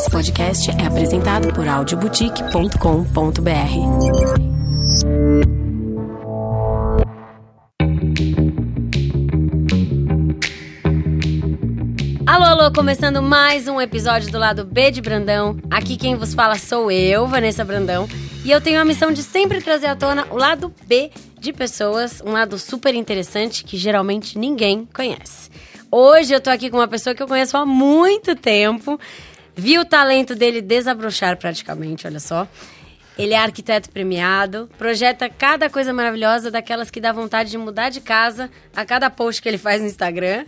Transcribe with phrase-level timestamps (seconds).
[0.00, 2.70] Esse podcast é apresentado por audioboutique.com.br.
[12.26, 15.58] Alô, alô, começando mais um episódio do lado B de Brandão.
[15.70, 18.08] Aqui quem vos fala sou eu, Vanessa Brandão,
[18.42, 22.22] e eu tenho a missão de sempre trazer à tona o lado B de pessoas,
[22.24, 25.50] um lado super interessante que geralmente ninguém conhece.
[25.92, 28.98] Hoje eu tô aqui com uma pessoa que eu conheço há muito tempo,
[29.60, 32.48] vi o talento dele desabrochar praticamente, olha só.
[33.18, 38.00] Ele é arquiteto premiado, projeta cada coisa maravilhosa daquelas que dá vontade de mudar de
[38.00, 40.46] casa a cada post que ele faz no Instagram.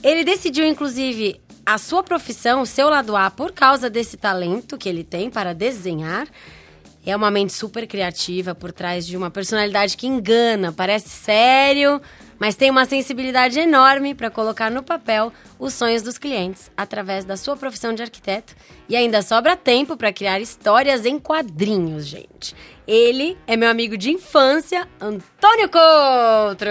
[0.00, 4.88] Ele decidiu, inclusive, a sua profissão, o seu lado A, por causa desse talento que
[4.88, 6.28] ele tem para desenhar.
[7.04, 12.00] É uma mente super criativa por trás de uma personalidade que engana, parece sério,
[12.44, 17.38] mas tem uma sensibilidade enorme para colocar no papel os sonhos dos clientes através da
[17.38, 18.54] sua profissão de arquiteto.
[18.86, 22.54] E ainda sobra tempo para criar histórias em quadrinhos, gente.
[22.86, 26.68] Ele é meu amigo de infância, Antônio Coutro.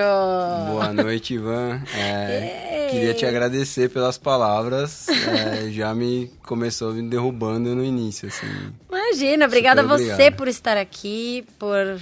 [0.67, 1.81] Boa noite, Ivan.
[1.97, 5.07] É, queria te agradecer pelas palavras.
[5.09, 8.45] É, já me começou me derrubando no início, assim.
[8.87, 10.35] Imagina, obrigada a você obrigado.
[10.35, 11.99] por estar aqui, por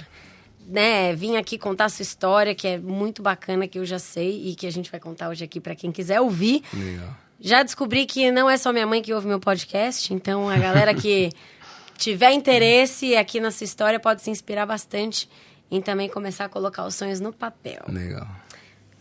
[0.66, 4.48] né, vir aqui contar a sua história, que é muito bacana, que eu já sei
[4.48, 6.62] e que a gente vai contar hoje aqui para quem quiser ouvir.
[6.72, 7.08] Legal.
[7.40, 10.94] Já descobri que não é só minha mãe que ouve meu podcast, então a galera
[10.94, 11.30] que
[11.98, 15.28] tiver interesse aqui na sua história pode se inspirar bastante
[15.70, 17.82] em também começar a colocar os sonhos no papel.
[17.88, 18.26] Legal.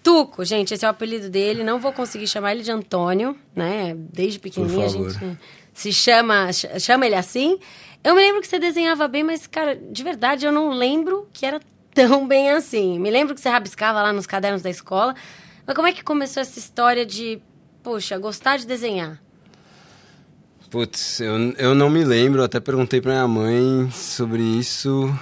[0.04, 1.64] Tuco, gente, esse é o apelido dele.
[1.64, 3.94] Não vou conseguir chamar ele de Antônio, né?
[3.96, 5.38] Desde pequenininho a gente
[5.74, 7.60] se chama, ch- chama ele assim.
[8.04, 11.46] Eu me lembro que você desenhava bem, mas, cara, de verdade eu não lembro que
[11.46, 11.60] era
[11.94, 13.00] tão bem assim.
[13.00, 15.16] Me lembro que você rabiscava lá nos cadernos da escola.
[15.66, 17.40] Mas como é que começou essa história de,
[17.84, 19.22] poxa, gostar de desenhar?
[20.70, 25.14] Putz, eu, eu não me lembro, até perguntei pra minha mãe sobre isso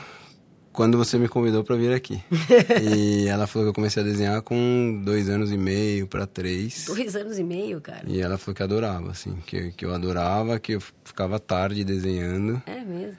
[0.80, 2.24] quando você me convidou pra vir aqui.
[2.82, 6.86] e ela falou que eu comecei a desenhar com dois anos e meio pra três.
[6.88, 8.04] Dois anos e meio, cara.
[8.08, 12.62] E ela falou que adorava, assim, que, que eu adorava, que eu ficava tarde desenhando.
[12.66, 13.18] É mesmo.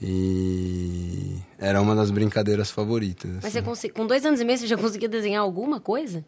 [0.00, 3.32] E era uma das brincadeiras favoritas.
[3.42, 3.50] Mas assim.
[3.58, 6.24] você consi- com dois anos e meio você já conseguia desenhar alguma coisa?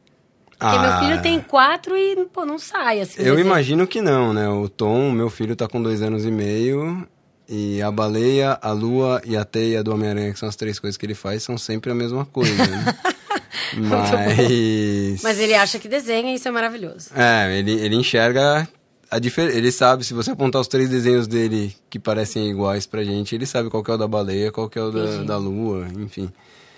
[0.50, 3.20] Porque Ah, meu filho tem quatro e, pô, não sai assim.
[3.20, 3.46] Eu desenho.
[3.46, 4.48] imagino que não, né?
[4.48, 7.06] O Tom, meu filho, tá com dois anos e meio.
[7.49, 10.97] E a baleia, a lua e a teia do Homem-Aranha, que são as três coisas
[10.97, 12.84] que ele faz, são sempre a mesma coisa, né?
[13.77, 15.22] Mas.
[15.22, 17.10] Mas ele acha que desenha e isso é maravilhoso.
[17.15, 18.69] É, ele, ele enxerga
[19.10, 19.56] a diferença.
[19.56, 23.47] Ele sabe, se você apontar os três desenhos dele que parecem iguais pra gente, ele
[23.47, 26.31] sabe qual que é o da baleia, qual que é o da, da lua, enfim.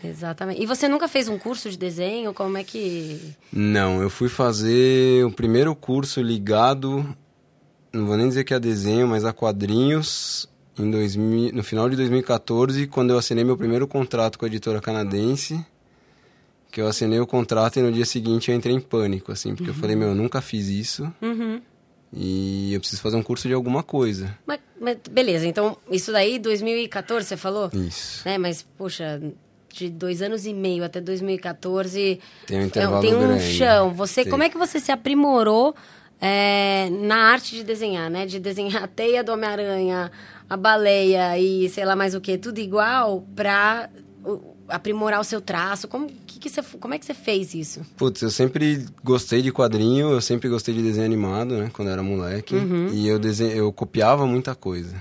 [0.02, 0.62] Exatamente.
[0.62, 2.34] E você nunca fez um curso de desenho?
[2.34, 3.34] Como é que.
[3.52, 7.06] Não, eu fui fazer o primeiro curso ligado,
[7.92, 10.48] não vou nem dizer que a desenho, mas a quadrinhos,
[10.78, 14.80] em 2000, no final de 2014, quando eu assinei meu primeiro contrato com a editora
[14.80, 15.64] canadense,
[16.70, 19.70] que eu assinei o contrato e no dia seguinte eu entrei em pânico, assim, porque
[19.70, 21.60] eu falei, meu, eu nunca fiz isso Uhum.
[22.12, 24.36] e eu preciso fazer um curso de alguma coisa.
[24.46, 27.70] Mas, mas beleza, então isso daí 2014 você falou?
[27.72, 28.22] Isso.
[28.28, 28.36] Né?
[28.36, 29.20] Mas, poxa,
[29.72, 32.18] de dois anos e meio até 2014.
[32.46, 33.44] Tem um é, intervalo Tem um grande.
[33.52, 33.92] chão.
[33.94, 34.30] Você, Tem.
[34.30, 35.74] como é que você se aprimorou
[36.20, 38.24] é, na arte de desenhar, né?
[38.24, 40.10] De desenhar a teia do Homem-Aranha,
[40.48, 43.88] a baleia e sei lá mais o que, tudo igual pra
[44.68, 45.86] aprimorar o seu traço.
[45.88, 47.80] Como, que que você, como é que você fez isso?
[47.96, 51.92] Putz, eu sempre gostei de quadrinho, eu sempre gostei de desenho animado, né, quando eu
[51.92, 52.88] era moleque, Uhum.
[52.92, 53.50] e eu, desen...
[53.50, 54.94] eu copiava muita coisa.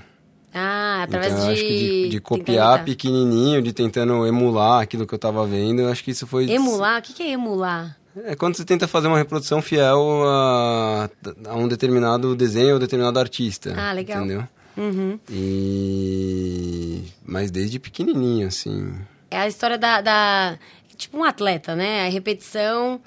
[0.54, 1.60] Ah, através então, eu de.
[1.60, 5.90] acho que de, de copiar pequenininho, de tentando emular aquilo que eu tava vendo, eu
[5.90, 6.50] acho que isso foi...
[6.50, 7.00] Emular?
[7.00, 7.98] O que, que é emular?
[8.24, 11.10] É quando você tenta fazer uma reprodução fiel a,
[11.50, 13.74] a um determinado desenho ou determinado artista.
[13.76, 14.20] Ah, legal.
[14.24, 14.48] Entendeu?
[14.78, 15.20] Uhum.
[15.30, 17.04] E...
[17.26, 18.94] Mas desde pequenininho, assim...
[19.32, 20.58] É a história da, da-
[20.98, 22.06] Tipo um atleta, né?
[22.08, 23.02] A repetição.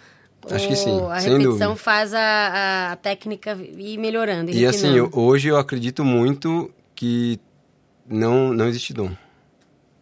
[0.50, 4.50] Acho que sim, A repetição faz a, a técnica ir melhorando.
[4.50, 5.10] E assim, refinando.
[5.14, 7.40] eu- hoje eu acredito muito que
[8.08, 9.10] não, não existe dom.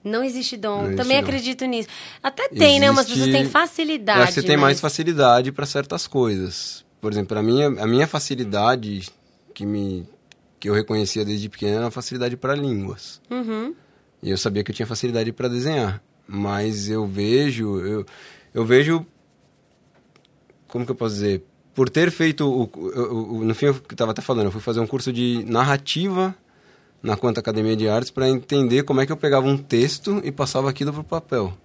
[0.02, 0.78] Não existe dom.
[0.78, 1.22] Não existe Também dom.
[1.28, 1.88] acredito nisso.
[2.22, 2.90] Até tem, né?
[2.90, 4.32] Umas Existe- pessoas têm facilidade.
[4.32, 6.84] Você tem mais mas- facilidade para certas coisas.
[7.00, 9.08] Por exemplo, para mim, a minha facilidade
[9.54, 10.06] que me
[10.66, 13.20] que eu reconhecia desde pequeno era a facilidade para línguas.
[13.30, 13.72] Uhum.
[14.22, 18.04] E eu sabia que eu tinha facilidade para desenhar, mas eu vejo, eu,
[18.52, 19.06] eu vejo
[20.68, 21.42] como que eu posso dizer,
[21.74, 24.80] por ter feito o, o- o- no fim eu estava até falando, eu fui fazer
[24.80, 26.34] um curso de narrativa
[27.02, 30.32] na Quanta Academia de Artes para entender como é que eu pegava um texto e
[30.32, 31.56] passava aquilo pro papel.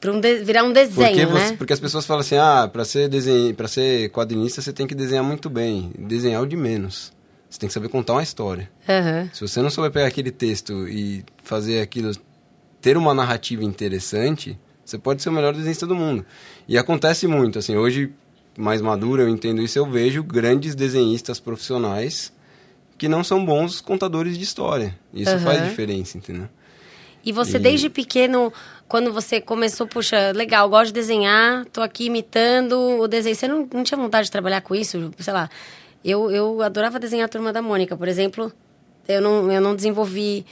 [0.00, 1.46] Pra um de- virar um desenho, Porque, né?
[1.48, 3.54] você- porque as pessoas falam assim, ah, para ser, desen...
[3.54, 5.92] pra ser quadrinista você tem que desenhar muito bem.
[5.96, 7.12] Desenhar o de menos.
[7.54, 8.68] Você tem que saber contar uma história.
[8.88, 9.30] Aham.
[9.32, 12.10] Se você não souber pegar aquele texto e fazer aquilo
[12.80, 16.26] ter uma narrativa interessante, você pode ser o melhor desenhista do mundo.
[16.66, 18.12] E acontece muito, assim, hoje
[18.58, 22.32] mais maduro eu entendo isso, eu vejo grandes desenhistas profissionais
[22.98, 24.98] que não são bons contadores de história.
[25.12, 25.44] Isso Aham.
[25.44, 26.48] faz diferença, entendeu?
[27.24, 28.52] E você, E- desde pequeno,
[28.88, 33.36] quando você começou, puxa, legal, gosto de desenhar, tô aqui imitando o desenho.
[33.36, 35.12] Você não, não tinha vontade de trabalhar com isso?
[35.20, 35.48] Sei lá,
[36.04, 38.52] eu, eu adorava desenhar a Turma da Mônica, por exemplo.
[39.08, 40.44] Eu não, eu não desenvolvi...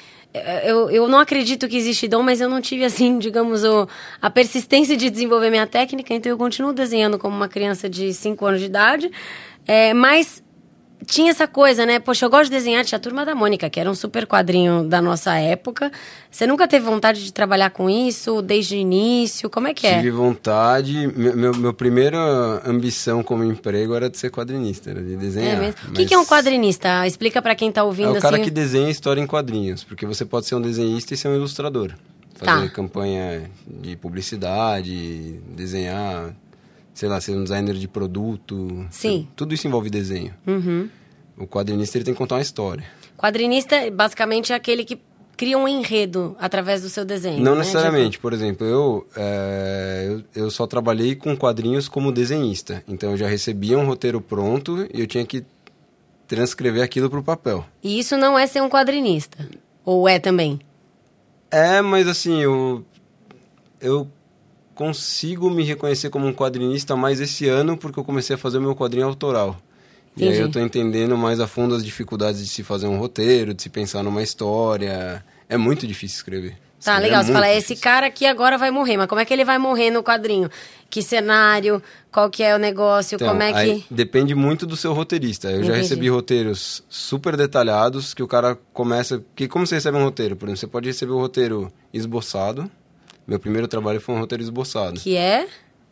[0.64, 3.86] Eu, eu não acredito que existe dom, mas eu não tive, assim, digamos, o,
[4.20, 6.14] a persistência de desenvolver minha técnica.
[6.14, 9.10] Então, eu continuo desenhando como uma criança de 5 anos de idade.
[9.66, 10.42] É, mas
[11.06, 11.98] tinha essa coisa, né?
[11.98, 14.84] Poxa, eu gosto de desenhar, tinha a Turma da Mônica, que era um super quadrinho
[14.84, 15.90] da nossa época.
[16.30, 19.50] Você nunca teve vontade de trabalhar com isso desde o início?
[19.50, 19.96] Como é que é?
[19.96, 21.06] Tive vontade.
[21.14, 22.18] Meu, meu, meu primeira
[22.66, 25.56] ambição como emprego era de ser quadrinista, era de desenhar.
[25.56, 25.74] É mesmo?
[25.88, 27.06] O que, mas que é um quadrinista?
[27.06, 28.44] Explica pra quem tá É ouvindo o cara assim.
[28.44, 31.92] que desenha história em quadrinhos, porque você pode ser um desenhista e ser um ilustrador.
[32.34, 32.74] Fazer Tá.
[32.74, 36.34] campanha de publicidade, desenhar,
[37.02, 38.86] sei lá, ser um designer de produto.
[38.88, 39.26] Sim.
[39.34, 40.32] Tudo isso envolve desenho.
[40.46, 40.88] Uhum.
[41.36, 42.84] O quadrinista ele tem que contar uma história.
[43.18, 45.00] Quadrinista, basicamente, é aquele que
[45.36, 47.42] cria um enredo através do seu desenho.
[47.42, 47.58] Não né?
[47.58, 48.20] necessariamente.
[48.20, 52.84] Por exemplo, eu, é, eu, eu só trabalhei com quadrinhos como desenhista.
[52.86, 55.44] Então eu já recebia um roteiro pronto e eu tinha que
[56.28, 57.64] transcrever aquilo para o papel.
[57.82, 59.44] E isso não é ser um quadrinista.
[59.84, 60.60] Ou é também?
[61.50, 62.84] É, mas assim, eu,
[63.80, 64.08] eu
[64.82, 68.60] consigo me reconhecer como um quadrinista mais esse ano porque eu comecei a fazer o
[68.60, 69.56] meu quadrinho autoral.
[70.16, 70.42] E aí Entendi.
[70.42, 73.70] eu tô entendendo mais a fundo as dificuldades de se fazer um roteiro, de se
[73.70, 75.24] pensar numa história.
[75.48, 76.56] É muito difícil escrever.
[76.84, 77.20] Tá, Escrever legal.
[77.20, 77.82] é Você fala, muito esse difícil.
[77.84, 80.50] cara aqui agora vai morrer, mas como é que ele vai morrer no quadrinho?
[80.90, 81.80] Que cenário?
[82.10, 83.14] Qual que é o negócio?
[83.14, 83.84] Então, como é que.
[83.88, 85.48] depende muito do seu roteirista.
[85.48, 85.78] Eu já Entendi.
[85.82, 89.22] recebi roteiros super detalhados que o cara começa.
[89.36, 90.34] Que como você recebe um roteiro?
[90.34, 92.68] Por exemplo, você pode receber o roteiro esboçado.
[93.26, 94.98] Meu primeiro trabalho foi um roteiro esboçado.
[95.00, 95.46] Que é?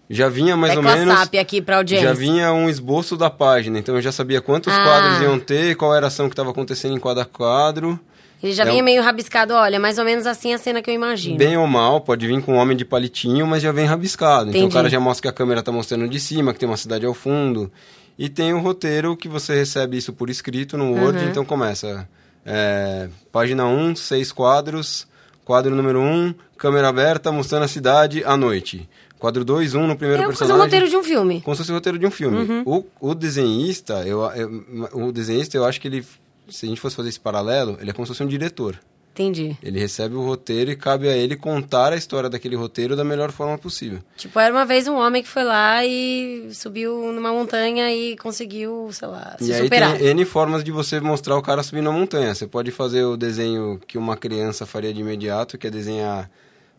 [0.09, 1.19] Já vinha mais ou Tecla menos.
[1.21, 2.09] SAP aqui pra audiência.
[2.09, 4.83] Já vinha um esboço da página, então eu já sabia quantos Ah.
[4.83, 7.99] quadros iam ter, qual era a ação que estava acontecendo em cada quadro.
[8.43, 10.91] Ele já É vinha um- meio rabiscado, olha, mais ou menos assim a cena que
[10.91, 11.37] eu imagino.
[11.37, 14.49] Bem ou mal, pode vir com um homem de palitinho, mas já vem rabiscado.
[14.49, 14.73] Então Entendi.
[14.73, 17.07] o cara já mostra que a câmera está mostrando de cima, que tem uma cidade
[17.07, 17.71] ao fundo.
[18.19, 21.29] E tem o roteiro que você recebe isso por escrito no Word, Uhum.
[21.31, 22.09] então começa.
[22.45, 25.07] é, página 1, seis quadros.
[25.45, 28.87] Quadro número 1, câmera aberta mostrando a cidade à noite.
[29.19, 30.59] Quadro 2, 1 no primeiro é personagem.
[30.61, 31.41] um roteiro de um filme.
[31.41, 32.37] Como se fosse o roteiro de um filme.
[32.39, 32.63] Uhum.
[33.01, 36.05] O, o desenhista, eu, eu- o desenhista, eu acho que ele,
[36.49, 38.79] se a gente fosse fazer esse paralelo, ele é como se fosse um diretor.
[39.13, 39.57] Entendi.
[39.63, 43.31] Ele recebe o roteiro e cabe a ele contar a história daquele roteiro da melhor
[43.33, 43.99] forma possível.
[44.17, 48.89] Tipo, era uma vez um homem que foi lá e subiu numa montanha e conseguiu,
[48.93, 49.99] sei lá, se e aí superar.
[49.99, 52.35] tem N formas de você mostrar o cara subindo a montanha.
[52.35, 56.31] Você pode fazer o desenho que uma criança faria de imediato, que é desenhar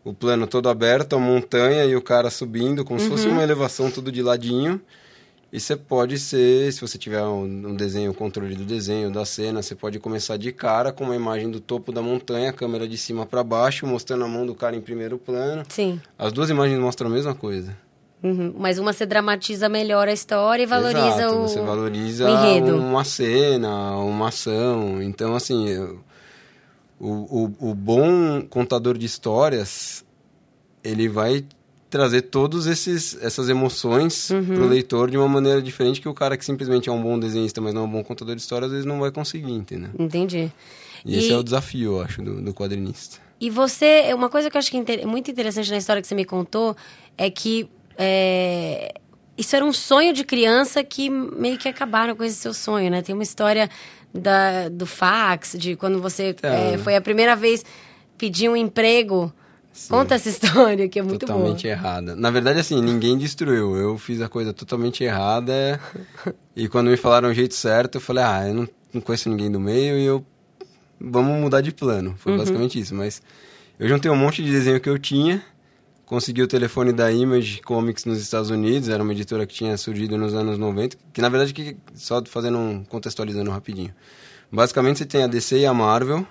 [0.04, 3.34] o plano todo aberto, a montanha e o cara subindo, como se fosse Uhum.
[3.34, 4.82] uma elevação tudo de ladinho.
[5.54, 9.26] E você pode ser, se você tiver um, um desenho, o controle do desenho, da
[9.26, 12.98] cena, você pode começar de cara com uma imagem do topo da montanha, câmera de
[12.98, 15.64] cima para baixo, mostrando a mão do cara em primeiro plano.
[15.68, 16.00] Sim.
[16.18, 17.76] As duas imagens mostram a mesma coisa.
[18.24, 18.54] Uhum.
[18.58, 21.42] Mas uma você dramatiza melhor a história e valoriza Exato, o.
[21.48, 22.78] você valoriza o enredo.
[22.78, 25.02] uma cena, uma ação.
[25.02, 26.00] Então, assim, eu-
[27.02, 30.06] o, o, o bom contador de histórias,
[30.84, 31.44] ele vai
[31.90, 32.22] trazer
[32.68, 34.46] esses essas emoções Uhum.
[34.46, 37.60] pro leitor de uma maneira diferente que o cara que simplesmente é um bom desenhista,
[37.60, 39.90] mas não é um bom contador de histórias, às vezes não vai conseguir, entendeu?
[40.00, 40.50] Entendi.
[41.06, 43.18] E, esse é o desafio, eu acho, do, do quadrinista.
[43.42, 46.08] E você, uma coisa que eu acho que é inter- muito interessante na história que
[46.08, 46.78] você me contou
[47.18, 47.68] é que
[47.98, 48.94] é,
[49.38, 53.02] isso era um sonho de criança que meio que acabaram com esse seu sonho, né?
[53.02, 53.70] Tem uma história
[54.14, 56.74] da, do fax, de quando você É.
[56.74, 57.64] é, foi a primeira vez
[58.18, 59.32] pedir um emprego.
[59.90, 61.72] Conta essa história, que é muito totalmente boa.
[61.72, 62.16] errada.
[62.16, 63.76] Na verdade, assim, ninguém destruiu.
[63.78, 65.80] Eu fiz a coisa totalmente errada.
[66.56, 69.50] e quando me falaram o jeito certo, eu falei, ah, eu não, não conheço ninguém
[69.52, 70.26] do meio e eu.
[71.00, 72.16] Vamos mudar de plano.
[72.18, 72.94] Foi basicamente isso.
[72.94, 73.22] Mas
[73.80, 75.42] eu juntei um monte de desenho que eu tinha.
[76.12, 80.18] Consegui o telefone da Image Comics nos Estados Unidos, era uma editora que tinha surgido
[80.18, 83.96] nos anos 90, que na verdade, que, só fazendo um, contextualizando rapidinho.
[84.52, 86.28] Basicamente você tem a DC e a Marvel,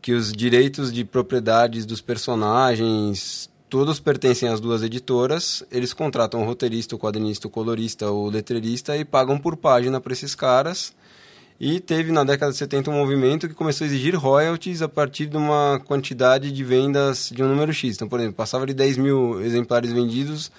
[0.00, 5.62] que os direitos de propriedades dos personagens, todos pertencem às duas editoras.
[5.70, 10.12] Eles contratam o roteirista, o quadrinista, o colorista, o letreirista e pagam por página para
[10.12, 10.92] esses caras.
[11.60, 15.26] E teve na década de 70 um movimento que começou a exigir royalties a partir
[15.26, 17.94] de uma quantidade de vendas de um número X.
[17.94, 20.50] Então, por exemplo, passava de 10 mil exemplares vendidos,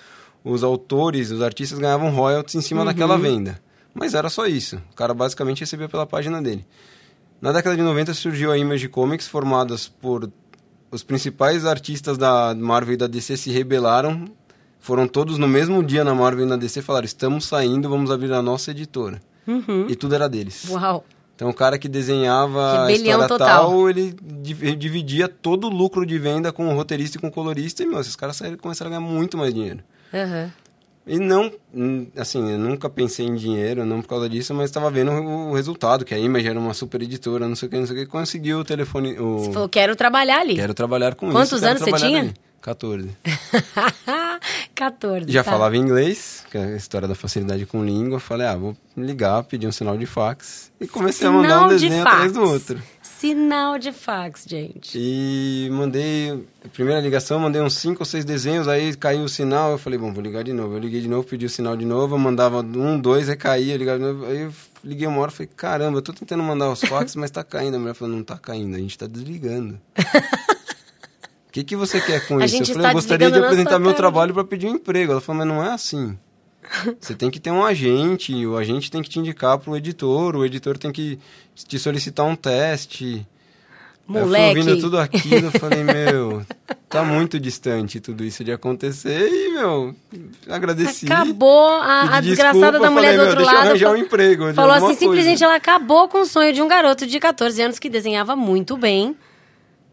[0.43, 3.59] os autores, os artistas ganhavam royalties em cima daquela venda.
[3.93, 4.81] Mas era só isso.
[4.91, 6.65] O cara basicamente recebia pela página dele.
[7.41, 10.31] Na década de 90 surgiu a Image Comics, formadas por
[10.89, 14.25] os principais artistas da Marvel e da DC se rebelaram.
[14.79, 18.11] Foram todos no mesmo dia na Marvel e na DC e falaram: estamos saindo, vamos
[18.11, 19.21] abrir a nossa editora.
[19.47, 19.87] Uhum.
[19.89, 20.67] E tudo era deles.
[20.69, 21.03] Uau.
[21.35, 23.69] Então o cara que desenhava Rebelião a história total.
[23.69, 27.31] tal, ele div- dividia todo o lucro de venda com o roteirista e com o
[27.31, 27.81] colorista.
[27.83, 29.79] E, meu, esses caras saíram, começaram a ganhar muito mais dinheiro.
[30.13, 30.51] Aham.
[31.05, 31.51] E não,
[32.15, 36.05] assim, eu nunca pensei em dinheiro, não por causa disso, mas estava vendo o, resultado,
[36.05, 38.05] que a Image era uma super editora, não sei o que, não sei o que,
[38.05, 39.39] conseguiu o telefone, o...
[39.39, 40.55] Você falou, quero trabalhar ali.
[40.55, 41.59] Quero trabalhar com Quantos isso.
[41.61, 42.19] quero anos você tinha?
[42.21, 42.33] ali.
[42.63, 43.09] 14.
[44.73, 45.27] 14.
[45.31, 45.51] Já tá.
[45.51, 48.21] falava inglês, que é a história da facilidade com língua.
[48.21, 50.71] Falei, ah, vou ligar, pedir um sinal de fax.
[50.79, 52.15] E comecei a mandar um Sinal de desenho fax.
[52.15, 52.81] atrás do outro.
[53.01, 54.97] Sinal de fax, gente.
[54.97, 59.77] E mandei, primeira ligação, mandei uns cinco ou seis desenhos, aí caiu o sinal, eu
[59.77, 60.75] falei, bom, vou ligar de novo.
[60.75, 63.73] Eu liguei de novo, pedi o sinal de novo, eu mandava um, dois, aí caía,
[63.73, 64.25] eu ligava de novo.
[64.25, 64.53] Aí eu
[64.83, 67.75] liguei uma hora e falei, caramba, eu tô tentando mandar os fax, mas tá caindo.
[67.75, 69.79] A mulher falou, não tá caindo, a gente tá desligando.
[71.53, 72.63] O que, que você quer com A isso?
[72.63, 75.11] eu falei, eu gostaria de apresentar meu trabalho para pedir um emprego.
[75.11, 76.17] Ela falou, mas não é assim.
[76.99, 80.43] Você tem que ter um agente, o agente tem que te indicar pro editor, o
[80.43, 81.19] editor tem que
[81.53, 83.27] te solicitar um teste.
[84.09, 84.59] Aí Eu fui Moleque.
[84.59, 86.43] ouvindo tudo aquilo, eu falei, meu,
[86.89, 89.95] tá muito distante tudo isso de acontecer e, meu,
[90.49, 91.05] agradeci.
[91.05, 93.67] Acabou a, a desgraçada desculpa, da mulher falei, do outro deixa eu lado.
[93.67, 95.45] arranjar um emprego de Falou assim, simplesmente coisa.
[95.45, 99.15] ela acabou com o sonho de um garoto de 14 anos que desenhava muito bem.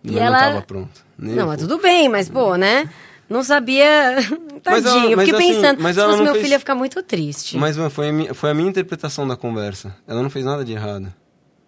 [0.02, 0.30] Mas e ela...
[0.30, 1.09] não tava pronto.
[1.20, 2.88] Nem Não, mas tudo bem, mas pô, né?
[3.28, 4.16] Não sabia.
[4.66, 5.02] Mas Tadinho.
[5.04, 6.74] ela- eu mas fiquei assim, pensando, mas se fosse não meu fez- filho ia ficar
[6.74, 7.56] muito triste.
[7.56, 9.96] Mas foi, a minha, foi a minha interpretação da conversa.
[10.06, 11.10] Ela não fez nada de errado.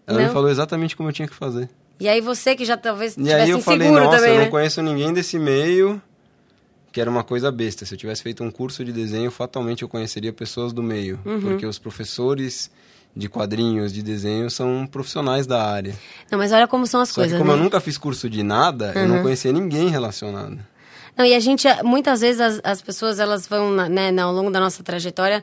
[0.07, 0.27] Ela Não?
[0.27, 1.71] me falou exatamente como eu tinha que fazer.
[1.99, 4.39] E aí você que já talvez E aí tivesse eu falei, inseguro nossa, também, eu
[4.41, 4.51] não né?
[4.51, 6.03] conheço ninguém desse meio,
[6.93, 7.87] que era uma coisa besta.
[7.87, 11.19] Se eu tivesse feito um curso de desenho, fatalmente eu conheceria pessoas do meio.
[11.25, 11.41] Uhum.
[11.41, 12.71] Porque os professores
[13.15, 15.95] de quadrinhos, de desenho, são profissionais da área.
[16.31, 17.59] Não, mas olha como são as Só coisas, que como né?
[17.59, 20.59] eu nunca fiz curso de nada, eu não conhecia ninguém relacionado.
[21.17, 24.59] Não, e a gente, muitas vezes, as, as pessoas, elas vão, né, ao longo da
[24.59, 25.43] nossa trajetória,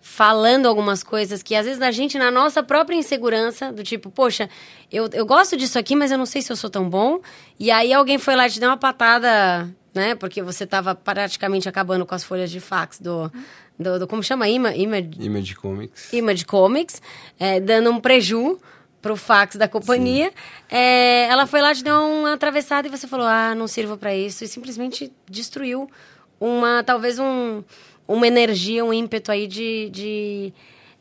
[0.00, 4.48] falando algumas coisas que, às vezes, a gente, na nossa própria insegurança, do tipo, poxa,
[4.92, 7.20] eu, eu gosto disso aqui, mas eu não sei se eu sou tão bom.
[7.58, 10.14] E aí alguém foi lá e te deu uma patada, né?
[10.14, 13.32] Porque você estava praticamente acabando com as folhas de fax do...
[13.80, 14.48] do, do- como chama?
[14.48, 16.12] Ima, ima, Image Comics.
[16.12, 17.02] Image Comics,
[17.38, 18.58] é, dando um preju
[19.02, 20.30] pro fax da companhia.
[20.68, 24.14] É, ela foi lá, te deu uma atravessada e você falou, ah, não sirvo para
[24.14, 24.44] isso.
[24.44, 25.90] E simplesmente destruiu
[26.38, 27.62] uma, talvez um,
[28.06, 30.52] uma energia, um ímpeto aí de, de,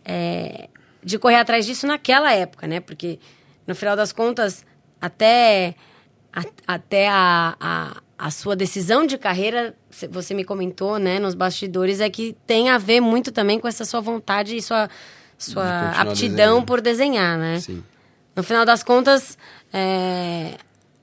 [0.05, 0.69] é,
[1.03, 2.79] de correr atrás disso naquela época, né?
[2.79, 3.19] Porque,
[3.67, 4.65] no final das contas,
[5.01, 5.75] até,
[6.31, 11.33] a- até a, a, a sua decisão de carreira, cê- você me comentou, né, nos
[11.33, 14.89] bastidores, é que tem a ver muito também com essa sua vontade e sua,
[15.37, 16.65] sua aptidão desenhando.
[16.65, 17.59] por desenhar, né?
[17.61, 17.81] Sim.
[18.35, 19.37] No final das contas,
[19.73, 20.55] é,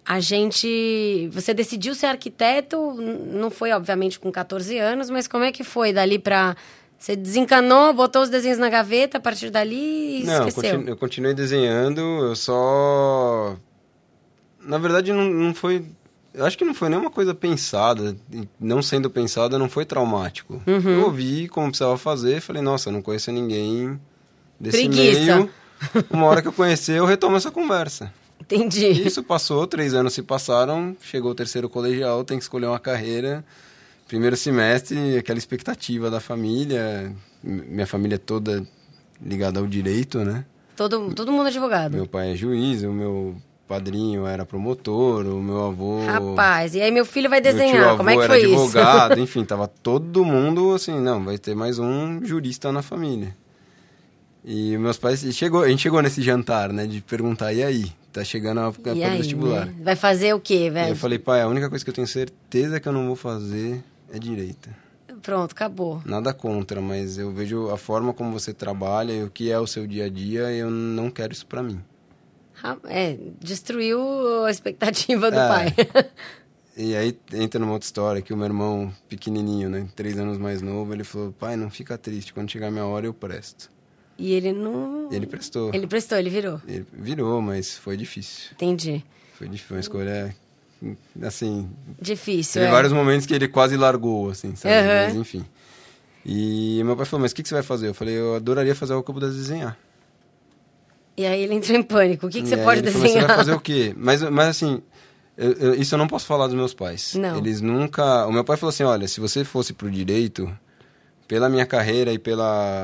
[0.05, 1.29] a gente.
[1.33, 2.93] Você decidiu ser arquiteto,
[3.33, 6.55] não foi, obviamente, com 14 anos, mas como é que foi dali pra.
[6.99, 10.71] Você desencanou, botou os desenhos na gaveta a partir dali e Não, eu esqueceu.
[10.73, 13.57] continu- eu continuei desenhando, eu só.
[14.63, 15.85] Na verdade, não, não foi.
[16.37, 18.15] Eu acho que não foi nenhuma coisa pensada.
[18.61, 20.63] Não sendo pensada, não foi traumático.
[20.67, 20.91] Uhum.
[20.91, 23.99] Eu ouvi como precisava fazer, falei, nossa, não conheço ninguém
[24.61, 25.37] desse Preguiça.
[25.37, 25.51] meio.
[26.11, 28.13] Uma hora que eu conhecer, eu retomo essa conversa.
[28.39, 28.87] Entendi.
[28.87, 33.43] Isso passou, três anos se passaram, chegou o terceiro colegial, tem que escolher uma carreira.
[34.07, 37.13] Primeiro semestre, aquela expectativa da família.
[37.43, 38.67] Minha família é toda
[39.25, 40.45] ligada ao direito, né?
[40.77, 41.95] Todo, todo mundo advogado.
[41.95, 43.37] Meu pai é juiz, o meu
[43.67, 46.05] padrinho era promotor, o meu avô.
[46.05, 47.97] Rapaz, e aí meu filho vai desenhar.
[47.97, 49.21] Como é que era foi advogado, isso?
[49.23, 53.37] enfim, tava todo mundo assim, não, vai ter mais um jurista na família.
[54.45, 57.93] E meus pais, e chegou, a gente chegou nesse jantar, né, de perguntar, e aí?
[58.13, 59.67] Tá chegando a época do vestibular.
[59.67, 59.75] né?
[59.83, 60.91] Vai fazer o quê, velho?
[60.93, 63.83] eu falei, pai, a única coisa que eu tenho certeza que eu não vou fazer
[64.13, 64.71] é direita.
[65.21, 66.01] Pronto, acabou.
[66.05, 69.67] Nada contra, mas eu vejo a forma como você trabalha e o que é o
[69.67, 71.81] seu dia a dia e eu não quero isso pra mim.
[72.89, 75.49] É, destruiu a expectativa do É.
[75.49, 75.75] pai.
[76.79, 80.61] E aí entra numa outra história que o meu irmão pequenininho, né, três anos mais
[80.61, 83.71] novo, ele falou, pai, não fica triste, quando chegar a minha hora eu presto.
[84.19, 85.09] E ele não.
[85.11, 85.71] Ele prestou.
[85.73, 86.61] Ele prestou, ele virou.
[86.69, 88.51] Ele virou, mas foi difícil.
[88.53, 89.03] Entendi.
[89.39, 90.37] Foi difícil, uma escolha,
[91.23, 91.67] assim,
[91.99, 92.61] Difícil.
[92.61, 92.71] Teve é.
[92.71, 94.75] vários momentos que ele quase largou, assim, sabe?
[94.75, 95.07] Aham.
[95.07, 95.47] Mas enfim.
[96.27, 97.89] E meu pai falou, mas o que, que você vai fazer?
[97.89, 99.79] Eu falei, eu adoraria fazer algo que eu pudesse desenhar.
[101.17, 102.27] E aí ele entrou em pânico.
[102.27, 103.05] O que, que você pode desenhar?
[103.07, 103.95] Falou, você vai fazer o quê?
[103.97, 104.83] Mas, mas assim,
[105.37, 107.15] eu- eu- isso eu não posso falar dos meus pais.
[107.15, 107.39] Não.
[107.39, 108.27] Eles nunca...
[108.27, 110.51] O meu pai falou assim, olha, se você fosse pro direito,
[111.27, 112.43] pela minha carreira e pelo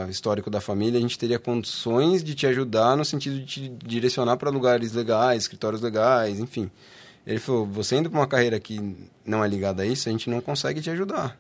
[0.09, 4.37] histórico da família, a gente teria condições de te ajudar no sentido de te direcionar
[4.39, 6.71] para lugares legais, escritórios legais, enfim.
[7.27, 10.29] Ele falou: você indo para uma carreira que não é ligada a isso, a gente
[10.29, 11.39] não consegue te ajudar.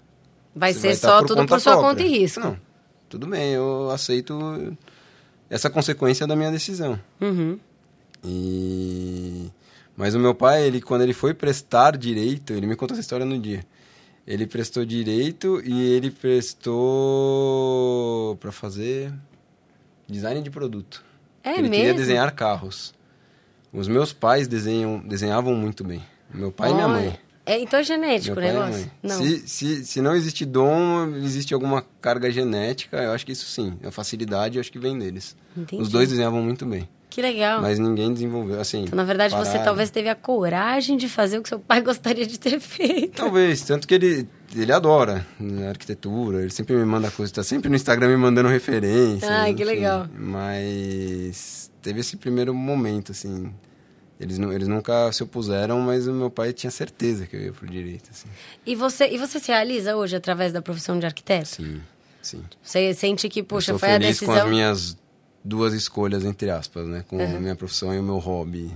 [0.55, 1.91] Vai Você ser vai estar só por tudo por sua própria.
[1.91, 2.39] conta e risco.
[2.41, 2.57] Não,
[3.09, 4.77] tudo bem, eu aceito
[5.53, 6.99] essa consequência da minha decisão.
[7.21, 7.59] Uhum.
[8.25, 9.51] E
[9.95, 13.27] mas o meu pai, ele quando ele foi prestar direito, ele me contou essa história
[13.27, 13.63] no dia.
[14.27, 16.75] Ele prestou direito e ele prestou
[18.37, 19.13] para fazer
[20.09, 21.05] design de produto.
[21.45, 21.99] É ele queria mesmo?
[21.99, 22.95] desenhar carros.
[23.71, 26.03] Os meus pais desenham, desenhavam muito bem.
[26.33, 27.19] Meu pai e minha mãe.
[27.45, 28.91] É, então é genético o negócio?
[29.03, 29.17] Não.
[29.19, 33.77] Se, se, se não existe dom, existe alguma carga genética, eu acho que isso sim.
[33.85, 35.37] A facilidade, eu acho que vem deles.
[35.57, 35.83] Entendi.
[35.83, 36.89] Os dois desenhavam muito bem.
[37.11, 37.61] Que legal.
[37.61, 38.85] Mas ninguém desenvolveu, assim...
[38.85, 42.27] Então, na verdade, você talvez teve a coragem de fazer o que seu pai gostaria
[42.27, 43.17] de ter feito.
[43.17, 47.69] Talvez, tanto que ele, ele adora né, arquitetura, ele sempre me manda coisas, tá sempre
[47.69, 49.29] no Instagram me mandando referência.
[49.31, 50.07] Ai, que legal.
[50.19, 53.53] Mas teve esse primeiro momento, assim.
[54.23, 57.52] Eles, nu- eles nunca se opuseram, mas o meu pai tinha certeza que eu ia
[57.52, 58.29] pro direito, assim.
[58.64, 61.49] E você, e você se realiza hoje através da profissão de arquiteto?
[61.49, 61.81] Sim,
[62.23, 62.43] sim.
[62.62, 64.35] Você sente que, sou foi a feliz decisão...
[64.35, 64.97] com as minhas
[65.45, 67.05] duas escolhas, entre aspas, né?
[67.09, 68.71] Com a minha profissão e o meu hobby.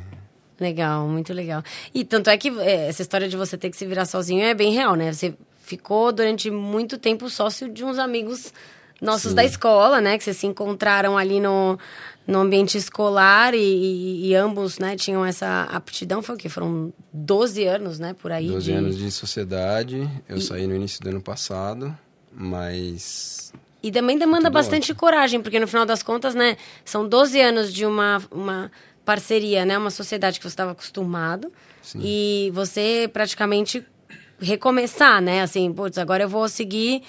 [0.59, 1.63] Legal, muito legal.
[1.95, 4.53] E tanto é que é, essa história de você ter que se virar sozinho é
[4.55, 5.13] bem real, né?
[5.13, 8.53] Você ficou durante muito tempo sócio de uns amigos
[9.01, 9.35] nossos Sim.
[9.37, 10.17] da escola, né?
[10.19, 11.79] Que vocês se encontraram ali no,
[12.27, 16.23] no ambiente escolar e, e- e ambos, né, tinham essa aptidão.
[16.23, 16.49] Foi o quê?
[16.49, 18.49] Foram 12 anos, né, por aí.
[18.49, 21.97] 12 de- anos de sociedade, eu E- saí no início do ano passado,
[22.33, 27.41] mas E também demanda Tudo bastante coragem, porque no final das contas, né, são 12
[27.41, 28.73] anos de uma, uma
[29.05, 32.01] parceria, né, uma sociedade que você estava acostumado Sim.
[32.03, 33.85] e você praticamente
[34.41, 37.03] recomeçar, né, assim, putz, agora eu vou seguir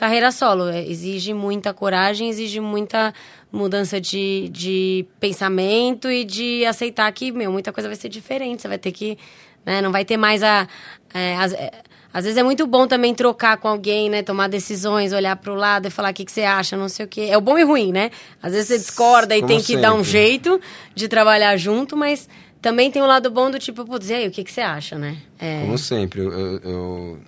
[0.00, 0.68] carreira solo.
[0.70, 3.12] É, Exige muita coragem, exige muita
[3.52, 8.68] mudança de, de pensamento e de aceitar que, meu, muita coisa vai ser diferente, você
[8.68, 9.18] vai ter que,
[9.66, 10.66] né, não vai ter mais a...
[11.12, 11.70] é, as- é,
[12.12, 14.20] às vezes é muito bom também trocar com alguém, né?
[14.20, 17.08] Tomar decisões, olhar pro lado e falar o que, que você acha, não sei o
[17.08, 17.28] quê.
[17.30, 18.10] É o bom e ruim, né?
[18.42, 20.60] Às vezes você discorda e Como tem que dar um jeito
[20.92, 22.28] de trabalhar junto, mas
[22.60, 24.98] também tem um lado bom do tipo, putz, e aí, o que, que você acha,
[24.98, 25.18] né?
[25.38, 27.18] É, Como sempre, eu, eu,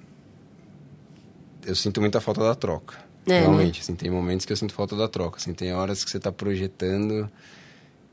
[1.67, 2.97] eu, sinto muita falta da troca.
[3.27, 5.37] É, realmente, assim, tem momentos que eu sinto falta da troca.
[5.39, 7.31] Assim, tem horas que você está projetando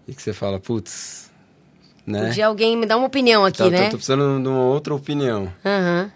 [0.08, 1.32] e que você fala, putz,
[2.06, 2.28] né?
[2.28, 3.90] Podia alguém me dar uma opinião aqui, Tá, tô- né?
[3.90, 5.52] tô, precisando de uma outra opinião.
[5.66, 6.12] Aham.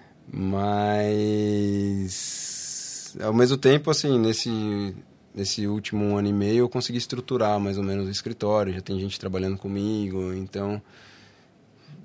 [1.84, 4.96] Mas ao mesmo tempo, assim, nesse,
[5.34, 9.00] nesse último ano e meio eu consegui estruturar mais ou menos o escritório, já tem
[9.00, 10.82] gente trabalhando comigo, então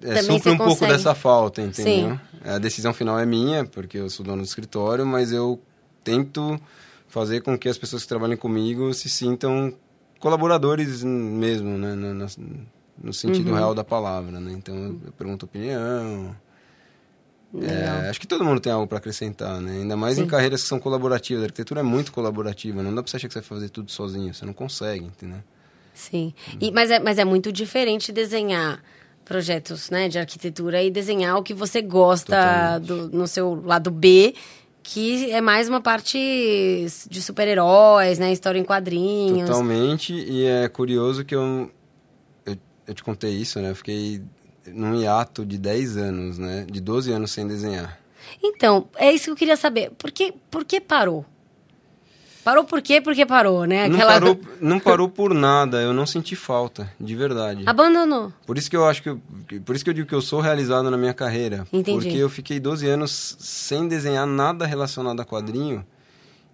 [0.03, 0.93] é, supre um pouco consegue.
[0.93, 2.11] dessa falta, entendeu?
[2.13, 2.21] Sim.
[2.45, 5.61] A decisão final é minha, porque eu sou dono do escritório, mas eu
[6.05, 6.61] tento
[7.09, 9.73] fazer com que as pessoas que trabalhem comigo se sintam
[10.21, 11.95] colaboradores mesmo, né?
[11.95, 12.27] No, no-
[13.03, 13.57] no sentido Uhum.
[13.57, 14.53] real da palavra, né?
[14.53, 16.35] Então eu, pergunto opinião,
[17.63, 19.73] é, acho que todo mundo tem algo para acrescentar, né?
[19.81, 20.23] Ainda mais Sim.
[20.23, 21.43] em carreiras que são colaborativas.
[21.43, 22.83] A arquitetura é muito colaborativa.
[22.83, 24.35] Não dá pra você achar que você vai fazer tudo sozinho.
[24.35, 25.39] Você não consegue, entendeu?
[25.95, 26.35] Sim.
[26.61, 28.83] E, mas, é, mas é muito diferente desenhar
[29.29, 34.35] projetos né, de arquitetura e desenhar o que você gosta do, no seu lado B,
[34.83, 36.19] que é mais uma parte
[37.11, 38.33] de super-heróis, né?
[38.33, 39.47] História em quadrinhos.
[39.51, 40.15] Totalmente.
[40.15, 41.71] E é curioso que eu,
[42.47, 42.57] eu...
[42.87, 43.71] Eu te contei isso, né?
[43.71, 44.23] Eu fiquei
[44.67, 46.65] num hiato de 10 anos, né?
[46.67, 48.01] De 12 anos sem desenhar.
[48.43, 49.91] Então, é isso que eu queria saber.
[49.99, 51.27] Por que, por que parou?
[52.49, 52.99] Parou por quê?
[52.99, 53.89] Porque parou, né?
[53.89, 55.83] Não, parou, não parou por nada.
[55.83, 57.63] Eu não senti falta, de verdade.
[57.67, 58.33] Abandonou.
[58.47, 59.21] Por isso que eu acho que eu,
[59.67, 62.07] por isso que eu digo que eu sou realizado na minha carreira, Entendi.
[62.07, 65.85] porque eu fiquei 12 anos sem desenhar nada relacionado a quadrinho.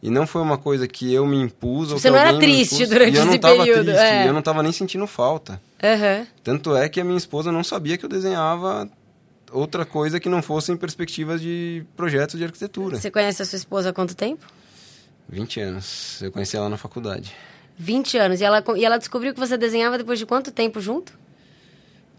[0.03, 3.17] E não foi uma coisa que eu me impus ou Você não era triste durante
[3.17, 4.29] esse período, triste, é.
[4.29, 5.63] eu não tava nem sentindo falta.
[5.81, 6.27] Aham.
[6.43, 8.91] Tanto é que a minha esposa não sabia que eu desenhava
[9.53, 12.97] outra coisa que não fossem perspectivas de projetos de arquitetura.
[12.97, 14.45] Você conhece a sua esposa há quanto tempo?
[15.29, 16.21] 20 anos.
[16.23, 17.33] Eu conheci ela na faculdade.
[17.77, 18.41] 20 anos.
[18.41, 21.13] E ela, e ela descobriu que você desenhava depois de quanto tempo junto?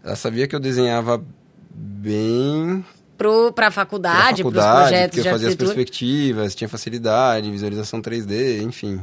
[0.04, 1.24] Ela sabia que eu desenhava
[1.70, 2.84] bem
[3.16, 8.00] Pro, pra pra faculdade, pros faculdade, projetos porque eu fazia as perspectivas, tinha facilidade, visualização
[8.02, 9.00] 3D, enfim.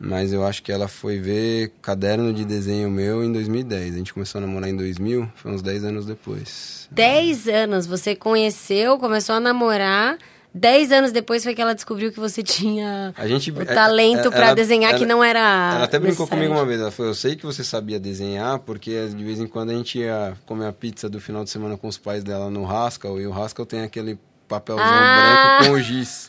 [0.00, 3.94] Mas eu acho que ela foi ver caderno de desenho meu em 2010.
[3.94, 6.88] A gente começou a namorar em 2000, foi uns 10 anos depois.
[6.90, 10.18] 10 anos, você conheceu, começou a namorar.
[10.52, 14.46] 10 anos depois foi que ela descobriu que você tinha gente, o talento é- pra
[14.46, 15.38] ela- desenhar que ela- não era.
[15.76, 16.80] Ela até brincou comigo uma vez.
[16.80, 19.98] Ela falou: Eu sei que você sabia desenhar, porque de vez em quando a gente
[19.98, 23.26] ia comer a pizza do final de semana com os pais dela no Haskell, e
[23.26, 25.58] o Haskell tem aquele papelzão Ah.
[25.60, 26.28] branco com o giz.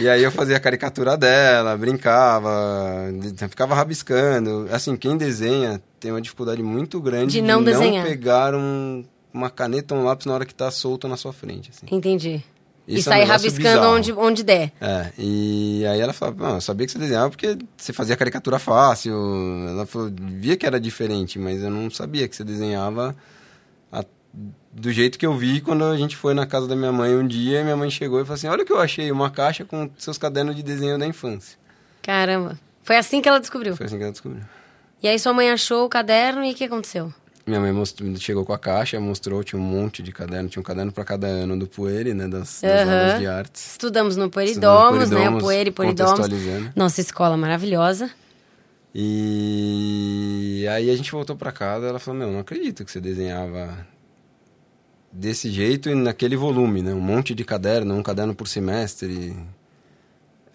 [0.00, 2.50] E aí eu fazia a caricatura dela, brincava,
[3.34, 4.68] de- ficava rabiscando.
[4.70, 8.04] Assim, quem desenha tem uma dificuldade muito grande De não desenhar.
[8.04, 11.70] pegar um- uma caneta um lápis na hora que tá solto na sua frente.
[11.74, 11.86] assim.
[11.94, 12.42] Entendi.
[12.88, 13.94] E Isso é um sair rabiscando bizarro.
[13.96, 14.72] onde, onde der.
[14.80, 19.12] É, e aí ela não, eu sabia que você desenhava porque você fazia caricatura fácil.
[19.70, 23.16] Ela falou, via que era diferente, mas eu não sabia que você desenhava
[23.90, 24.04] a-
[24.72, 27.26] do jeito que eu vi quando a gente foi na casa da minha mãe um
[27.26, 29.64] dia e minha mãe chegou e falou assim, olha o que eu achei, uma caixa
[29.64, 31.58] com seus cadernos de desenho da infância.
[32.02, 32.58] Caramba.
[32.84, 33.74] Foi assim que ela descobriu.
[33.74, 34.42] Foi assim que ela descobriu.
[35.02, 37.12] E aí sua mãe achou o caderno e o que aconteceu?
[37.46, 40.64] Minha mãe mostrou, chegou com a caixa, mostrou, tinha um monte de caderno, tinha um
[40.64, 42.92] caderno para cada ano do Poeire, né, das, das Aham.
[42.92, 43.70] aulas de artes.
[43.70, 45.30] Estudamos no Poeridomos, né?
[45.30, 46.12] O e Poeridomos.
[46.12, 46.72] contextualizando.
[46.74, 48.10] Nossa escola maravilhosa.
[48.92, 53.86] E aí a gente voltou pra casa ela falou, meu, não acredito que você desenhava
[55.12, 56.92] desse jeito e naquele volume, né?
[56.92, 59.36] Um monte de caderno, um caderno por semestre.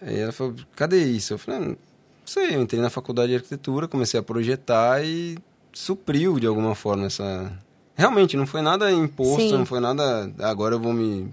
[0.01, 1.33] Aí ela falou, cadê isso?
[1.33, 1.77] Eu falei, ah, não
[2.25, 5.37] sei, eu entrei na faculdade de arquitetura, comecei a projetar e
[5.73, 7.51] supriu de alguma forma essa...
[7.95, 9.51] Realmente, não foi nada imposto, Sim.
[9.51, 11.29] não foi nada, agora eu vou me...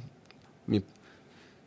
[0.66, 0.82] me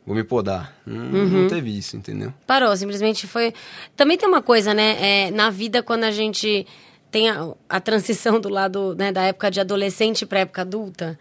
[0.06, 0.76] vou me podar.
[0.86, 1.42] Não, Uhum.
[1.42, 2.32] não teve isso, entendeu?
[2.46, 3.52] Parou, simplesmente foi.
[3.96, 4.96] Também tem uma coisa, né?
[5.26, 6.66] É, na vida, quando a gente
[7.10, 11.18] tem a, a transição do lado né, da época de adolescente para época adulta,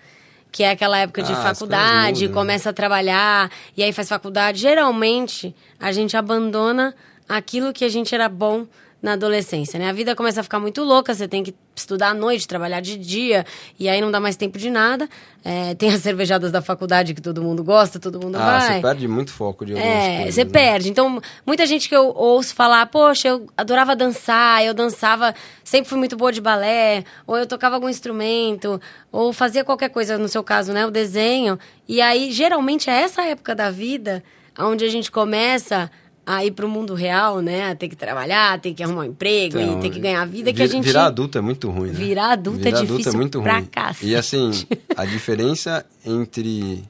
[0.51, 2.41] que é aquela época de Ah, faculdade, mudam.
[2.41, 4.59] começa a trabalhar e aí faz faculdade.
[4.59, 6.93] Geralmente, a gente abandona
[7.27, 8.65] aquilo que a gente era bom
[9.01, 9.89] na adolescência, né?
[9.89, 12.95] A vida começa a ficar muito louca, você tem que estudar à noite, trabalhar de
[12.97, 13.43] dia,
[13.79, 15.09] e aí não dá mais tempo de nada.
[15.43, 18.75] É, tem as cervejadas da faculdade que todo mundo gosta, todo mundo Ah, vai.
[18.75, 20.35] você perde muito foco de algumas É, coisas.
[20.35, 20.49] você né?
[20.51, 20.89] perde.
[20.91, 25.33] Então, muita gente que eu ouço falar, poxa, eu adorava dançar, eu dançava,
[25.63, 28.79] sempre fui muito boa de balé, ou eu tocava algum instrumento,
[29.11, 31.57] ou fazia qualquer coisa, no seu caso, né, o desenho.
[31.87, 34.23] E aí, geralmente, é essa época da vida
[34.59, 35.89] onde a gente começa
[36.25, 39.79] a ir pro mundo real, né, ter que trabalhar, ter que arrumar um emprego Então,
[39.79, 40.83] e ter que ganhar a vida, que a vir- gente...
[40.85, 41.93] Virar adulto é muito ruim, né?
[41.95, 43.65] Virar adulto é difícil pra ruim.
[43.65, 44.05] cacete.
[44.07, 44.51] E assim,
[44.95, 46.83] a diferença entre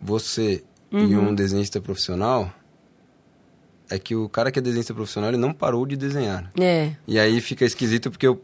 [0.00, 1.28] você e Uhum.
[1.30, 2.52] um desenhista profissional
[3.88, 6.50] é que o cara que é desenhista profissional, ele não parou de desenhar.
[6.58, 8.42] É, E aí fica esquisito porque eu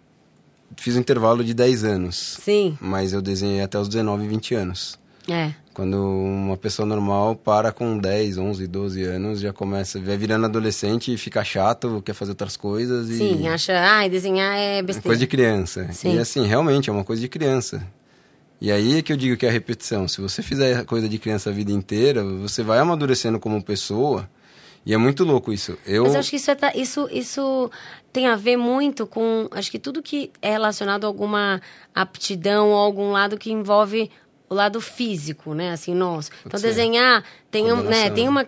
[0.77, 2.39] fiz um intervalo de 10 anos.
[2.43, 4.99] sim, Mas eu desenhei até os 19, 20 anos.
[5.29, 5.53] é.
[5.79, 11.15] Quando uma pessoa normal para com 10, 11, 12 anos, já começa, vai virando adolescente
[11.15, 13.09] e fica chato, quer fazer outras coisas.
[13.09, 13.17] E...
[13.17, 15.05] Sim, acha, ai, desenhar é É besteira.
[15.07, 15.87] coisa de criança.
[15.93, 16.17] Sim.
[16.17, 17.87] E assim, realmente é uma coisa de criança.
[18.61, 20.09] E aí é que eu digo que é a repetição.
[20.09, 24.29] Se você fizer coisa de criança a vida inteira, você vai amadurecendo como pessoa.
[24.85, 25.79] E é muito louco isso.
[25.87, 27.71] Eu, Mas eu acho que isso, é isso, isso
[28.13, 29.47] tem a ver muito com.
[29.53, 31.63] Acho que tudo que é relacionado a alguma
[31.95, 34.11] aptidão ou algum lado que envolve
[34.49, 35.73] o lado físico, né?
[35.73, 36.31] Assim, nossa.
[36.45, 36.69] Então, ser.
[36.69, 38.47] desenhar tem, um, né, tem uma,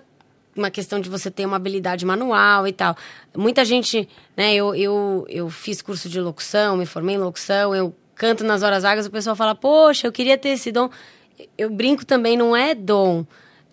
[0.56, 2.96] uma questão de você ter uma habilidade manual e tal.
[3.36, 4.54] Muita gente, né?
[4.54, 8.82] Eu, eu, eu fiz curso de locução, me formei em locução, eu canto nas horas
[8.82, 10.90] vagas, o pessoal fala, poxa, eu queria ter esse dom.
[11.56, 13.24] Eu brinco também, não é dom.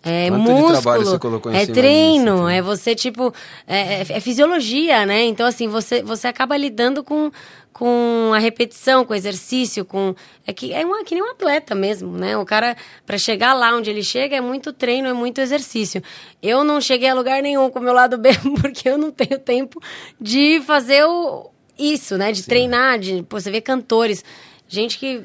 [0.02, 3.34] É Quanto de músculo, trabalho você colocou em é cima treino, disso, é você, tipo,
[3.66, 5.24] é, é- é fisiologia, né?
[5.24, 7.32] Então, assim, você, você acaba lidando com,
[7.72, 10.14] com a repetição, com o exercício, com.
[10.46, 12.36] É que é uma, que nem um atleta mesmo, né?
[12.38, 16.00] O cara, para chegar lá onde ele chega, é muito treino, é muito exercício.
[16.40, 18.30] Eu não cheguei a lugar nenhum com o meu lado B,
[18.60, 19.80] porque eu não tenho tempo
[20.20, 22.30] de fazer o, isso, né?
[22.30, 23.22] De treinar, de.
[23.24, 24.24] Pô, você vê cantores,
[24.68, 25.22] gente que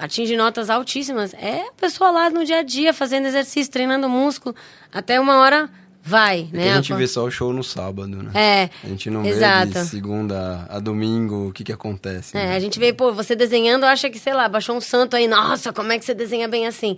[0.00, 1.34] atinge notas altíssimas.
[1.34, 4.54] É a pessoa lá no dia a dia, fazendo exercício, treinando músculo,
[4.92, 5.68] até uma hora
[6.02, 6.72] vai, é né?
[6.72, 8.30] a gente A- vê só o show no sábado, né?
[8.34, 9.72] É, A gente não exato.
[9.72, 12.36] vê de segunda a domingo o que, que acontece.
[12.36, 12.56] É, né?
[12.56, 15.72] a gente vê, pô, você desenhando, acha que, sei lá, baixou um santo aí, nossa,
[15.72, 16.96] como é que você desenha bem assim?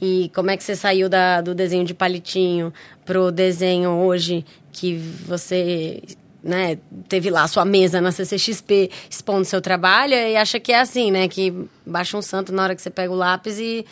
[0.00, 2.72] E como é que você saiu da, do desenho de palitinho
[3.04, 4.94] pro desenho hoje que
[5.26, 6.02] você,
[6.46, 6.78] né,
[7.08, 11.10] teve lá a sua mesa na CCXP expondo seu trabalho e acha que é assim,
[11.10, 11.52] né, que
[11.84, 13.84] baixa um santo na hora que você pega o lápis e,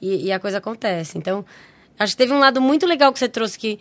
[0.00, 1.18] e, e a coisa acontece.
[1.18, 1.44] Então,
[1.98, 3.78] acho que teve um lado muito legal que você trouxe que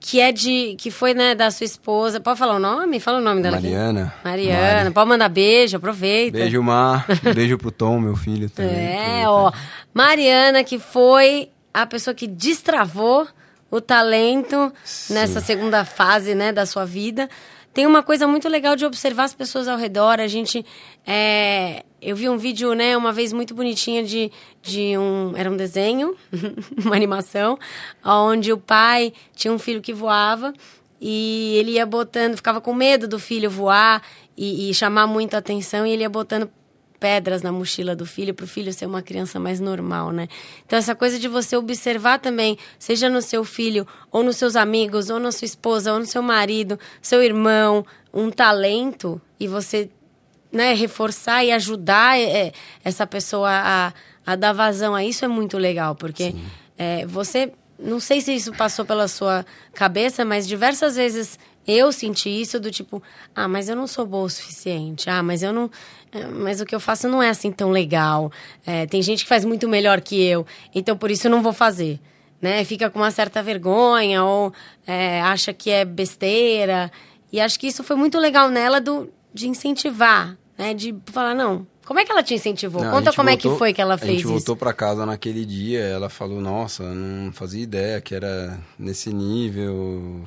[0.00, 3.20] que é de que foi né da sua esposa pode falar o nome fala o
[3.20, 3.66] nome dela aqui.
[3.66, 4.14] Mariana.
[4.24, 4.94] Mariana, Mari.
[4.94, 6.38] pode mandar beijo, aproveita.
[6.38, 7.04] Beijo, Mar.
[7.34, 8.76] Beijo pro Tom, meu filho também.
[8.76, 9.30] É, Aproveita.
[9.30, 9.52] ó.
[9.92, 13.26] Mariana, que foi a pessoa que destravou
[13.70, 14.72] o talento
[15.10, 17.28] nessa segunda fase, né, da sua vida.
[17.72, 20.20] Tem uma coisa muito legal de observar as pessoas ao redor.
[20.20, 20.64] A gente.
[21.06, 25.36] é, eu vi um vídeo, né, uma vez muito bonitinha de, de um.
[25.36, 26.16] Era um desenho,
[26.84, 27.58] uma animação,
[28.04, 30.52] onde o pai tinha um filho que voava
[31.00, 34.02] e ele ia botando, ficava com medo do filho voar
[34.36, 36.50] e, e chamar muita atenção, e ele ia botando
[36.98, 40.28] pedras na mochila do filho para o filho ser uma criança mais normal, né?
[40.66, 45.10] Então essa coisa de você observar também, seja no seu filho, ou nos seus amigos,
[45.10, 49.90] ou na sua esposa, ou no seu marido, seu irmão, um talento e você
[50.52, 53.92] né, reforçar e ajudar é, essa pessoa a,
[54.26, 56.34] a dar vazão a isso é muito legal, porque
[56.76, 62.28] é, você não sei se isso passou pela sua cabeça, mas diversas vezes eu senti
[62.30, 63.02] isso do tipo,
[63.34, 65.08] ah, mas eu não sou boa o suficiente.
[65.10, 65.70] Ah, mas eu não.
[66.10, 68.32] é, Mas o que eu faço não é assim tão legal.
[68.66, 71.52] É, tem gente que faz muito melhor que eu, então por isso eu não vou
[71.52, 72.00] fazer.
[72.40, 72.64] Né?
[72.64, 74.52] Fica com uma certa vergonha ou
[74.86, 76.90] é, acha que é besteira.
[77.32, 80.72] E acho que isso foi muito legal nela do, de incentivar, né?
[80.72, 81.66] De falar, não.
[81.84, 82.80] Como é que ela te incentivou?
[82.82, 84.28] Não, a Conta gente como é que voltou- foi que ela A fez gente isso.
[84.28, 90.22] voltou pra casa naquele dia, ela falou, nossa, não fazia ideia que era nesse nível.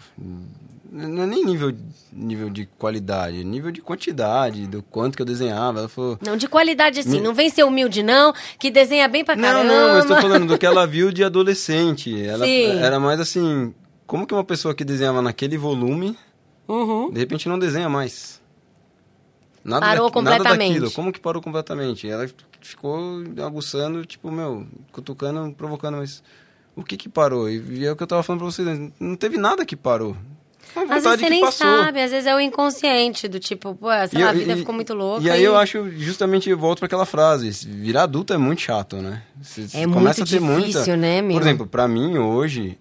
[0.93, 1.73] Não é nem nível,
[2.11, 5.79] nível de qualidade, nível de quantidade, do quanto que eu desenhava.
[5.79, 6.19] Ela falou.
[6.25, 7.11] Não, de qualidade assim.
[7.11, 9.63] Me- Não vem ser humilde, não, que desenha bem pra Não, caramba.
[9.73, 12.21] não, eu estou falando do que ela viu de adolescente.
[12.21, 12.77] Ela Sim.
[12.79, 13.73] era mais assim,
[14.05, 16.17] como que uma pessoa que desenhava naquele volume,
[16.67, 17.09] Uhum.
[17.09, 18.41] de repente não desenha mais?
[19.63, 20.69] Nada Parou Nada completamente.
[20.73, 20.91] daquilo.
[20.91, 22.09] Como que parou completamente?
[22.09, 22.27] Ela
[22.59, 26.21] ficou aguçando, tipo, meu, cutucando, provocando, mas
[26.75, 27.49] o que que parou?
[27.49, 28.67] E, é o que eu tava falando pra vocês,
[28.99, 30.17] não teve nada que parou.
[30.75, 31.67] Uma Às vezes você nem passou.
[31.67, 34.57] sabe, às vezes é o inconsciente do tipo, pô, sei E lá, a vida e-
[34.57, 35.23] ficou muito louca.
[35.23, 38.97] E aí eu acho, justamente, eu volto para aquela frase, virar adulto é muito chato,
[38.97, 39.21] né?
[39.41, 40.97] Você É começa muito a ter difícil, muita...
[40.97, 41.33] né, meu?
[41.33, 42.77] Por exemplo, para mim hoje,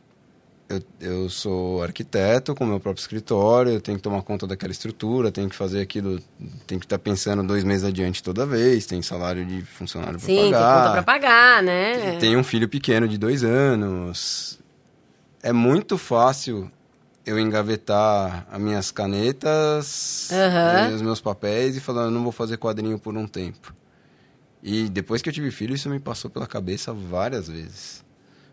[0.69, 5.33] eu, eu sou arquiteto com meu próprio escritório, eu tenho que tomar conta daquela estrutura,
[5.33, 6.21] tenho que fazer aquilo,
[6.69, 10.37] tenho que estar pensando dois meses adiante toda vez, tem salário de funcionário para Sim,
[10.37, 10.77] tem pagar.
[10.77, 12.19] conta pra pagar, né?
[12.21, 14.61] Tenho um filho pequeno de dois anos.
[15.43, 16.71] É muito fácil
[17.27, 20.31] eu engavetar as minhas canetas,
[20.91, 23.73] e os meus papéis e falar, eu não vou fazer quadrinho por um tempo.
[24.63, 28.05] E depois que eu tive filho, isso me passou pela cabeça várias vezes.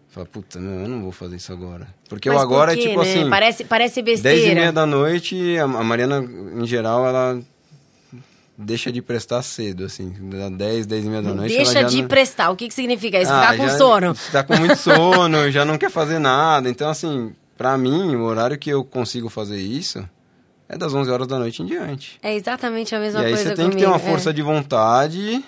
[0.10, 1.88] Falar, puta, meu, eu não vou fazer isso agora.
[2.08, 3.12] Porque Mas eu agora por quê, é tipo né?
[3.12, 4.56] assim, Parece, parece 10 e besteira.
[4.56, 6.24] meia da noite, a a Mariana,
[6.56, 7.40] em geral, ela
[8.58, 10.14] deixa de prestar cedo, assim.
[10.30, 11.56] Da 10, 10 e meia da noite.
[11.56, 12.50] Deixa de não- prestar.
[12.52, 13.32] O que, que significa isso?
[13.32, 14.16] ah, Ficar com já sono.
[14.32, 16.70] Tá com muito sono, já não quer fazer nada.
[16.70, 20.08] Então, assim, pra mim, o horário que eu consigo fazer isso
[20.70, 22.20] é das 11 horas da noite em diante.
[22.22, 24.34] É exatamente a mesma e aí coisa você tem que ter comigo, uma força é.
[24.34, 25.44] de vontade.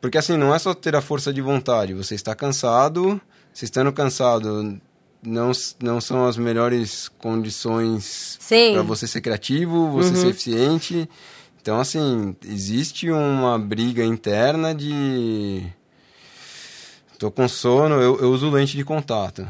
[0.00, 1.92] Porque, assim, não é só ter a força de vontade.
[1.92, 3.20] Você está cansado,
[3.52, 4.80] você estando cansado,
[5.22, 8.38] não, não são as melhores condições.
[8.50, 8.72] Uhum.
[8.74, 11.08] para você ser criativo, você ser eficiente.
[11.60, 15.62] Então, assim, existe uma briga interna de.
[17.18, 19.46] Tô com sono, eu, eu uso lente de contato.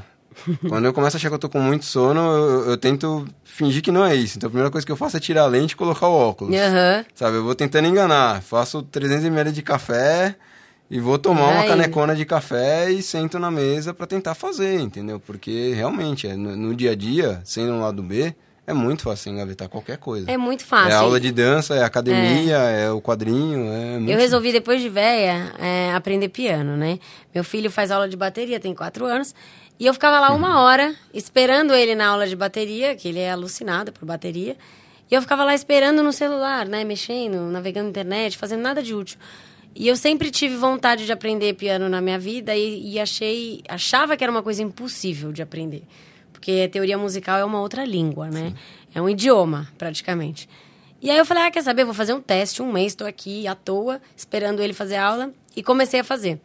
[0.68, 3.82] Quando eu começo a achar que eu tô com muito sono, eu, eu tento fingir
[3.82, 4.36] que não é isso.
[4.36, 6.54] Então a primeira coisa que eu faço é tirar a lente e colocar o óculos.
[6.54, 7.04] Aham.
[7.14, 8.42] Sabe, eu vou tentando enganar.
[8.42, 10.36] Faço 300ml de café
[10.90, 11.68] e vou tomar uma Ai.
[11.68, 15.20] canecona de café e sento na mesa para tentar fazer, entendeu?
[15.20, 18.34] Porque realmente, é, no, no dia a dia, sendo um lado B,
[18.66, 20.30] é muito fácil engavetar qualquer coisa.
[20.30, 20.92] É muito fácil.
[20.92, 24.12] É aula de dança, é academia, é, o quadrinho, é.
[24.12, 26.98] Eu resolvi, depois de véia, é, aprender piano, né?
[27.34, 29.34] Meu filho faz aula de bateria, tem quatro anos.
[29.80, 33.30] E eu ficava lá uma hora, esperando ele na aula de bateria, que ele é
[33.30, 34.54] alucinado por bateria.
[35.10, 36.84] E eu ficava lá esperando no celular, né?
[36.84, 39.18] Mexendo, navegando na internet, fazendo nada de útil.
[39.74, 44.18] E eu sempre tive vontade de aprender piano na minha vida e, e achei, achava
[44.18, 45.84] que era uma coisa impossível de aprender.
[46.30, 48.52] Porque teoria musical é uma outra língua, né?
[48.94, 50.46] É um idioma, praticamente.
[51.00, 51.86] E aí eu falei, ah, quer saber?
[51.86, 55.32] Vou fazer um teste, um mês, estou aqui à toa, esperando ele fazer aula.
[55.56, 56.38] E comecei a fazer.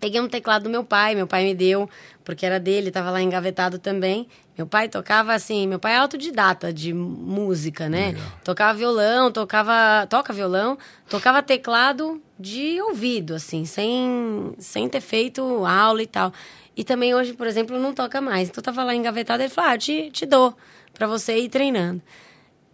[0.00, 1.88] Peguei um teclado do meu pai, meu pai me deu,
[2.24, 4.28] porque era dele, estava lá engavetado também.
[4.56, 8.14] Meu pai tocava assim, meu pai é autodidata de música, né?
[8.44, 16.02] Tocava violão, tocava, toca violão, tocava teclado de ouvido, assim, sem, sem ter feito aula
[16.02, 16.32] e tal.
[16.76, 18.48] E também hoje, por exemplo, não toca mais.
[18.48, 20.56] Então eu tava lá engavetado, ele falou: "Ah, te, te dou
[20.94, 22.00] para você ir treinando".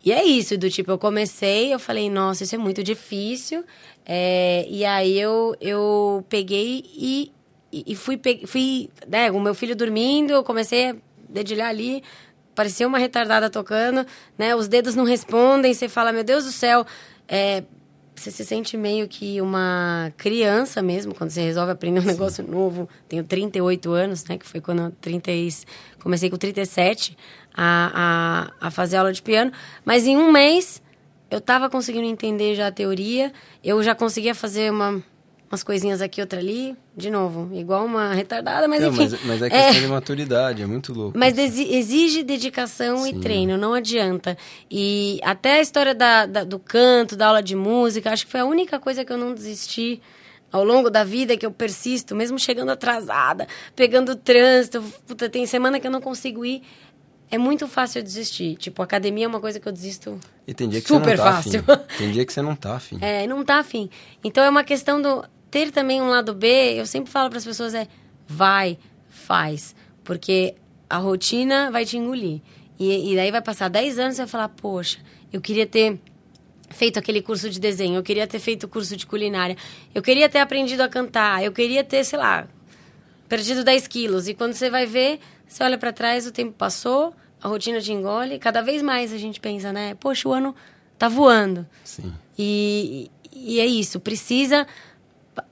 [0.05, 3.65] E é isso, do tipo, eu comecei, eu falei, nossa, isso é muito difícil.
[4.05, 7.33] É, e aí eu, eu peguei e,
[7.73, 10.97] e fui, fui, né, o meu filho dormindo, eu comecei a
[11.29, 12.03] dedilhar ali,
[12.55, 16.85] parecia uma retardada tocando, né, os dedos não respondem, você fala, meu Deus do céu,
[17.27, 17.65] é,
[18.15, 22.89] você se sente meio que uma criança mesmo, quando você resolve aprender um negócio novo.
[23.09, 24.39] Tenho 38 anos, né?
[24.39, 25.49] Que foi quando eu 30 e-
[26.01, 27.17] comecei com 37
[27.57, 29.53] a, a, a fazer aula de piano.
[29.85, 30.83] Mas em um mês,
[31.31, 33.33] eu estava conseguindo entender já a teoria.
[33.63, 35.03] Eu já conseguia fazer uma,
[35.51, 38.99] umas coisinhas aqui, outra ali, de novo, igual uma retardada, mas Não, enfim.
[39.03, 41.19] mas, mas é questão de maturidade, é muito louco.
[41.19, 43.21] Mas exi- exige dedicação e Sim.
[43.21, 44.37] treino, não adianta.
[44.71, 48.41] E até a história da, da- do canto, da aula de música, acho que foi
[48.41, 50.01] a única coisa que eu não desisti
[50.53, 54.81] ao longo da vida, que eu persisto, mesmo chegando atrasada, pegando trânsito.
[55.05, 56.63] Puta, tem semana que eu não consigo ir.
[57.35, 58.55] É muito fácil eu desistir.
[58.55, 60.21] Tipo, academia é uma coisa que eu desisto.
[60.47, 61.65] E tem dia que Super você não tá fácil.
[61.67, 61.83] afim.
[61.99, 62.99] Tem dia que você não tá afim.
[63.01, 63.91] É, não tá afim.
[64.23, 66.47] Então é uma questão do ter também um lado B.
[66.79, 67.89] Eu sempre falo para as pessoas é
[68.25, 70.55] vai, faz, porque
[70.89, 72.41] a rotina vai te engolir.
[72.79, 75.01] E, e daí vai passar 10 anos e você vai falar, poxa,
[75.33, 75.99] eu queria ter
[76.71, 79.57] feito aquele curso de desenho, eu queria ter feito o curso de culinária,
[79.93, 82.47] eu queria ter aprendido a cantar, eu queria ter, sei lá,
[83.29, 84.29] perdido 10 quilos.
[84.29, 85.19] E quando você vai ver,
[85.49, 87.13] você olha para trás, o tempo passou,
[87.45, 88.39] a rotina te engole.
[88.39, 89.95] Cada vez mais a gente pensa, né?
[90.01, 90.55] Poxa, o ano
[90.99, 91.67] tá voando.
[91.85, 92.11] Sim.
[92.39, 94.67] E, e é isso, precisa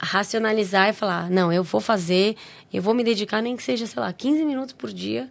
[0.01, 2.37] racionalizar e falar, não, eu vou fazer,
[2.73, 5.29] eu vou me dedicar, nem que seja, sei lá, 15 minutos por dia.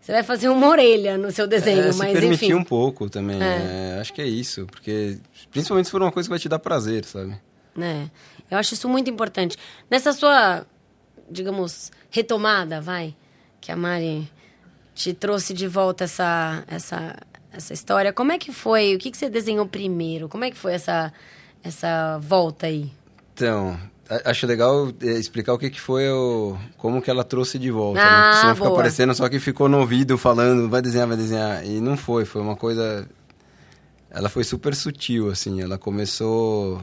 [0.00, 2.54] Você vai fazer uma orelha no seu desenho, é, se mas permitir enfim.
[2.54, 3.42] um pouco também.
[3.42, 4.66] é, acho que é isso.
[4.66, 5.18] Porque,
[5.50, 7.34] principalmente se for uma coisa que vai te dar prazer, sabe?
[7.74, 8.08] né?
[8.48, 9.56] Eu acho isso muito importante.
[9.90, 10.64] Nessa sua,
[11.28, 13.16] digamos, retomada, vai,
[13.60, 14.30] que a Mari
[14.94, 17.16] te trouxe de volta essa, essa,
[17.52, 18.94] essa história, como é que foi?
[18.94, 20.28] O que, que você desenhou primeiro?
[20.28, 21.12] Como é que foi essa,
[21.62, 22.90] essa volta aí?
[23.34, 23.76] Então,
[24.24, 26.56] acho legal é, explicar o que, que foi o.
[26.78, 28.40] como que ela trouxe de volta, Ah, né?
[28.40, 28.76] Senão fica boa.
[28.78, 31.64] parecendo só que ficou no ouvido falando, vai desenhar, vai desenhar.
[31.66, 33.08] E não foi, foi uma coisa.
[34.10, 35.60] Ela foi super sutil, assim.
[35.60, 36.80] Ela começou.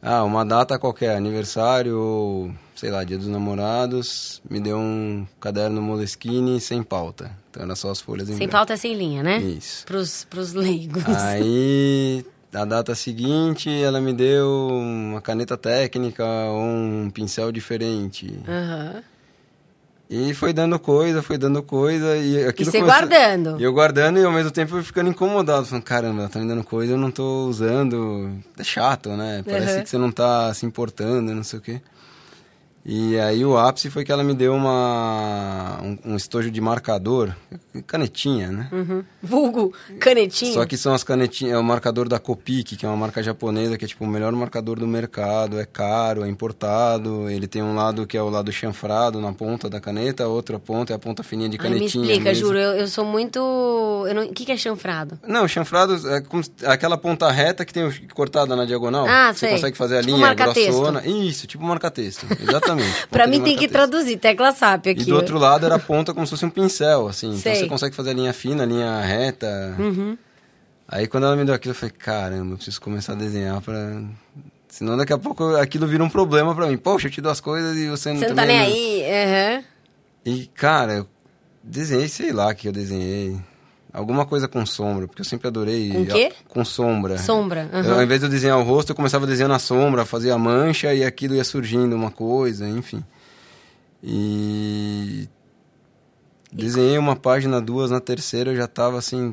[0.00, 5.80] Ah, uma data qualquer, aniversário, ou, sei lá, dia dos namorados, me deu um caderno
[5.80, 7.30] Moleskine sem pauta.
[7.50, 8.52] Então era só as folhas em Sem branco.
[8.52, 9.38] pauta é sem linha, né?
[9.38, 9.84] Isso.
[9.86, 11.04] Pros, pros leigos.
[11.06, 18.38] Aí, na data seguinte, ela me deu uma caneta técnica ou um pincel diferente.
[18.48, 19.02] Aham.
[20.10, 22.16] E foi dando coisa, foi dando coisa.
[22.16, 23.58] E, aquilo você começou- guardando.
[23.58, 25.64] E eu guardando e ao mesmo tempo eu ficando incomodado.
[25.66, 28.30] Falando, caramba, ela tá me dando coisa, eu não tô usando.
[28.58, 29.42] É chato, né?
[29.44, 29.82] Parece Uhum.
[29.82, 31.80] que você não tá se importando, não sei o quê.
[32.86, 37.34] E aí o ápice foi que ela me deu uma um, um estojo de marcador,
[37.86, 38.68] canetinha, né?
[38.70, 39.02] Uhum.
[39.22, 40.52] Vulgo, canetinha.
[40.52, 43.78] Só que são as canetinhas, é o marcador da Copic, que é uma marca japonesa
[43.78, 47.74] que é tipo o melhor marcador do mercado, é caro, é importado, ele tem um
[47.74, 50.98] lado que é o lado chanfrado na ponta da caneta, a outra ponta é a
[50.98, 52.04] ponta fininha de Ai, me canetinha.
[52.04, 52.46] explica, mesmo.
[52.46, 53.38] juro, eu, eu sou muito...
[54.06, 55.18] eu não- O que, que é chanfrado?
[55.26, 59.06] Não, chanfrado é como aquela ponta reta que tem cortada na diagonal.
[59.08, 59.50] Ah, Você sei.
[59.52, 61.02] consegue fazer a Tipo linha grossona.
[61.06, 62.26] Isso, tipo marca-texto.
[62.40, 62.73] Exatamente.
[63.10, 65.02] Pra ponta de mim tem que traduzir, tecla SAP aqui.
[65.02, 67.36] E do outro lado era a ponta como se fosse um pincel, assim.
[67.36, 67.52] Sei.
[67.52, 69.74] Então você consegue fazer a linha fina, a linha reta.
[69.78, 70.16] Uhum.
[70.86, 74.02] Aí quando ela me deu aquilo, eu falei, caramba, eu preciso começar a desenhar pra...
[74.68, 76.76] Senão daqui a pouco aquilo vira um problema pra mim.
[76.76, 79.64] Poxa, eu te dou as coisas e você não Você não tá nem aí, aham.
[80.26, 81.06] E, cara, eu
[81.62, 83.38] desenhei, sei lá o que eu desenhei.
[83.94, 85.90] Alguma coisa com sombra, porque eu sempre adorei...
[85.92, 86.32] Com quê?
[86.48, 87.16] Com sombra.
[87.16, 87.94] Sombra, Eu, aham.
[87.94, 90.92] ao invés de eu desenhar o rosto, eu começava desenhando a sombra, fazia a mancha
[90.92, 93.04] e aquilo ia surgindo uma coisa, enfim.
[94.02, 95.28] E
[96.52, 99.32] desenhei uma página, duas, na terceira eu já tava assim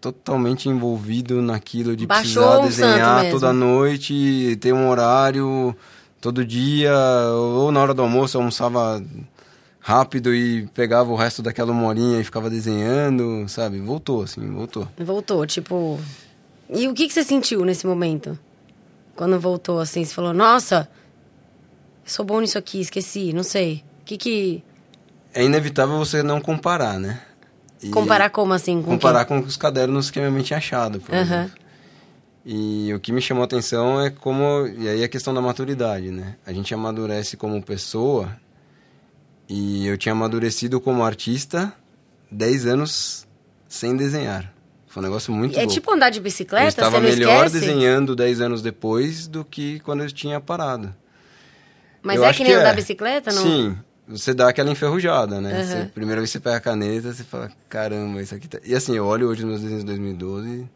[0.00, 5.76] totalmente envolvido naquilo de Baixou precisar desenhar toda noite, ter um horário
[6.20, 6.92] todo dia,
[7.32, 9.00] ou na hora do almoço eu almoçava
[9.82, 13.80] rápido e pegava o resto daquela uma horinha e ficava desenhando, sabe?
[13.80, 14.88] Voltou assim, voltou.
[14.96, 15.98] Voltou, tipo...
[16.70, 18.38] E o que, que você sentiu nesse momento?
[19.16, 20.88] Quando voltou, assim, você falou, nossa,
[22.04, 23.82] sou bom nisso aqui, esqueci, não sei.
[24.00, 24.64] O que que...
[25.34, 27.20] É inevitável você não comparar, né?
[27.82, 31.00] E- Comparar como, assim, com comparar com os cadernos que a minha mãe tinha achado,
[31.00, 31.50] por exemplo.
[32.46, 34.66] E o que me chamou a atenção é como...
[34.78, 36.36] E aí a questão da maturidade, né?
[36.46, 38.30] A gente amadurece como pessoa
[39.54, 41.70] e eu tinha amadurecido como artista
[42.30, 43.26] 10 anos
[43.68, 44.50] sem desenhar.
[44.86, 45.54] Foi um negócio muito?
[45.56, 45.74] É louco.
[45.74, 47.60] tipo andar de eu bicicleta, estava você não melhor esquece?
[47.66, 50.94] desenhando 10 anos depois do que quando eu tinha parado.
[52.02, 52.74] Mas Eu é que nem andar é.
[52.76, 53.30] bicicleta?
[53.32, 53.42] Não...
[53.42, 53.78] Sim.
[54.08, 55.52] Você dá aquela enferrujada, né?
[55.52, 55.64] Aham.
[55.64, 58.58] Você, primeira vez que você pega a caneta, você fala, caramba, isso aqui tá...
[58.64, 60.68] E assim, eu olho hoje os meus desenhos de 2012,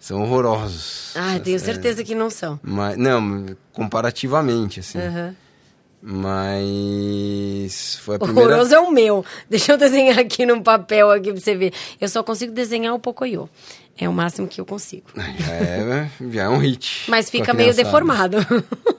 [0.00, 1.12] são horrorosos.
[1.16, 2.58] Ah, tenho É, certeza que não são.
[2.62, 4.98] Mas, não, comparativamente, assim.
[4.98, 5.34] Aham.
[6.06, 8.50] Mas foi a primeira...
[8.50, 9.24] Horroroso é o meu.
[9.48, 11.72] Deixa eu desenhar aqui num papel aqui pra você ver.
[11.98, 13.48] Eu só consigo desenhar o Pocoyo.
[13.96, 15.06] É o máximo que eu consigo.
[15.16, 15.22] Já
[15.54, 17.04] é, já é um hit.
[17.08, 18.36] Mas fica meio deformado.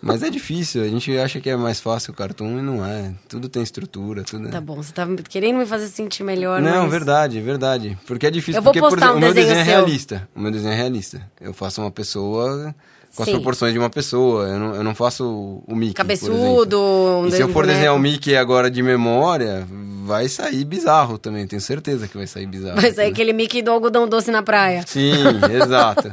[0.02, 3.14] Mas é difícil, a gente acha que é mais fácil o cartoon e não é.
[3.28, 4.52] Tudo tem estrutura, tudo é...
[4.52, 6.92] tá bom, você tá querendo me fazer sentir melhor, Não, mas...
[6.92, 7.98] verdade, verdade.
[8.08, 9.76] Porque é difícil, Eu vou porque, por postar exemplo, um o meu desenho desenho é
[9.76, 10.30] realista.
[10.34, 11.30] O meu desenho é realista.
[11.40, 12.74] Eu faço uma pessoa
[13.16, 13.36] com as Sim.
[13.36, 14.48] proporções de uma pessoa.
[14.48, 15.94] Eu não, eu não faço o Mickey.
[15.94, 17.74] Cabeçudo, um E se eu for boneco.
[17.74, 19.66] desenhar o Mickey agora de memória,
[20.04, 21.48] vai sair bizarro também.
[21.48, 22.80] Tenho certeza que vai sair bizarro.
[22.82, 24.84] Mas aí aquele Mickey do algodão doce na praia.
[24.86, 25.14] Sim,
[25.52, 26.12] exato.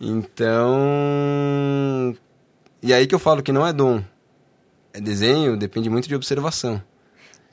[0.00, 2.16] Então.
[2.82, 4.02] E aí que eu falo que não é dom.
[4.92, 6.80] É desenho, depende muito de observação.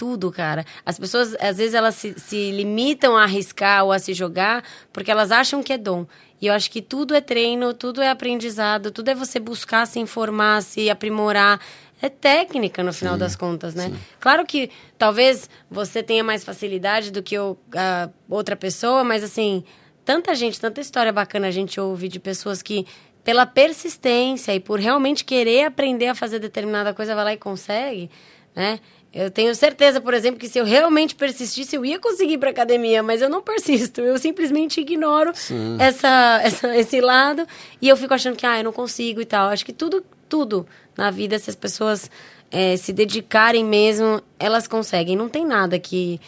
[0.03, 0.65] Tudo, cara.
[0.85, 5.09] As pessoas, às vezes, elas se, se limitam a arriscar ou a se jogar porque
[5.09, 6.05] elas acham que é dom.
[6.41, 10.01] E eu acho que tudo é treino, tudo é aprendizado, tudo é você buscar se
[10.01, 11.57] informar, se aprimorar.
[12.01, 13.93] É técnica, no final das contas, né?
[14.19, 19.63] Claro que talvez você tenha mais facilidade do que a outra pessoa, mas assim,
[20.03, 22.85] tanta gente, tanta história bacana a gente ouve de pessoas que,
[23.23, 28.11] pela persistência e por realmente querer aprender a fazer determinada coisa, vai lá e consegue,
[28.53, 28.81] né?
[29.13, 32.49] Eu tenho certeza, por exemplo, que se eu realmente persistisse, eu ia conseguir ir pra
[32.49, 34.01] academia, mas eu não persisto.
[34.01, 35.31] Eu simplesmente ignoro
[35.79, 37.45] essa, essa- esse lado
[37.79, 39.49] e eu fico achando que, ah, eu não consigo e tal.
[39.49, 40.65] Acho que tudo, tudo
[40.97, 42.09] na vida, se as pessoas
[42.51, 45.15] eh, se dedicarem mesmo, elas conseguem.
[45.15, 46.19] Não tem nada que.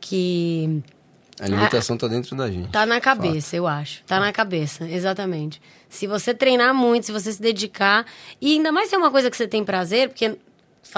[0.00, 0.82] que
[1.40, 2.68] A limitação tá dentro da gente.
[2.70, 4.02] Tá na cabeça, eu acho.
[4.04, 5.60] Tá na cabeça, exatamente.
[5.88, 8.04] Se você treinar muito, se você se dedicar,
[8.40, 10.36] e ainda mais se é uma coisa que você tem prazer, porque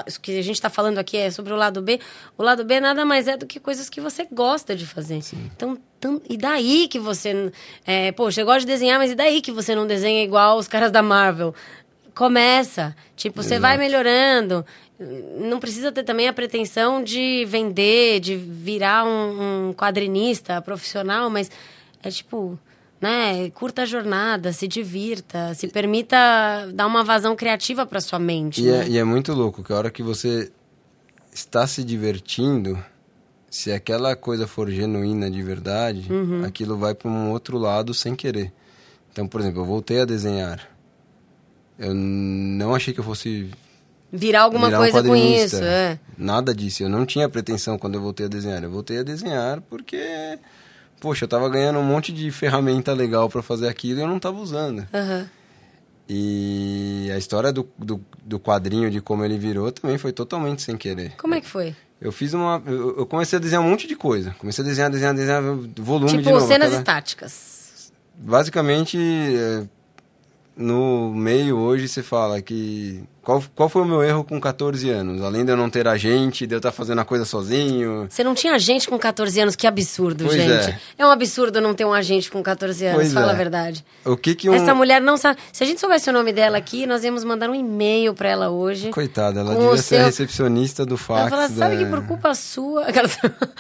[0.07, 2.01] isso que a gente tá falando aqui é sobre o lado B.
[2.37, 5.21] O lado B nada mais é do que coisas que você gosta de fazer.
[5.55, 7.53] Então, tam- e daí que você.
[7.87, 10.67] É, poxa, eu gosto de desenhar, mas e daí que você não desenha igual os
[10.69, 11.55] caras da Marvel?
[12.15, 12.95] Começa.
[13.17, 14.65] Tipo, você vai melhorando.
[15.41, 21.51] Não precisa ter também a pretensão de vender, de virar um, um quadrinista profissional, mas
[22.03, 22.57] é tipo,
[23.05, 23.51] né?
[23.51, 26.17] Curta a jornada, se divirta, se permita
[26.73, 28.63] dar uma vazão criativa para sua mente.
[28.63, 28.87] E né?
[28.87, 30.51] é, e é muito louco que a hora que você
[31.31, 32.83] está se divertindo,
[33.51, 36.45] se aquela coisa for genuína de verdade, Uhum.
[36.45, 38.51] aquilo vai para um outro lado sem querer.
[39.13, 40.67] Então, por exemplo, eu voltei a desenhar.
[41.79, 43.51] Eu não achei que eu fosse
[44.11, 45.63] Virar alguma virar um coisa com isso.
[45.63, 45.99] É.
[46.17, 46.85] Nada disso.
[46.85, 48.63] Eu não tinha pretensão quando eu voltei a desenhar.
[48.63, 50.39] Eu voltei a desenhar porque,
[51.05, 54.19] poxa, eu tava ganhando um monte de ferramenta legal para fazer aquilo e eu não
[54.19, 54.89] tava usando.
[54.95, 55.29] Aham.
[56.09, 60.77] E a história do, do, do quadrinho, de como ele virou, também foi totalmente sem
[60.79, 61.13] querer.
[61.19, 61.77] Como é que foi?
[62.01, 62.63] Eu fiz uma.
[62.67, 64.35] Eu, eu comecei a desenhar um monte de coisa.
[64.39, 65.43] Comecei a desenhar, desenhar, desenhar,
[65.77, 67.93] volume de tipo, cenas aquela- estáticas.
[68.17, 69.65] Basicamente, é,
[70.57, 73.03] no meio hoje você fala que.
[73.25, 75.23] Qual, qual foi o meu erro com 14 anos?
[75.23, 78.07] Além de eu não ter agente, de eu estar fazendo a coisa sozinho.
[78.09, 79.57] Você não tinha agente com 14 anos?
[79.57, 80.79] Que absurdo, Pois gente.
[80.99, 81.07] é.
[81.07, 83.35] um absurdo não ter um agente com 14 anos, Pois fala é.
[83.35, 83.85] a verdade.
[84.05, 84.55] O que que um.
[84.55, 85.39] Essa mulher não sabe.
[85.53, 88.51] Se a gente soubesse o nome dela aqui, nós íamos mandar um e-mail pra ela
[88.51, 88.91] hoje.
[88.91, 91.21] Coitada, ela devia ser a seu- recepcionista do fax.
[91.21, 92.85] Ela fala, sabe da- que por culpa sua,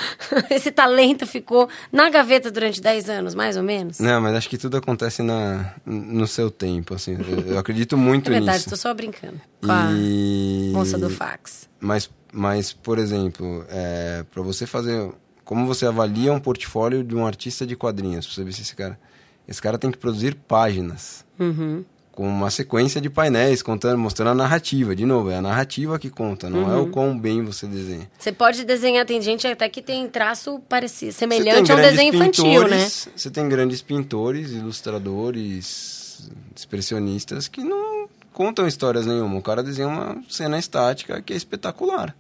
[0.50, 3.98] esse talento ficou na gaveta durante 10 anos, mais ou menos?
[3.98, 7.16] Não, mas acho que tudo acontece na, no seu tempo, assim.
[7.26, 8.70] Eu, eu acredito muito é verdade, nisso.
[8.70, 9.40] tô só brincando.
[9.64, 10.70] Com a E...
[10.72, 11.68] moça do fax.
[11.80, 15.10] Mas, mas por exemplo, é, para você fazer...
[15.44, 18.26] Como você avalia um portfólio de um artista de quadrinhos?
[18.26, 18.98] Pra você ver se esse cara...
[19.46, 21.22] Esse cara tem que produzir páginas.
[21.38, 21.84] Uhum.
[22.10, 24.96] Com uma sequência de painéis, contando, mostrando a narrativa.
[24.96, 26.72] De novo, é a narrativa que conta, não Uhum.
[26.72, 28.08] é o quão bem você desenha.
[28.18, 32.44] Você pode desenhar, tem gente até que tem traço parecido, semelhante a um desenho infantil,
[32.62, 32.76] né?
[32.76, 37.93] pintores, Você tem grandes pintores, ilustradores, expressionistas que não
[38.34, 39.38] contam histórias nenhuma.
[39.38, 42.14] O cara desenha uma cena estática que é espetacular.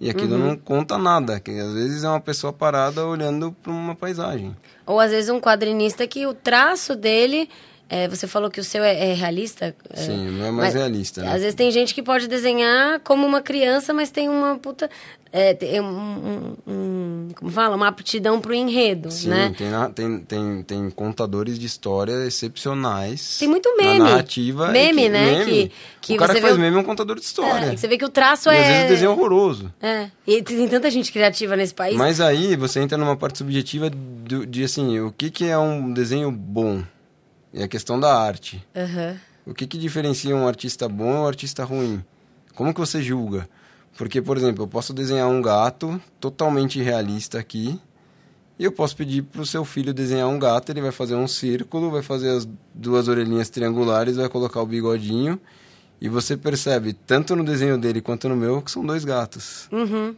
[0.00, 0.48] E aquilo Uhum.
[0.48, 4.54] não conta nada, que às vezes é uma pessoa parada olhando para uma paisagem.
[4.86, 7.48] Ou às vezes um quadrinista que o traço dele.
[7.88, 9.74] É, você falou que o seu é, é realista?
[9.90, 11.28] é, Sim, não é mais mas realista, né?
[11.32, 14.88] Às vezes tem gente que pode desenhar como uma criança, mas tem uma puta.
[15.36, 17.74] É, tem um, um- um- Como fala?
[17.74, 19.52] Uma aptidão pro enredo, Sim, né?
[19.58, 23.38] tem, na- tem, tem, tem contadores de história excepcionais.
[23.38, 23.98] Tem muito na meme.
[23.98, 24.68] narrativa.
[24.68, 25.38] e Meme, que- né?
[25.38, 25.44] meme.
[25.44, 27.66] Que- que o cara você que faz o- meme é um contador de história.
[27.72, 28.60] É, você vê que o traço e é.
[28.60, 29.72] às vezes o desenho é horroroso.
[29.82, 30.08] É.
[30.26, 31.96] E tem tanta gente criativa nesse país.
[31.96, 35.92] Mas aí você entra numa parte subjetiva do- de assim, o que, que é um
[35.92, 36.80] desenho bom?
[37.54, 38.66] E a questão da arte.
[38.74, 39.16] Aham.
[39.46, 42.04] O que, que diferencia um artista bom e um artista ruim?
[42.54, 43.48] Como que você julga?
[43.96, 47.80] Porque, por exemplo, eu posso desenhar um gato totalmente realista aqui,
[48.58, 51.28] e eu posso pedir para o seu filho desenhar um gato, ele vai fazer um
[51.28, 55.38] círculo, vai fazer as duas orelhinhas triangulares, vai colocar o bigodinho,
[56.00, 59.68] e você percebe, tanto no desenho dele quanto no meu, que são dois gatos.
[59.70, 60.16] Uhum.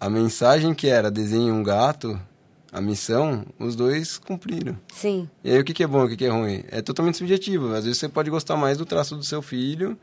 [0.00, 2.20] A mensagem que era desenhe um gato,
[2.72, 4.78] a missão, os dois cumpriram.
[4.92, 5.28] Sim.
[5.42, 6.62] E aí o que, que é bom e o que, que é ruim?
[6.70, 7.74] É totalmente subjetivo.
[7.74, 9.98] Às vezes você pode gostar mais do traço do seu filho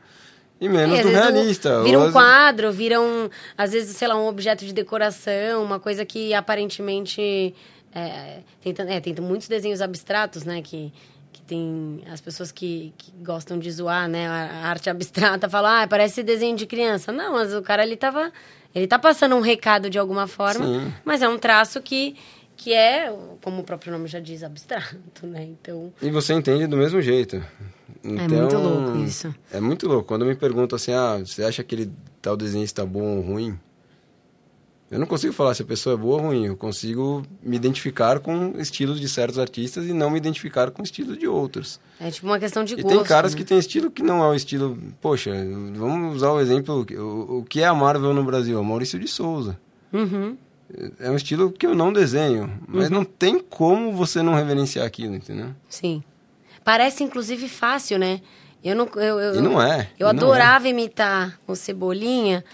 [0.60, 1.82] e menos É, do realista.
[1.82, 5.78] Vira Ou um quadro, vira um, às vezes, sei lá, um objeto de decoração, uma
[5.78, 7.54] coisa que aparentemente.
[7.94, 10.60] É, tem, é, tem muitos desenhos abstratos, né?
[10.60, 10.92] Que,
[11.32, 14.28] que tem as pessoas que, que gostam de zoar, né?
[14.28, 17.12] A a arte abstrata falam, ah, parece desenho de criança.
[17.12, 18.32] Não, mas o cara ele tava.
[18.74, 20.92] Ele tá passando um recado de alguma forma, Sim.
[21.02, 22.14] mas é um traço que,
[22.58, 25.44] que é, como o próprio nome já diz, abstrato, né?
[25.44, 25.92] Então.
[26.02, 27.40] E você entende do mesmo jeito.
[28.02, 29.34] Então, muito louco isso.
[29.52, 30.08] É muito louco.
[30.08, 33.58] Quando me perguntam assim, ah, você acha que aquele tal desenhista bom ou ruim?
[34.90, 36.46] Eu não consigo falar se a pessoa é boa ou ruim.
[36.46, 41.16] Eu consigo me identificar com estilos de certos artistas e não me identificar com estilos
[41.16, 41.78] de outros.
[42.00, 42.88] É tipo uma questão de E gosto.
[42.96, 43.38] tem caras né?
[43.38, 44.78] que tem estilo que não é o estilo.
[45.00, 45.30] Poxa,
[45.76, 46.84] vamos usar o exemplo.
[46.90, 48.56] O, o que é a Marvel no Brasil?
[48.56, 49.58] É o Maurício de Souza.
[49.92, 50.36] Uhum.
[51.00, 52.60] É um estilo que eu não desenho.
[52.68, 55.54] Mas não tem como você não reverenciar aquilo, entendeu?
[55.68, 56.02] Sim.
[56.62, 58.20] Parece, inclusive, fácil, né?
[58.62, 62.44] Eu não, eu, eu, E não é, Eu não adorava imitar o Cebolinha,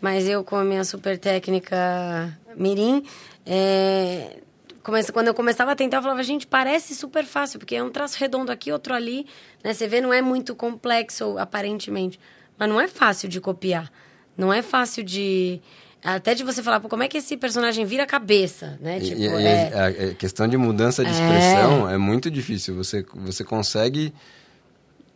[0.00, 3.04] mas eu, com a minha super técnica mirim,
[3.46, 4.38] é,
[4.82, 7.90] comece- quando eu começava a tentar, eu falava, gente, parece super fácil, porque é um
[7.90, 9.24] traço redondo aqui, outro ali.
[9.62, 9.72] Né?
[9.72, 12.18] Você vê, não é muito complexo, aparentemente.
[12.58, 13.90] Mas não é fácil de copiar.
[14.36, 15.60] Não é fácil de...
[16.04, 18.98] Até de você falar, pô, como é que esse personagem vira a cabeça, né?
[18.98, 20.10] Tipo, e, e é...
[20.10, 22.74] a, questão de mudança de expressão é, muito difícil.
[22.74, 24.12] Você, você consegue.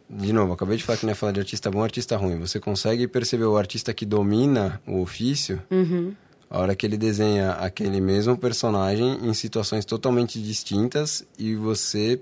[0.09, 2.39] De novo, acabei de falar que não é falar de artista bom artista ruim.
[2.39, 6.15] Você consegue perceber o artista que domina o ofício Uhum.
[6.49, 12.21] a hora que ele desenha aquele mesmo personagem em situações totalmente distintas e você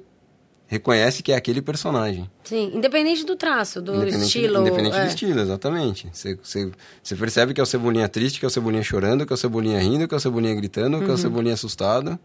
[0.74, 2.30] reconhece que é aquele personagem.
[2.42, 4.60] Sim, independente do traço, do Independente, estilo.
[4.60, 5.04] independente é.
[5.04, 6.08] do estilo, exatamente.
[6.12, 6.70] Você, você,
[7.02, 9.36] você percebe que é o Cebolinha triste, que é o Cebolinha chorando, que é o
[9.36, 12.18] Cebolinha rindo, que é o Cebolinha gritando, que é o Cebolinha assustado.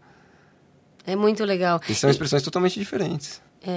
[1.06, 1.80] É muito legal.
[1.88, 3.40] E são expressões totalmente diferentes.
[3.62, 3.70] É,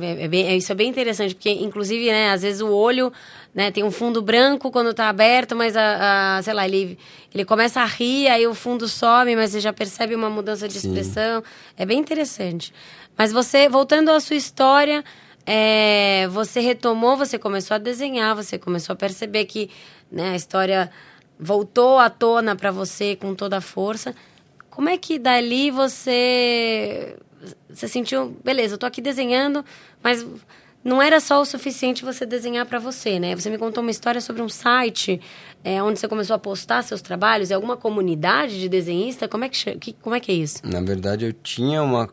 [0.00, 3.12] é, é bem- é- isso é bem interessante, porque, inclusive, né, às vezes o olho
[3.52, 6.98] né, tem um fundo branco quando está aberto, mas, a, a- sei lá, ele,
[7.32, 10.74] ele começa a rir, aí o fundo some, mas você já percebe uma mudança de
[10.78, 10.88] Sim.
[10.88, 11.42] expressão.
[11.76, 12.72] É bem interessante.
[13.16, 15.04] Mas você, voltando à sua história,
[15.46, 19.68] é, você retomou, você começou a desenhar, você começou a perceber que
[20.10, 20.90] né, a história
[21.38, 24.14] voltou à tona para você com toda a força.
[24.70, 27.16] Como é que dali você
[27.68, 29.64] você sentiu, beleza, eu tô aqui desenhando,
[30.02, 30.24] mas
[30.82, 33.34] não era só o suficiente você desenhar para você, né?
[33.34, 35.20] Você me contou uma história sobre um site
[35.64, 39.26] é, onde você começou a postar seus trabalhos, é alguma comunidade de desenhista?
[39.26, 40.58] Como é que, que- como é que é isso?
[40.62, 42.08] Na verdade, eu tinha uma.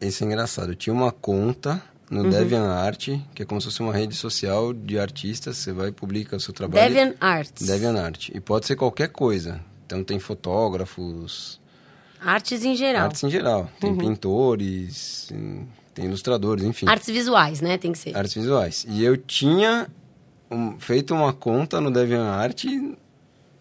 [0.00, 0.72] Isso é engraçado.
[0.72, 4.98] Eu tinha uma conta no DeviantArt, que é como se fosse uma rede social de
[4.98, 5.58] artistas.
[5.58, 6.88] Você vai e publica o seu trabalho.
[6.92, 7.66] Deviant Arts.
[7.66, 8.30] DeviantArt.
[8.30, 9.60] E pode ser qualquer coisa.
[9.86, 11.60] Então, tem fotógrafos,
[12.20, 13.04] Artes em geral.
[13.04, 13.70] artes em geral.
[13.80, 15.28] Tem pintores,
[15.94, 16.86] tem ilustradores, enfim.
[16.88, 17.78] Artes visuais, né?
[17.78, 18.16] Tem que ser.
[18.16, 18.86] Artes visuais.
[18.88, 19.86] E eu tinha
[20.50, 22.64] um- feito uma conta no DeviantArt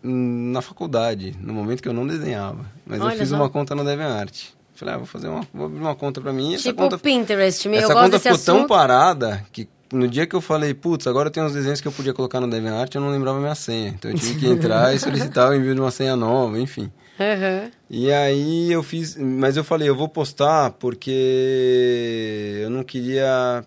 [0.03, 2.65] na faculdade, no momento que eu não desenhava.
[2.85, 3.35] Mas Olha eu fiz só.
[3.35, 4.49] uma conta no DeviantArt.
[4.75, 6.53] Falei, ah, vou fazer uma, vou abrir uma conta pra mim.
[6.53, 10.35] Essa tipo conta, Pinterest, meu, eu essa conta ficou tão parada que no dia que
[10.35, 13.09] eu falei, putz, agora tenho uns desenhos que eu podia colocar no DeviantArt, eu não
[13.09, 13.89] lembrava minha senha.
[13.89, 16.91] Então eu tive que entrar e solicitar o envio de uma senha nova, enfim.
[17.19, 17.71] Aham.
[17.89, 23.65] E aí eu fiz, mas eu falei, eu vou postar porque eu não queria,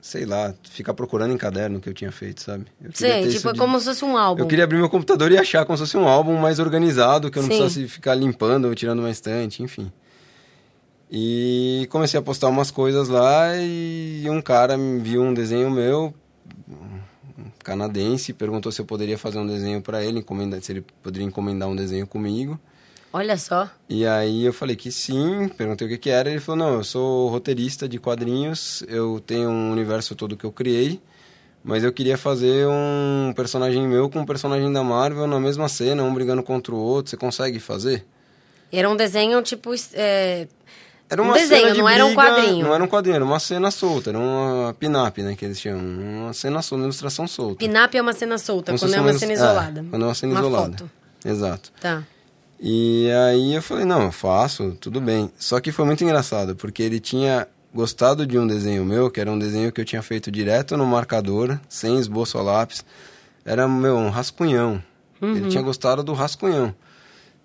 [0.00, 2.66] sei lá, ficar procurando em caderno o que eu tinha feito, sabe?
[2.82, 4.42] Eu ter tipo, é de- como se fosse um álbum.
[4.42, 7.38] Eu queria abrir meu computador e achar como se fosse um álbum mais organizado, que
[7.38, 7.56] eu não Sim.
[7.58, 9.90] precisasse ficar limpando ou tirando uma estante, enfim.
[11.10, 16.12] E comecei a postar umas coisas lá e um cara me viu um desenho meu,
[17.68, 21.68] canadense, perguntou se eu poderia fazer um desenho para ele, encomendar, se ele poderia encomendar
[21.68, 22.58] um desenho comigo.
[23.12, 23.70] Olha só.
[23.88, 26.84] E aí eu falei que sim, perguntei o que que era, ele falou, não, eu
[26.84, 31.00] sou roteirista de quadrinhos, eu tenho um universo todo que eu criei,
[31.62, 36.02] mas eu queria fazer um personagem meu com um personagem da Marvel na mesma cena,
[36.02, 38.06] um brigando contra o outro, você consegue fazer?
[38.72, 40.46] Era um desenho, tipo, é,
[41.10, 42.66] Era Um desenho, cena de não era um briga- quadrinho.
[42.66, 45.80] Não era um quadrinho, era uma cena solta, era uma pin-up, né, que eles chamam,
[46.24, 47.56] uma cena solta, uma ilustração solta.
[47.56, 49.84] Pinap é uma cena solta, Como quando é uma uma cena é, isolada.
[49.88, 50.78] quando é uma cena Uma isolada.
[50.78, 50.90] foto.
[51.24, 51.72] Exato.
[51.80, 52.02] Tá.
[52.60, 55.30] E aí eu falei, não, eu faço, tudo bem.
[55.38, 59.30] Só que foi muito engraçado, porque ele tinha gostado de um desenho meu, que era
[59.30, 62.84] um desenho que eu tinha feito direto no marcador, sem esboço a lápis.
[63.44, 64.82] Era, meu, um rascunhão.
[65.22, 66.74] Ele tinha gostado do rascunhão.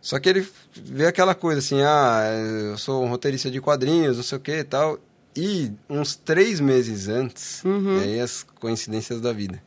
[0.03, 2.23] Só que ele vê aquela coisa assim, ah,
[2.69, 4.99] eu sou um roteirista de quadrinhos, não sei o que e tal.
[5.33, 9.63] E uns três meses antes, e aí as coincidências da vida,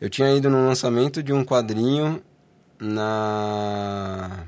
[0.00, 2.22] eu tinha ido num lançamento de um quadrinho
[2.80, 4.44] na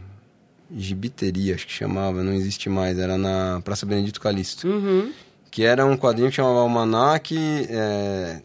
[0.75, 4.67] Gibiteria, acho que chamava, não existe mais, era na Praça Benedito Calixto.
[4.67, 5.13] Uhum.
[5.51, 7.37] Que era um quadrinho que chamava Almanac,
[7.69, 8.41] é,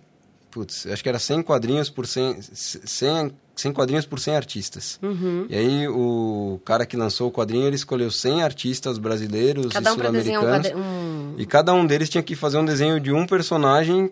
[0.52, 5.00] putz, acho que era 100 quadrinhos por 100, 100, 100 quadrinhos por 100 artistas.
[5.02, 5.46] Uhum.
[5.50, 9.94] E aí o cara que lançou o quadrinho, ele escolheu 100 artistas brasileiros Cada e
[9.94, 10.68] um desenhar um, sul-americanos.
[10.68, 14.12] quadri- um E cada um deles tinha que fazer um desenho de um personagem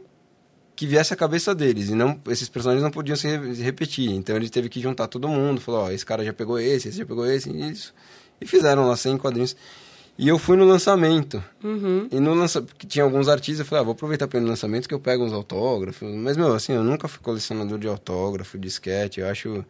[0.76, 1.90] que viesse à cabeça deles.
[1.90, 4.10] E não, esses personagens não podiam se re- repetir.
[4.12, 5.60] Então ele teve que juntar todo mundo.
[5.60, 7.94] Falou, ó, esse cara já pegou esse, esse já pegou esse, isso.
[8.40, 9.56] E fizeram lá 100 quadrinhos.
[10.22, 11.42] E eu fui no lançamento.
[12.12, 14.86] E no lançamento, tinha alguns artistas, eu falei, ah, vou aproveitar para ir no lançamento
[14.86, 16.10] que eu pego uns autógrafos.
[16.14, 19.18] Mas, meu, assim, eu nunca fui colecionador de autógrafo, de sketch.
[19.20, 19.64] Eu acho...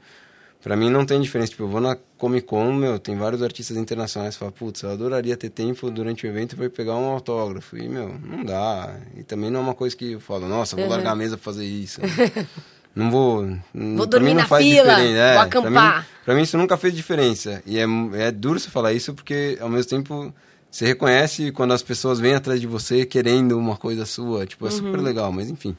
[0.64, 1.52] Pra mim não tem diferença.
[1.52, 4.89] Tipo, eu vou na Comic Con, meu, tem vários artistas internacionais que falam, putz, eu
[4.89, 7.78] adoraria ter tempo durante o evento pra ir pegar um autógrafo.
[7.78, 9.00] E, meu, não dá.
[9.16, 10.91] E também não é uma coisa que eu falo, nossa, vou Uhum.
[10.91, 12.02] largar a mesa pra fazer isso.
[12.95, 13.47] não vou.
[13.73, 15.01] Vou pra dormir na fila.
[15.01, 15.99] É, vou pra acampar.
[15.99, 17.61] mim- Pra mim isso nunca fez diferença.
[17.65, 17.85] E é,
[18.15, 20.33] é duro você falar isso porque, ao mesmo tempo,
[20.69, 24.45] você reconhece quando as pessoas vêm atrás de você querendo uma coisa sua.
[24.45, 24.75] Tipo, é Uhum.
[24.77, 25.75] super legal, mas enfim.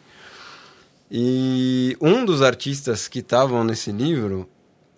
[1.11, 4.49] E um dos artistas que estavam nesse livro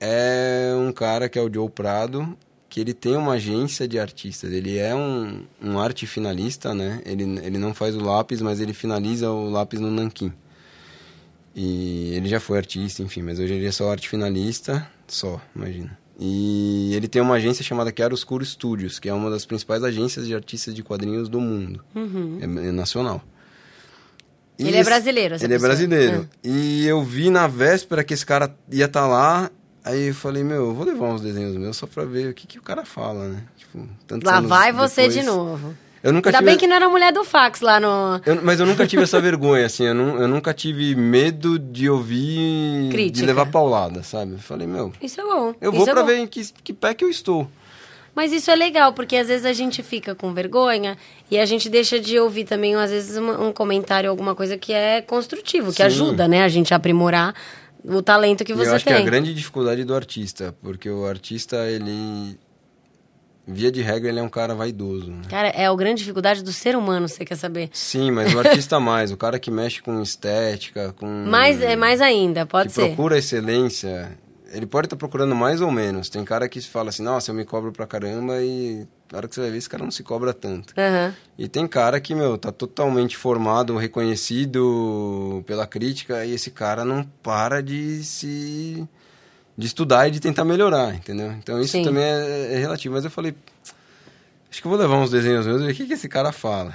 [0.01, 2.37] é um cara que é o Joe Prado,
[2.69, 4.53] que ele tem uma agência de artistas.
[4.53, 7.01] Ele é um, um arte finalista, né?
[7.05, 10.33] Ele, ele não faz o lápis, mas ele finaliza o lápis no nanquim.
[11.55, 15.99] E ele já foi artista, enfim, mas hoje ele é só arte finalista, só, imagina.
[16.19, 20.35] E ele tem uma agência chamada Chiaroscuro Studios, que é uma das principais agências de
[20.35, 21.85] artistas de quadrinhos do mundo.
[22.41, 23.23] É, é nacional.
[24.59, 24.69] E Uhum.
[24.69, 25.69] Ele é brasileiro, Ele é pessoa.
[25.69, 26.29] brasileiro.
[26.45, 26.49] É.
[26.49, 29.51] E eu vi na véspera que esse cara ia estar lá,
[29.85, 32.47] aí eu falei, meu, eu vou levar uns desenhos meus só pra ver o que,
[32.47, 33.43] que o cara fala, né?
[33.57, 33.89] Tipo,
[34.25, 35.15] Lá vai você depois.
[35.15, 35.75] de novo.
[36.03, 36.51] Eu nunca Ainda tive...
[36.51, 38.21] bem que não era mulher do fax lá no...
[38.27, 42.85] Eu- mas eu nunca tive essa vergonha, assim, eu, eu nunca tive medo de ouvir,
[42.87, 43.27] de Crítica.
[43.27, 44.33] levar paulada, sabe?
[44.33, 45.55] Eu falei, meu, Isso é bom.
[45.61, 46.09] eu vou é pra bom.
[46.09, 47.49] ver em que, que pé que eu estou.
[48.15, 50.99] Mas isso é legal, porque às vezes a gente fica com vergonha
[51.31, 54.73] e a gente deixa de ouvir também, às vezes, uma- um comentário, alguma coisa que
[54.73, 55.83] é construtivo, que Sim.
[55.85, 57.33] ajuda, né, a gente a aprimorar
[57.85, 58.93] o talento que você eu acho tem.
[58.95, 62.39] que é a grande dificuldade do artista, porque o artista, ele,
[63.53, 65.23] via de regra, ele é um cara vaidoso, né?
[65.29, 67.71] Cara, é a grande dificuldade do ser humano, você quer saber?
[67.73, 71.07] Sim, mas o artista mais, o cara que mexe com estética, com...
[71.07, 72.87] Mais, é mais ainda, pode que ser.
[72.89, 74.19] procura excelência,
[74.53, 76.09] ele pode estar procurando mais ou menos.
[76.09, 79.35] Tem cara que fala assim, nossa, eu me cobro pra caramba e na hora que
[79.35, 80.73] você vai ver, esse cara não se cobra tanto.
[80.79, 81.15] Aham.
[81.39, 87.03] E tem cara que, meu, tá totalmente formado, reconhecido pela crítica e esse cara não
[87.23, 88.87] para de se...
[89.57, 91.31] de estudar e de tentar melhorar, entendeu?
[91.33, 91.83] Então isso Sim.
[91.85, 92.95] também é, é relativo.
[92.95, 93.35] Mas eu falei,
[94.51, 96.75] acho que vou levar uns desenhos meus e ver o que, que esse cara fala.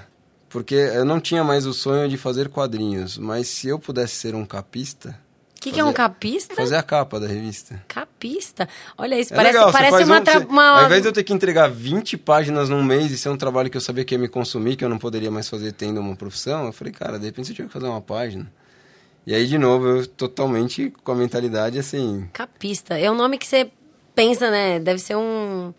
[0.50, 4.34] Porque eu não tinha mais o sonho de fazer quadrinhos, mas se eu pudesse ser
[4.34, 5.20] um capista,
[5.58, 6.56] O que, que é um capista?
[6.56, 7.84] fazer a capa da revista.
[7.88, 8.70] Capista.
[8.98, 11.08] Olha isso, É parece, legal, você parece uma, um- tra- você- uma- Ao invés de
[11.10, 14.06] eu ter que entregar 20 páginas num mês e ser um trabalho que eu sabia
[14.06, 16.94] que ia me consumir, que eu não poderia mais fazer tendo uma profissão, eu falei,
[16.94, 18.50] cara, de repente eu tinha que fazer uma página.
[19.28, 22.30] E aí, de novo, eu totalmente com a mentalidade assim.
[22.32, 22.98] Capista.
[22.98, 23.70] É um nome que você
[24.16, 24.80] pensa, né?
[24.80, 25.74] Deve ser um,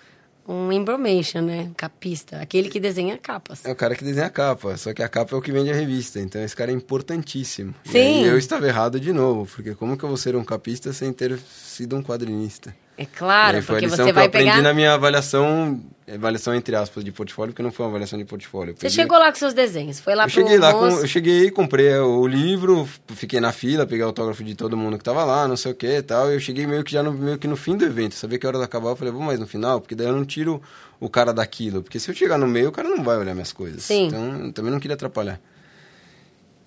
[0.46, 1.70] um embromation, né?
[1.74, 2.42] Capista.
[2.42, 3.64] Aquele que desenha capas.
[3.64, 5.70] É o cara que desenha a capa, só que a capa é o que vende
[5.70, 7.74] a revista, então esse cara é importantíssimo.
[7.86, 7.98] E Sim.
[7.98, 11.10] aí eu estava errado de novo, porque como que eu vou ser um capista sem
[11.10, 12.76] ter sido um quadrinista?
[12.98, 14.60] É claro, aí foi a porque lição você que vai eu aprendi pegar...
[14.62, 15.80] na minha avaliação,
[16.12, 18.74] avaliação entre aspas, de portfólio, porque não foi uma avaliação de portfólio.
[18.76, 21.48] Você chegou lá com seus desenhos, foi lá eu pro cheguei lá, com, eu cheguei,
[21.52, 25.56] comprei o livro, fiquei na fila, peguei autógrafo de todo mundo que tava lá, não
[25.56, 26.28] sei o que e tal.
[26.28, 28.44] E eu cheguei meio que já no, meio que no fim do evento, sabia que
[28.44, 30.60] a hora de acabar, eu falei, vou mais no final, porque daí eu não tiro
[30.98, 31.84] o cara daquilo.
[31.84, 33.84] Porque se eu chegar no meio, o cara não vai olhar minhas coisas.
[33.84, 34.08] Sim.
[34.08, 35.40] Então, eu também não queria atrapalhar.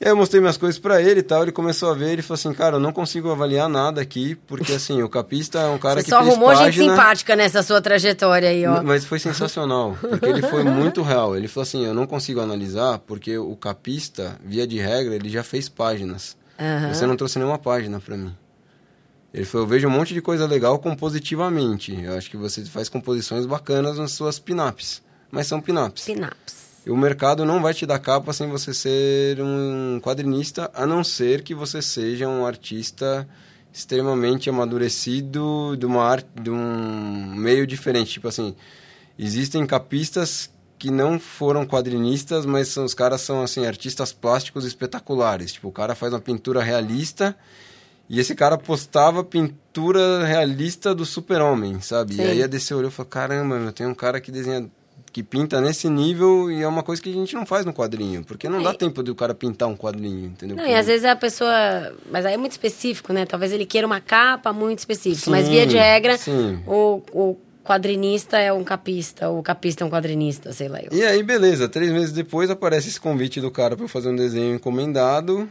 [0.02, 2.24] E aí eu mostrei minhas coisas pra ele e tal, ele começou a ver, ele
[2.24, 5.78] falou assim, cara, eu não consigo avaliar nada aqui, porque assim, o capista é um
[5.78, 6.96] cara Você que só arrumou gente página...
[6.96, 8.82] simpática nessa sua trajetória aí, ó.
[8.82, 11.38] Mas foi sensacional, porque ele foi muito real.
[11.38, 15.44] Ele falou assim, eu não consigo analisar, porque o capista, via de regra, ele já
[15.44, 16.36] fez páginas.
[16.60, 16.92] Aham.
[16.92, 18.36] Você não trouxe nenhuma página pra mim.
[19.32, 21.96] Ele falou, eu vejo um monte de coisa legal compositivamente.
[22.04, 25.04] Eu acho que você faz composições bacanas nas suas pinaps.
[25.30, 26.06] Mas são pinaps.
[26.06, 26.61] Pinaps.
[26.88, 31.44] O mercado não vai te dar capa sem você ser um quadrinista, a não ser
[31.44, 33.28] que você seja um artista
[33.72, 38.14] extremamente amadurecido de uma arte, de um meio diferente.
[38.14, 38.56] Tipo assim,
[39.18, 45.54] existem capistas que não foram quadrinistas, mas são, os caras são assim artistas plásticos espetaculares.
[45.54, 47.38] Tipo, o cara faz uma pintura realista
[48.10, 52.16] e esse cara postava pintura realista do super-homem, sabe?
[52.16, 52.24] Sim.
[52.24, 54.70] E aí a DC olhou e falou, caramba, meu, tem um cara que desenha
[55.14, 58.24] que pinta nesse nível e é uma coisa que a gente não faz no quadrinho,
[58.24, 58.74] porque não dá É.
[58.74, 60.56] tempo do cara pintar um quadrinho, entendeu?
[60.56, 61.52] Não, e às vezes a pessoa.
[62.10, 63.26] Mas aí é muito específico, né?
[63.26, 65.30] Talvez ele queira uma capa muito específica.
[65.30, 66.62] mas Sim, via de regra, sim.
[66.66, 70.80] o, o quadrinista é um capista, o capista é um quadrinista, sei lá.
[70.82, 70.90] Eu.
[70.94, 74.56] E aí, beleza, três meses depois aparece esse convite do cara para fazer um desenho
[74.56, 75.48] encomendado.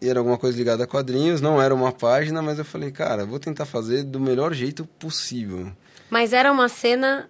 [0.00, 3.24] E era alguma coisa ligada a quadrinhos, não era uma página, mas eu falei, cara,
[3.24, 5.70] vou tentar fazer do melhor jeito possível.
[6.10, 7.28] Mas era uma cena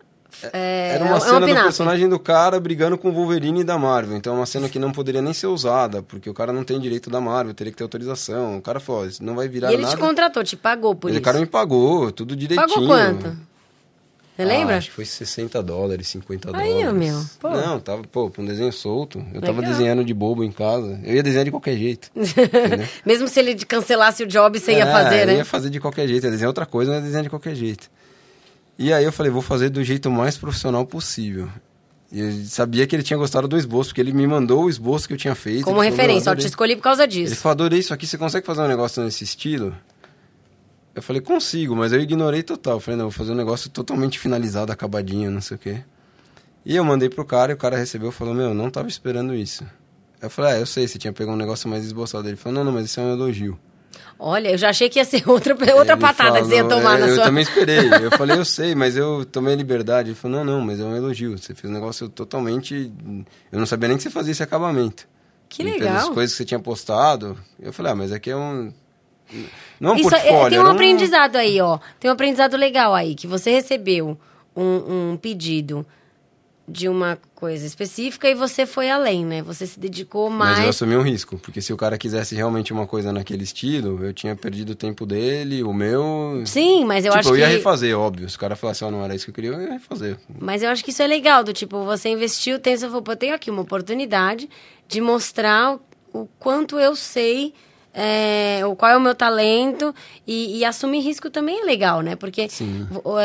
[0.53, 1.62] É, Era uma é cena do pin-up.
[1.64, 4.16] personagem do cara brigando com o Wolverine da Marvel.
[4.16, 6.80] Então é uma cena que não poderia nem ser usada, porque o cara não tem
[6.80, 8.57] direito da Marvel, teria que ter autorização.
[8.59, 9.95] O cara falou, "Ó, isso não vai virar E ele nada.
[9.95, 11.22] te contratou, te pagou por Ele, isso.
[11.22, 12.68] o cara me pagou, tudo direitinho.
[12.68, 13.53] Pagou quanto?
[14.35, 14.78] Você Ah, lembra?
[14.78, 16.89] acho que foi 60 dólares, 50 Aí, dólares.
[16.89, 17.51] ó, meu, pô.
[17.51, 19.22] Não, tava, pô, pra um desenho solto.
[19.35, 19.70] Eu tava Legal.
[19.72, 20.99] desenhando de bobo em casa.
[21.05, 22.11] Eu ia desenhar de qualquer jeito.
[23.05, 25.35] Mesmo se ele cancelasse o job, você ia É, fazer, né?
[25.35, 26.24] Eu ia fazer de qualquer jeito.
[26.24, 27.91] Ia desenhar outra coisa, mas ia desenhar de qualquer jeito.
[28.83, 31.49] E aí eu falei, vou fazer do jeito mais profissional possível.
[32.11, 35.07] E eu sabia que ele tinha gostado do esboço, porque ele me mandou o esboço
[35.07, 35.62] que eu tinha feito.
[35.64, 37.37] Como Ele falou, referência, ó, "Adorei." te escolhi por causa Ele disso.
[37.37, 39.72] falou, adorei isso aqui, você consegue fazer um negócio nesse estilo?
[40.97, 42.74] Eu falei, consigo, mas eu ignorei total.
[42.74, 45.85] Eu falei, não, vou fazer um negócio totalmente finalizado, acabadinho, não sei o quê.
[46.66, 49.33] E eu mandei pro cara e o cara recebeu e falou, meu, não tava esperando
[49.33, 49.64] isso.
[50.20, 52.26] Eu falei, ah, eu sei, você tinha pegado um negócio mais esboçado.
[52.28, 53.57] Ele falou, não, não, mas isso é um elogio.
[54.25, 56.99] Olha, eu já achei que ia ser outra, outra patada que você ia falou- tomar
[56.99, 57.23] na eu, sua...
[57.25, 57.79] Eu também esperei.
[58.03, 60.11] Eu falei, eu sei, mas eu tomei a liberdade.
[60.11, 61.37] Ele falou, não, não, mas é um elogio.
[61.37, 62.93] Você fez um negócio totalmente...
[63.51, 65.09] Eu não sabia nem que você fazia esse acabamento.
[65.49, 65.89] Que E legal.
[65.95, 67.37] Pelas coisas que você tinha postado.
[67.61, 68.73] Eu falei, ah, mas aqui é um...
[69.81, 70.51] Não é um Isso, é- portfólio.
[70.51, 71.79] tem um era aprendizado aí, ó.
[71.99, 74.16] Tem um aprendizado legal aí, que você recebeu
[74.55, 75.85] um, um pedido
[76.67, 79.43] de uma coisa específica e você foi além, né?
[79.43, 80.69] Você se dedicou Mas eu mais.
[80.71, 84.35] assumi um risco, porque se o cara quisesse realmente uma coisa naquele estilo, eu tinha
[84.37, 86.43] perdido o tempo dele, o meu...
[86.47, 87.57] Sim, mas eu tipo, acho eu ia que.
[87.57, 88.31] refazer, óbvio.
[88.31, 90.17] Se o cara falasse, ó, não era isso que eu queria, eu ia refazer.
[90.39, 93.13] Mas eu acho que isso é legal, do tipo, você investiu, tem, você falou, pô,
[93.13, 94.49] eu tenho aqui uma oportunidade
[94.87, 95.79] de mostrar
[96.13, 97.53] o, quanto eu sei,
[97.93, 99.93] é, o qual é o meu talento,
[100.27, 102.15] e, e assumir risco também é legal, né?
[102.17, 102.49] Porque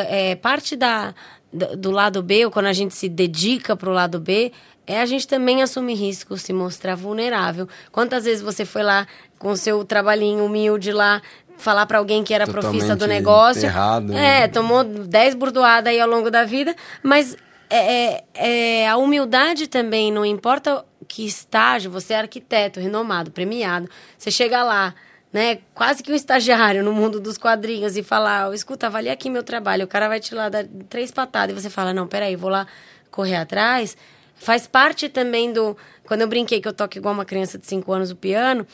[0.10, 1.14] é, parte da-
[1.52, 4.52] do lado B, ou quando a gente se dedica pro lado B,
[4.86, 7.68] é a gente também assumir risco, se mostrar vulnerável.
[7.91, 9.06] Quantas vezes você foi lá
[9.38, 11.22] com o seu trabalhinho humilde lá,
[11.58, 13.66] falar pra alguém que era profissa do Totalmente negócio.
[13.66, 14.14] errado.
[14.14, 17.36] É, tomou 10 burdoadas aí ao longo da vida, mas
[17.70, 23.89] é, é, é, a humildade também, não importa que estágio, você é arquiteto, renomado, premiado,
[24.18, 24.93] você chega lá,
[25.32, 29.30] né, quase que um estagiário no mundo dos quadrinhos e falar, "Ó, escuta, avalia aqui
[29.30, 32.36] meu trabalho, o cara vai te lá dar três patadas e você fala, não, peraí,
[32.36, 32.66] vou lá
[33.12, 33.98] correr atrás,
[34.36, 35.76] faz parte também do...
[36.06, 38.66] Quando eu brinquei que eu toco igual uma criança de 5 anos o piano,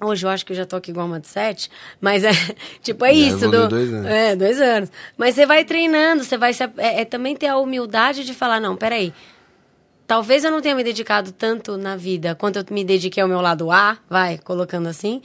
[0.00, 1.70] Hoje eu acho que eu já aqui igual uma de sete,
[2.00, 2.30] mas é
[2.82, 3.48] tipo, é Já isso.
[3.50, 4.06] Do, dois anos.
[4.10, 4.90] É, dois anos.
[5.16, 8.60] Mas você vai treinando, você vai se, é, é também ter a humildade de falar,
[8.60, 9.12] não, peraí.
[10.06, 13.40] Talvez eu não tenha me dedicado tanto na vida quanto eu me dediquei ao meu
[13.40, 15.22] lado A, vai, colocando assim.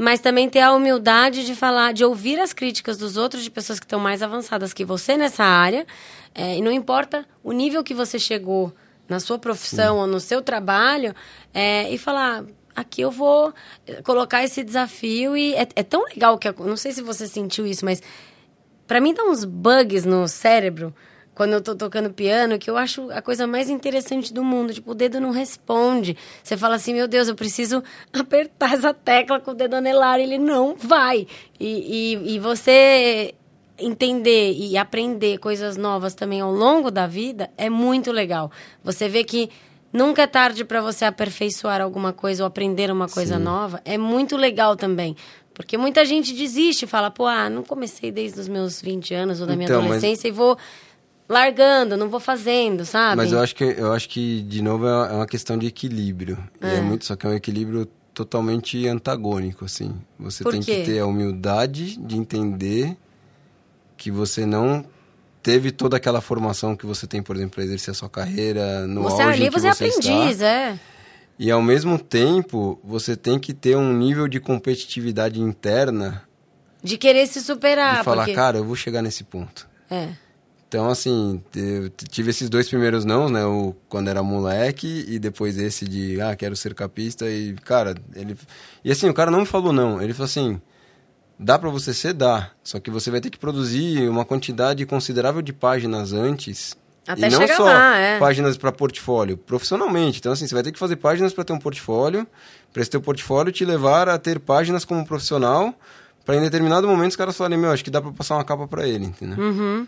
[0.00, 3.78] Mas também ter a humildade de falar, de ouvir as críticas dos outros, de pessoas
[3.78, 5.86] que estão mais avançadas que você nessa área.
[6.34, 8.72] é, e não importa o nível que você chegou
[9.08, 11.14] na sua profissão ou no seu trabalho,
[11.52, 12.44] é, e falar,
[12.74, 13.52] aqui eu vou
[13.86, 15.36] eh, colocar esse desafio.
[15.36, 16.50] E é, é tão legal que.
[16.52, 18.00] Não sei se você sentiu isso, mas
[18.90, 20.92] Pra mim dá uns bugs no cérebro
[21.40, 24.74] quando eu tô tocando piano que eu acho a coisa mais interessante do mundo.
[24.74, 26.14] Tipo, o dedo não responde.
[26.44, 27.82] Você fala assim, meu Deus, eu preciso
[28.12, 30.20] apertar essa tecla com o dedo anelar.
[30.20, 31.26] Ele não vai.
[31.58, 33.34] E, e, e você
[33.78, 38.52] entender e aprender coisas novas também ao longo da vida é muito legal.
[38.84, 39.48] Você vê que
[39.90, 43.42] nunca é tarde para você aperfeiçoar alguma coisa ou aprender uma coisa Sim.
[43.42, 43.80] nova.
[43.86, 45.16] É muito legal também.
[45.54, 49.46] Porque muita gente desiste fala, pô, ah, não comecei desde os meus 20 anos ou
[49.46, 50.58] da minha Então, mas- adolescência e vou
[51.30, 53.16] largando, não vou fazendo, sabe?
[53.16, 55.66] Mas eu acho que, eu acho que de novo, é uma- é uma questão de
[55.66, 56.36] equilíbrio.
[56.60, 56.80] E É.
[56.80, 59.94] muito, só que é um equilíbrio totalmente antagônico, assim.
[60.18, 60.80] Você Por tem quê?
[60.80, 62.96] que ter a humildade de entender
[63.96, 64.84] que você não
[65.42, 69.02] teve toda aquela formação que você tem, por exemplo, para exercer a sua carreira no
[69.02, 70.46] você auge ali, que você é você aprendiz, está.
[70.46, 70.78] é.
[71.38, 76.22] E ao mesmo tempo, você tem que ter um nível de competitividade interna
[76.82, 77.98] De querer se superar.
[77.98, 78.34] de falar, porque...
[78.34, 79.66] cara, eu vou chegar nesse ponto.
[79.90, 80.08] É.
[80.70, 83.44] Então, assim, eu tive esses dois primeiros não, né?
[83.44, 87.28] O, quando era moleque e depois esse de, ah, quero ser capista.
[87.28, 88.36] E, cara, ele.
[88.84, 90.00] E assim, o cara não me falou não.
[90.00, 90.60] Ele falou assim:
[91.36, 92.12] dá pra você ser?
[92.12, 92.52] Dá.
[92.62, 96.76] Só que você vai ter que produzir uma quantidade considerável de páginas antes.
[97.04, 98.18] Até e não só lá, é.
[98.20, 100.20] páginas para portfólio, profissionalmente.
[100.20, 102.24] Então, assim, você vai ter que fazer páginas para ter um portfólio,
[102.72, 105.74] para esse teu portfólio te levar a ter páginas como profissional,
[106.24, 108.68] para em determinado momento os caras falarem, meu, acho que dá para passar uma capa
[108.68, 109.36] para ele, entendeu?
[109.36, 109.86] Uhum.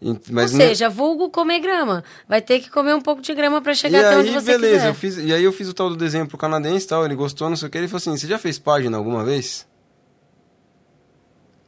[0.00, 2.04] E- Mas Ou ne- seja, vulgo comer grama.
[2.28, 4.52] Vai ter que comer um pouco de grama pra e chegar até aí, onde você
[4.52, 4.88] beleza, quiser.
[4.88, 7.14] eu fiz, e aí eu fiz o tal do desenho pro canadense e tal, ele
[7.16, 9.66] gostou, não sei o que, ele falou assim, você já fez página alguma vez?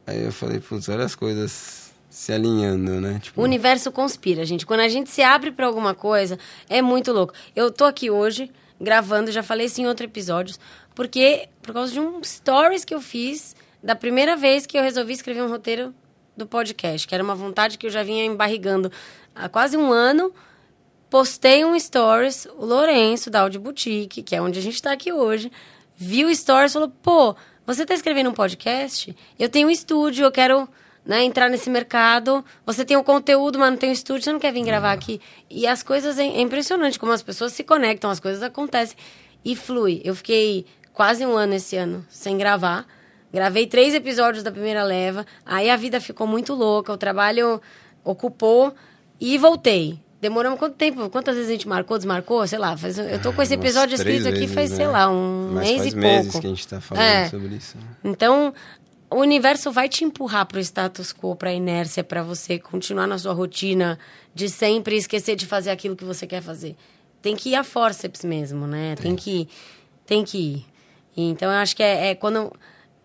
[0.06, 3.20] Aí eu falei, putz, olha as coisas se alinhando, né?
[3.22, 4.66] Tipo, O universo conspira, gente.
[4.66, 7.32] Quando a gente se abre pra alguma coisa, é muito louco.
[7.54, 8.50] Eu tô aqui hoje
[8.80, 10.58] gravando, já falei isso em outros episódios,
[10.94, 15.12] porque por causa de um stories que eu fiz da primeira vez que eu resolvi
[15.12, 15.94] escrever um roteiro
[16.36, 18.90] do podcast, que era uma vontade que eu já vinha embarrigando
[19.34, 20.32] há quase um ano.
[21.08, 25.12] Postei um stories, o Lourenço, da Audio Boutique, que é onde a gente está aqui
[25.12, 25.50] hoje,
[25.96, 27.34] viu o stories e falou: pô,
[27.66, 29.14] você está escrevendo um podcast?
[29.38, 30.68] Eu tenho um estúdio, eu quero
[31.04, 32.44] né, entrar nesse mercado.
[32.64, 35.20] Você tem o conteúdo, mas não tem o estúdio, você não quer vir gravar aqui.
[35.48, 38.96] E as coisas é, é impressionante como as pessoas se conectam, as coisas acontecem
[39.44, 40.00] e flui.
[40.04, 42.86] Eu fiquei quase um ano esse ano sem gravar.
[43.32, 45.24] Gravei três episódios da primeira leva.
[45.46, 47.60] Aí a vida ficou muito louca, o trabalho
[48.04, 48.74] ocupou
[49.20, 49.98] e voltei.
[50.20, 51.08] Demoramos quanto tempo?
[51.08, 52.46] Quantas vezes a gente marcou, desmarcou?
[52.46, 54.76] Sei lá, faz, eu tô com esse Umas episódio escrito aqui vezes, faz, né?
[54.76, 56.40] sei lá, um Mas mês faz e meses pouco.
[56.40, 57.28] que a gente tá falando É.
[57.30, 57.78] sobre isso.
[57.78, 57.84] né?
[58.04, 58.52] Então,
[59.10, 63.32] o universo vai te empurrar pro status quo, pra inércia, pra você continuar na sua
[63.32, 63.98] rotina
[64.34, 66.76] de sempre esquecer de fazer aquilo que você quer fazer.
[67.22, 68.96] Tem que ir a forceps mesmo, né?
[69.00, 69.48] Tem que ir.
[70.04, 70.66] Tem que ir.
[71.16, 72.52] Então, eu acho que é, é quando...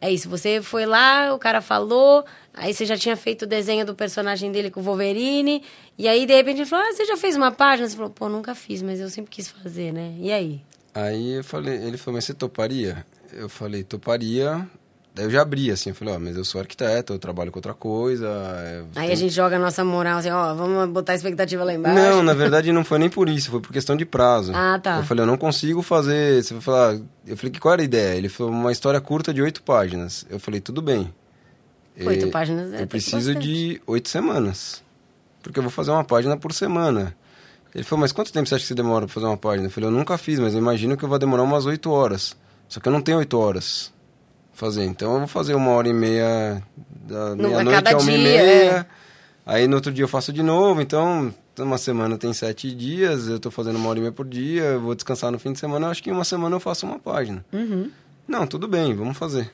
[0.05, 3.83] É isso, você foi lá, o cara falou, aí você já tinha feito o desenho
[3.83, 5.63] do personagem dele com o Wolverine,
[5.97, 7.89] e aí, de repente, ele falou, ah, você já fez uma página?
[7.89, 10.13] Você falou, pô, nunca fiz, mas eu sempre quis fazer, né?
[10.19, 10.61] E aí?
[10.93, 13.03] Aí eu falei, ele falou, mas você toparia?
[13.33, 14.69] Eu falei, toparia.
[15.15, 17.57] Daí eu já abri, assim, eu falei, ó, mas eu sou arquiteto, eu trabalho com
[17.57, 18.27] outra coisa.
[18.27, 21.63] é, Aí tem- a gente joga a nossa moral, assim, ó, vamos botar a expectativa
[21.63, 21.95] lá embaixo.
[21.97, 24.51] Não, na verdade não foi nem por isso, foi por questão de prazo.
[24.53, 24.97] Ah, tá.
[24.97, 26.43] Eu falei, eu não consigo fazer.
[26.43, 26.99] Você vai falar.
[27.25, 28.17] Eu falei, qual era a ideia?
[28.17, 30.25] Ele falou, uma história curta de oito páginas.
[30.29, 31.13] Eu falei, tudo bem.
[31.97, 34.83] Oito Eh, páginas é Eu preciso de oito semanas.
[35.41, 37.15] Porque eu vou fazer uma página por semana.
[37.73, 39.67] Ele falou, mas quanto tempo você acha que você demora pra fazer uma página?
[39.67, 42.35] Eu falei, eu nunca fiz, mas eu imagino que eu vou demorar umas oito horas.
[42.67, 43.94] Só que eu não tenho oito horas
[44.55, 44.85] fazer.
[44.85, 46.63] Então eu vou fazer uma hora e meia
[47.05, 48.71] da meia-noite a uma e dia, meia.
[48.71, 48.85] é.
[49.45, 53.39] Aí no outro dia eu faço de novo, então uma semana tem sete dias, eu
[53.39, 55.85] tô fazendo uma hora e meia por dia, eu vou descansar no fim de semana,
[55.85, 57.45] eu acho que em uma semana eu faço uma página.
[57.53, 57.91] Uhum.
[58.27, 59.51] Não, tudo bem, vamos fazer.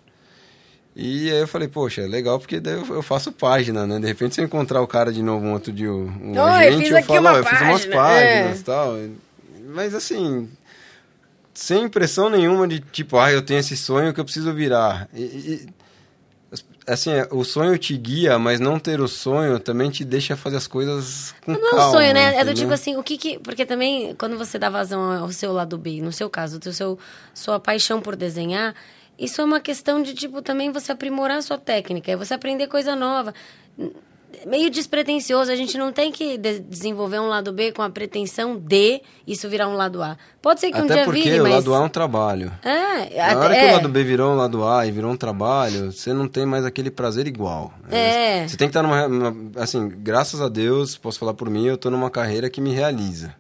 [0.95, 3.99] E aí eu falei, poxa, legal, porque daí eu eu faço página, né?
[3.99, 6.89] De repente se eu encontrar o cara de novo um outro dia, um Oi, agente,
[6.89, 8.60] eu aqui falo, ó, eu fiz umas página, páginas é.
[8.60, 8.95] e tal.
[9.74, 10.49] Mas assim,
[11.54, 15.08] sem impressão nenhuma de tipo, ah, eu tenho esse sonho que eu preciso virar.
[15.14, 15.68] E, e-
[16.88, 20.68] assim, o sonho te guia, mas não ter o sonho também te deixa fazer as
[20.68, 21.88] coisas com Não é calma.
[21.88, 22.24] um sonho, né?
[22.24, 22.54] É do entendeu?
[22.56, 23.39] tipo assim, o que que...
[23.39, 26.97] Porque também, quando você dá vazão ao seu lado B, no seu caso, do seu,
[27.34, 28.76] sua paixão por desenhar,
[29.18, 32.68] isso é uma questão de, tipo, também você aprimorar a sua técnica, é você aprender
[32.68, 33.34] coisa nova.
[34.46, 38.58] Meio despretensioso, a gente não tem que de- desenvolver um lado B com a pretensão
[38.58, 40.18] de isso virar um lado A.
[40.42, 41.54] Pode ser que um Até dia porque vire, o mas...
[41.54, 42.52] lado A é um trabalho.
[42.64, 43.70] É, Na hora que é.
[43.70, 46.66] o lado B virou um lado A e virou um trabalho, você não tem mais
[46.66, 47.74] aquele prazer igual.
[47.90, 48.48] É.
[48.48, 51.78] Você tem que estar numa, numa- Assim, graças a Deus, posso falar por mim, eu
[51.78, 53.36] tô numa carreira que me realiza.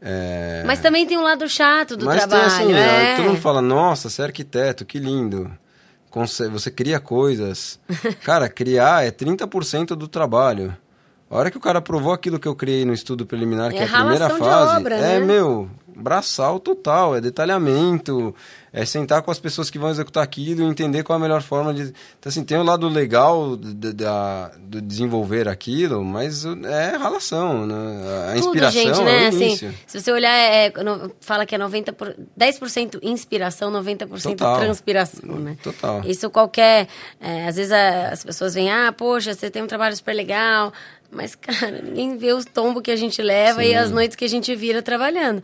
[0.00, 3.16] É, Mas também tem um lado chato do mas trabalho, tem assim, é.
[3.16, 5.50] todo mundo fala, nossa, você é arquiteto, que lindo.
[6.26, 7.78] Você cria coisas.
[8.24, 10.76] Cara, criar é 30% do trabalho.
[11.30, 13.82] A hora que o cara provou aquilo que eu criei no estudo preliminar, que É
[13.82, 15.26] é, a primeira fase, obra, é, né?
[15.26, 15.68] meu,
[15.98, 18.34] braçal total, é detalhamento,
[18.72, 21.42] é sentar com as pessoas que vão executar aquilo e entender qual é a melhor
[21.42, 21.82] forma de...
[22.18, 27.74] Então, assim, tem o lado legal de, da, do desenvolver aquilo, mas é relação, né?
[28.30, 29.24] A Tudo, inspiração gente, é né?
[29.24, 29.74] o Assim, início.
[29.86, 34.60] se você olhar, é, no- fala que é 90 por, 10% inspiração, 90% Total.
[34.60, 35.56] transpiração, né?
[35.62, 36.02] Total.
[36.04, 36.88] Isso qualquer...
[37.20, 40.72] é, às vezes a- as pessoas vêm, ah, poxa, você tem um trabalho super legal...
[41.10, 43.76] Mas, cara, ninguém vê os tombos que a gente leva e Sim.
[43.76, 45.42] as noites que a gente vira trabalhando.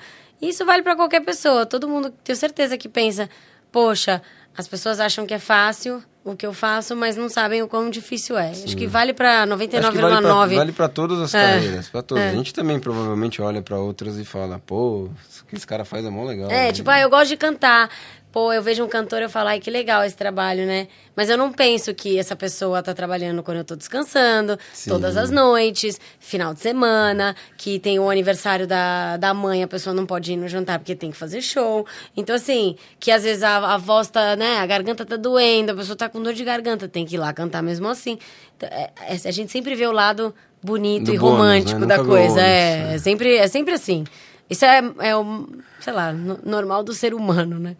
[0.48, 1.64] Isso vale pra qualquer pessoa.
[1.66, 3.28] Todo mundo, tenho certeza que pensa,
[3.72, 4.20] poxa,
[4.56, 7.90] as pessoas acham que é fácil o que eu faço, mas não sabem o quão
[7.90, 8.48] difícil é.
[8.50, 10.56] Acho que vale pra Acho que vale pra, 99,9.
[10.56, 12.24] vale pra todas as É, carreiras, pra todas.
[12.24, 12.28] é.
[12.30, 16.02] A gente também provavelmente olha pra outras e fala, pô, isso que esse cara faz
[16.04, 16.50] é mó legal.
[16.50, 16.72] É, né?
[16.72, 17.90] tipo, ah, eu gosto de cantar.
[18.34, 20.88] Pô, eu vejo um cantor e eu falo, ai, que legal esse trabalho, né?
[21.14, 24.90] Mas eu não penso que essa pessoa tá trabalhando quando eu tô descansando, Sim.
[24.90, 29.94] todas as noites, final de semana, que tem o aniversário da, da mãe, a pessoa
[29.94, 31.86] não pode ir no jantar porque tem que fazer show.
[32.16, 35.74] Então, assim, que às vezes a, a voz tá, né, a garganta tá doendo, a
[35.76, 38.18] pessoa tá com dor de garganta, tem que ir lá cantar mesmo assim.
[38.56, 41.86] Então, é- é- a gente sempre vê o lado bonito Do e bônus, romântico né?
[41.86, 42.40] da Nunca coisa.
[42.40, 42.94] é, é.
[42.94, 44.02] é sempre, é sempre assim.
[44.50, 45.46] Isso é, é o,
[45.78, 47.76] sei lá, no- normal do ser humano, né?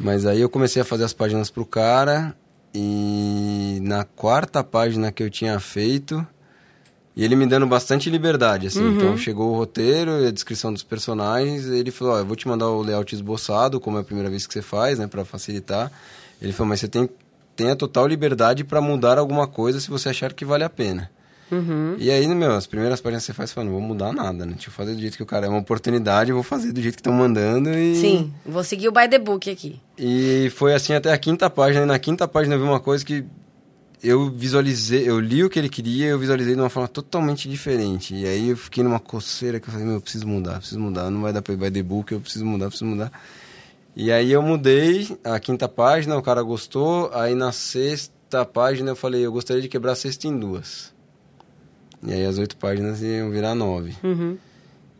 [0.00, 2.34] Mas aí eu comecei a fazer as páginas pro cara
[2.74, 6.26] e na quarta página que eu tinha feito,
[7.14, 8.82] e ele me dando bastante liberdade, assim.
[8.82, 8.96] Uhum.
[8.96, 12.68] Então chegou o roteiro, a descrição dos personagens, ele falou, ó, eu vou te mandar
[12.68, 15.92] o layout esboçado, como é a primeira vez que você faz, né, para facilitar.
[16.40, 17.08] Ele falou, mas você tem,
[17.54, 21.10] tem a total liberdade para mudar alguma coisa se você achar que vale a pena.
[21.50, 21.96] Uhum.
[21.98, 24.46] E aí, meu, as primeiras páginas que você faz, você fala, não vou mudar nada,
[24.46, 24.52] né?
[24.52, 26.80] Deixa eu fazer do jeito que o cara é uma oportunidade, eu vou fazer do
[26.80, 27.96] jeito que estão mandando e...
[27.96, 29.80] Sim, vou seguir o by the book aqui.
[29.98, 31.84] E foi assim até a quinta página.
[31.84, 33.24] E na quinta página eu vi uma coisa que
[34.02, 38.14] eu visualizei, eu li o que ele queria, eu visualizei de uma forma totalmente diferente.
[38.14, 41.10] E aí eu fiquei numa coceira que eu falei, meu, eu preciso mudar, preciso mudar,
[41.10, 43.12] não vai dar para ir by the book, eu preciso mudar, preciso mudar.
[43.94, 48.96] E aí eu mudei a quinta página, o cara gostou, aí na sexta página eu
[48.96, 50.94] falei, eu gostaria de quebrar a sexta em duas.
[52.02, 53.94] E aí as oito páginas iam virar nove.
[54.02, 54.36] Uhum.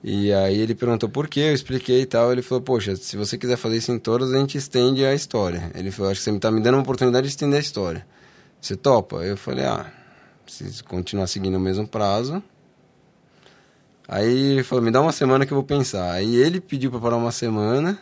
[0.03, 2.33] E aí ele perguntou por quê, eu expliquei e tal.
[2.33, 5.71] Ele falou, poxa, se você quiser fazer isso em todas, a gente estende a história.
[5.75, 8.07] Ele falou, acho que você está me dando uma oportunidade de estender a história.
[8.61, 9.17] Você topa?
[9.17, 9.91] Eu falei, ah,
[10.45, 12.43] preciso continuar seguindo o mesmo prazo.
[14.09, 16.13] Aí ele falou, me dá uma semana que eu vou pensar.
[16.13, 17.99] Aí ele pediu para parar uma semana,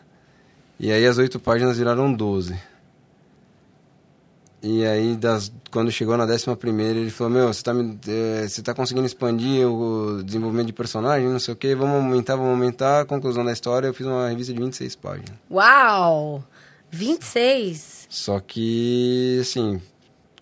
[0.80, 2.58] e aí as oito páginas viraram doze.
[4.62, 7.72] E aí, das, quando chegou na décima primeira, ele falou, meu, você está
[8.08, 12.34] é, você tá conseguindo expandir o desenvolvimento de personagem, não sei o quê, vamos aumentar,
[12.34, 13.04] vamos aumentar.
[13.06, 15.32] Conclusão da história, eu fiz uma revista de 26 páginas.
[15.50, 16.42] Uau!
[16.90, 18.06] 26?
[18.08, 19.80] Só que, assim,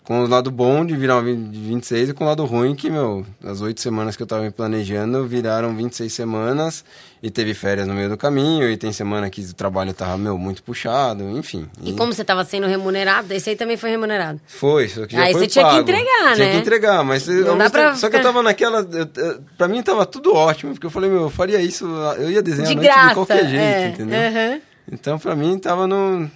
[0.07, 3.25] com o lado bom de virar de 26 e com o lado ruim que, meu,
[3.43, 6.85] as oito semanas que eu tava me planejando viraram 26 semanas
[7.21, 10.37] e teve férias no meio do caminho e tem semana que o trabalho tava, meu,
[10.37, 11.67] muito puxado, enfim.
[11.81, 14.39] E, e como você tava sendo remunerado, esse aí também foi remunerado?
[14.47, 16.35] Foi, só que já Aí foi você tinha que entregar, né?
[16.35, 17.27] Tinha que entregar, mas...
[17.27, 18.87] Não dá pra Só que eu tava naquela...
[18.89, 21.85] Eu, eu- pra mim tava tudo ótimo, porque eu falei, meu, eu faria isso,
[22.17, 23.07] eu ia desenhar De a noite graça.
[23.09, 23.87] de qualquer jeito, é.
[23.89, 24.61] entendeu?
[24.89, 26.31] Então, pra mim, tava no...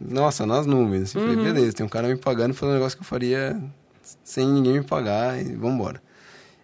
[0.00, 1.02] Nossa, nas nuvens.
[1.10, 1.34] Assim, Uhum.
[1.36, 3.60] Falei, beleza, tem um cara me pagando, foi um negócio que eu faria
[4.24, 6.00] sem ninguém me pagar e vambora.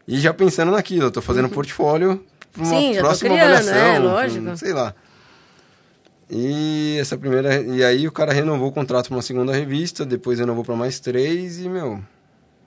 [0.09, 2.93] E já pensando naquilo, eu tô fazendo um portfólio pra uma Uhum.
[2.95, 3.77] Sim, próxima criando, avaliação.
[3.77, 4.57] é, pra lógico.
[4.57, 4.95] sei lá.
[6.31, 7.61] E essa primeira...
[7.63, 10.99] E aí o cara renovou o contrato pra uma segunda revista, depois renovou pra mais
[10.99, 12.03] três e, meu...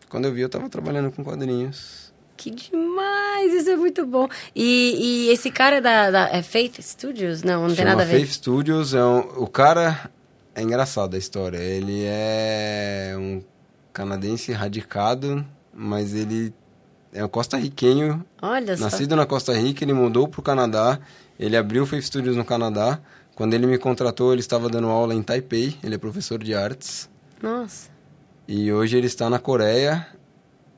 [0.07, 2.11] Quando eu vi, eu tava trabalhando com quadrinhos.
[2.36, 4.28] Que demais, isso é muito bom.
[4.55, 7.43] E, e esse cara é da, da é Faith Studios?
[7.43, 8.20] Não, não tem Chama nada a ver.
[8.22, 8.93] Faith Studios.
[8.95, 10.09] É um, o cara
[10.60, 11.57] é engraçado a história.
[11.57, 13.41] Ele é um
[13.93, 16.53] canadense radicado, mas ele
[17.14, 18.84] é um costarriquenho, Olha só.
[18.84, 19.84] nascido na Costa Rica.
[19.84, 20.99] Ele mudou para o Canadá.
[21.39, 22.99] Ele abriu o Faith Studios no Canadá.
[23.36, 25.78] Quando ele me contratou, ele estava dando aula em Taipei.
[25.82, 27.10] Ele é professor de artes.
[27.41, 27.89] Nossa.
[28.47, 30.05] E hoje ele está na Coreia.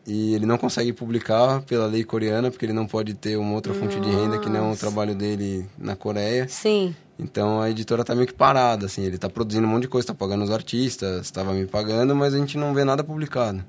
[0.06, 3.72] E ele não consegue publicar pela lei coreana, porque ele não pode ter uma outra
[3.74, 4.80] fonte de renda que não o Nossa.
[4.80, 6.48] trabalho dele na Coreia.
[6.48, 6.96] Sim.
[7.22, 9.04] Então a editora tá meio que parada, assim.
[9.04, 12.34] Ele tá produzindo um monte de coisa, tá pagando os artistas, tava me pagando, mas
[12.34, 13.64] a gente não vê nada publicado.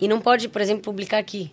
[0.00, 1.50] E não pode, por exemplo, publicar aqui.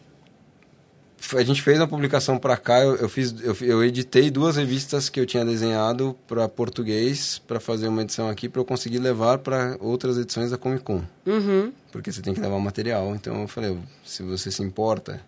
[1.36, 5.10] A gente fez uma publicação para cá, eu, eu fiz, eu, eu editei duas revistas
[5.10, 9.40] que eu tinha desenhado para português para fazer uma edição aqui para eu conseguir levar
[9.40, 11.72] para outras edições da Comic Con, Uhum.
[11.92, 13.16] porque você tem que levar material.
[13.16, 15.20] Então eu falei, se você se importa,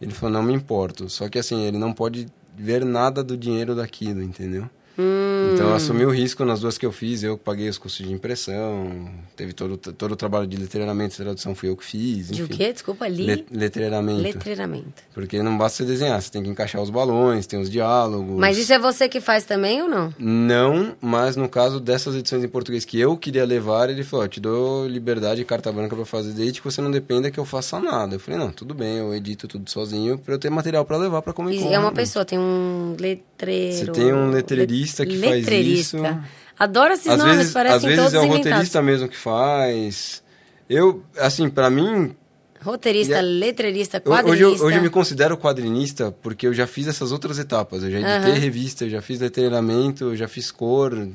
[0.00, 1.08] ele falou não me importo.
[1.08, 4.70] Só que assim ele não pode ver nada do dinheiro daquilo, entendeu?
[4.98, 5.50] Hum.
[5.54, 8.06] Então eu assumi o risco nas duas que eu fiz, eu que paguei os custos
[8.06, 12.30] de impressão, teve todo, todo o trabalho de letreiramento e tradução fui eu que fiz.
[12.30, 12.56] De o enfim.
[12.56, 12.72] quê?
[12.72, 13.24] Desculpa, li.
[13.26, 14.22] Le- letreiramento.
[14.22, 15.02] Letreiramento.
[15.14, 18.38] Porque não basta você desenhar, você tem que encaixar os balões, tem os diálogos.
[18.38, 20.12] Mas isso é você que faz também ou não?
[20.18, 24.40] Não, mas no caso dessas edições em português que eu queria levar, ele falou, te
[24.40, 27.78] dou liberdade e carta branca pra fazer, desde que você não dependa que eu faça
[27.80, 28.16] nada.
[28.16, 31.22] Eu falei, não, tudo bem, eu edito tudo sozinho pra eu ter material pra levar
[31.22, 31.70] pra Comic Con.
[31.70, 33.76] E é uma pessoa, tem um letreiro.
[33.76, 35.96] Você tem um letreirista que faz Letreirista.
[35.96, 36.20] isso.
[36.58, 38.46] Adoro esses às nomes, vezes, parecem às vezes todos é o inventados.
[38.50, 40.22] roteirista mesmo que faz.
[40.68, 42.14] Eu, assim, pra mim,
[42.62, 44.62] Roteirista, é- letreirista, eu- hoje, quadrinista.
[44.62, 47.82] eu, hoje eu me considero quadrinista porque eu já fiz essas outras etapas.
[47.82, 48.40] Eu já editei Aham.
[48.40, 51.08] revista, eu já fiz letreiramento, eu já fiz cor,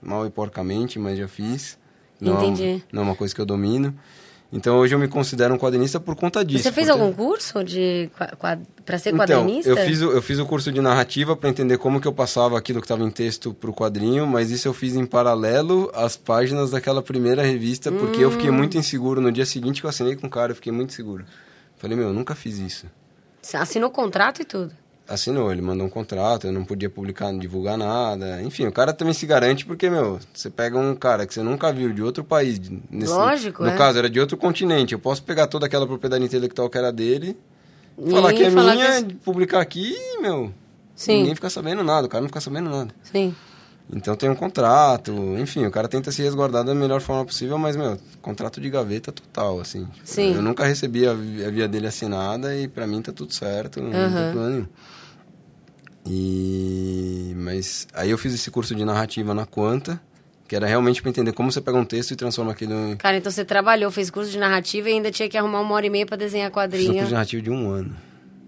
[0.00, 1.76] mal e porcamente, mas já fiz.
[2.20, 2.82] Não é uma- Entendi.
[2.92, 3.94] não é uma coisa que eu domino.
[4.50, 6.62] Então hoje eu me considero um quadrinista por conta disso.
[6.64, 8.10] Você fez porque- algum curso de
[8.86, 9.68] para ser Então, quadrinista?
[9.70, 12.56] eu fiz, o, eu fiz o curso de narrativa para entender como que eu passava
[12.56, 16.70] aquilo que estava em texto pro quadrinho, mas isso eu fiz em paralelo às páginas
[16.70, 18.32] daquela primeira revista, porque eu Hum.
[18.32, 19.20] fiquei muito inseguro.
[19.20, 21.26] No dia seguinte que eu assinei com o cara, eu fiquei muito inseguro.
[21.76, 22.86] Falei, meu, eu nunca fiz isso.
[23.42, 24.72] Você assinou contrato e tudo.
[25.08, 28.42] Assinou, ele mandou um contrato, eu não podia publicar, divulgar nada.
[28.42, 31.72] Enfim, o cara também se garante porque, meu, você pega um cara que você nunca
[31.72, 32.60] viu de outro país.
[32.90, 33.76] Nesse, Lógico, No é.
[33.76, 34.92] caso, era de outro continente.
[34.92, 37.34] Eu posso pegar toda aquela propriedade intelectual que era dele,
[38.10, 40.52] falar E que é falar minha, que é- publicar aqui meu,
[40.94, 41.20] Sim.
[41.20, 42.90] ninguém fica sabendo nada, o cara não fica sabendo nada.
[43.02, 43.34] Sim.
[43.90, 47.74] Então tem um contrato, enfim, o cara tenta se resguardar da melhor forma possível, mas,
[47.76, 49.88] meu, contrato de gaveta total, assim.
[50.04, 50.34] Sim.
[50.34, 53.90] Eu nunca recebi a, a via dele assinada e pra mim tá tudo certo, não
[53.90, 54.14] Aham.
[54.14, 54.66] tem problema nenhum.
[56.06, 57.32] E...
[57.36, 60.00] Mas aí eu fiz esse curso de narrativa na Quanta,
[60.46, 62.96] que era realmente pra entender como você pega um texto e transforma aquilo em...
[62.96, 65.86] Cara, então você trabalhou, fez curso de narrativa e ainda tinha que arrumar uma hora
[65.86, 67.96] e meia pra desenhar Fiz um curso de narrativa de um ano,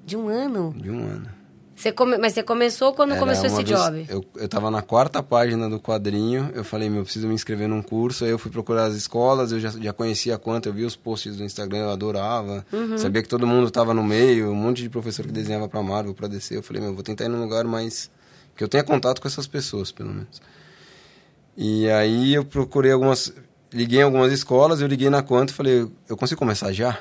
[0.07, 0.75] De um ano?
[0.77, 1.39] de um ano.
[1.81, 2.18] Você come...
[2.18, 4.07] Mas você começou quando Era começou esse vez- job?
[4.07, 7.66] Eu, eu tava na quarta página do quadrinho, eu falei, meu, eu preciso me inscrever
[7.68, 8.22] num curso.
[8.22, 11.37] Aí eu fui procurar as escolas, eu já, já conhecia quanto, eu vi os posts
[11.37, 12.66] do Instagram, eu adorava.
[12.70, 12.99] Uhum.
[12.99, 16.12] Sabia que todo mundo tava no meio, um monte de professor que desenhava pra Marvel,
[16.12, 16.55] pra DC.
[16.55, 18.11] Eu falei, meu, vou tentar ir num lugar mais...
[18.55, 20.43] que eu tenha contato com essas pessoas, pelo menos.
[21.57, 23.33] E aí eu procurei algumas...
[23.72, 26.99] Liguei em algumas escolas, eu liguei na Quanto e falei, eu consigo começar já?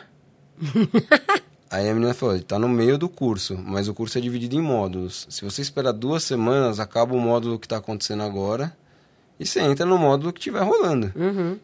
[1.71, 4.61] Aí a menina falou, tá no meio do curso, mas o curso é dividido em
[4.61, 5.27] módulos.
[5.29, 8.75] Se você esperar duas semanas, acaba o módulo que está acontecendo agora
[9.39, 11.13] e você entra no módulo que estiver rolando.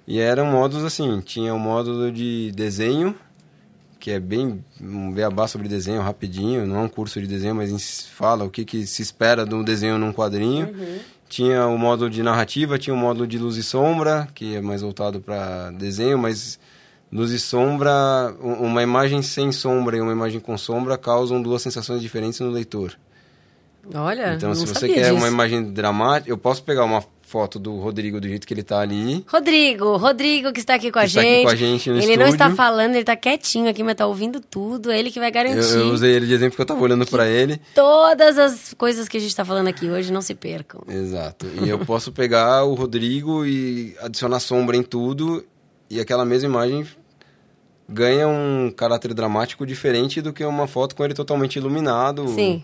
[0.07, 3.15] E eram módulos assim, tinha o módulo de desenho,
[3.99, 8.07] que é bem um beabá sobre desenho rapidinho, não é um curso de desenho, mas
[8.13, 10.67] fala o que, que se espera de um desenho num quadrinho.
[11.27, 14.83] Tinha o módulo de narrativa, tinha o módulo de luz e sombra, que é mais
[14.83, 16.59] voltado para desenho, mas
[17.11, 17.91] luz e sombra,
[18.41, 22.93] uma imagem sem sombra e uma imagem com sombra causam duas sensações diferentes no leitor.
[23.93, 25.13] Olha, Então, se você quer disso.
[25.13, 28.79] uma imagem dramática, eu posso pegar uma foto do Rodrigo do jeito que ele tá
[28.79, 29.23] ali.
[29.27, 31.33] Rodrigo, Rodrigo que está aqui com a está gente.
[31.35, 32.55] aqui com a gente no ele não está estúdio.
[32.55, 34.89] falando, ele está quietinho aqui, mas está ouvindo tudo.
[34.91, 35.75] É ele que vai Eu, garantir.
[35.77, 37.61] eu usei ele de exemplo porque eu tava olhando para ele.
[37.75, 40.81] Todas as coisas que a gente está falando aqui hoje não se percam.
[40.87, 41.45] Exato.
[41.63, 45.45] E eu posso pegar o Rodrigo e adicionar sombra em tudo
[45.89, 46.85] e aquela mesma imagem
[47.87, 52.27] ganha um caráter dramático diferente do que uma foto com ele totalmente iluminado.
[52.29, 52.63] Sim.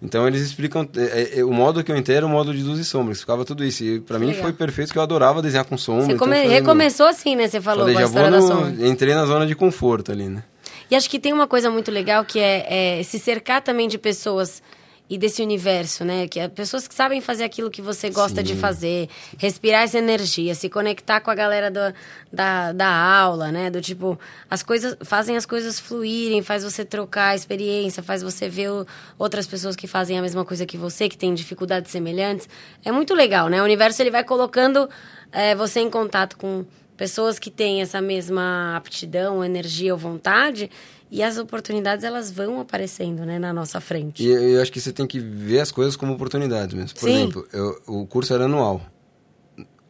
[0.00, 2.78] Então eles explicam é, é, o modo que eu entrei era o modo de luz
[2.78, 3.82] e sombras, ficava tudo isso.
[3.82, 4.42] E pra mim legal.
[4.42, 6.04] foi perfeito porque eu adorava desenhar com sombra.
[6.04, 7.48] Você então come- falei, recomeçou assim, né?
[7.48, 8.46] Você falou Falei, com a história da no...
[8.46, 8.86] sombra.
[8.86, 10.44] Entrei na zona de conforto ali, né?
[10.90, 13.98] E acho que tem uma coisa muito legal que é, é se cercar também de
[13.98, 14.62] pessoas
[15.10, 16.28] e desse universo, né?
[16.28, 20.54] Que é pessoas que sabem fazer aquilo que você gosta de fazer, respirar essa energia,
[20.54, 21.94] se conectar com a galera do,
[22.32, 23.70] da, da aula, né?
[23.70, 24.18] Do tipo,
[24.50, 28.86] as coisas fazem as coisas fluírem, faz você trocar a experiência, faz você ver o-
[29.18, 32.48] outras pessoas que fazem a mesma coisa que você, que têm dificuldades semelhantes.
[32.84, 33.60] É muito legal, né?
[33.62, 34.88] O universo ele vai colocando
[35.32, 36.64] é, você em contato com
[36.96, 40.68] pessoas que têm essa mesma aptidão, energia ou vontade,
[41.10, 44.22] e as oportunidades elas vão aparecendo, né, na nossa frente.
[44.22, 46.98] E eu, acho que você tem que ver as coisas como oportunidades mesmo.
[46.98, 47.16] Por Sim.
[47.16, 48.80] exemplo, eu- o curso era anual.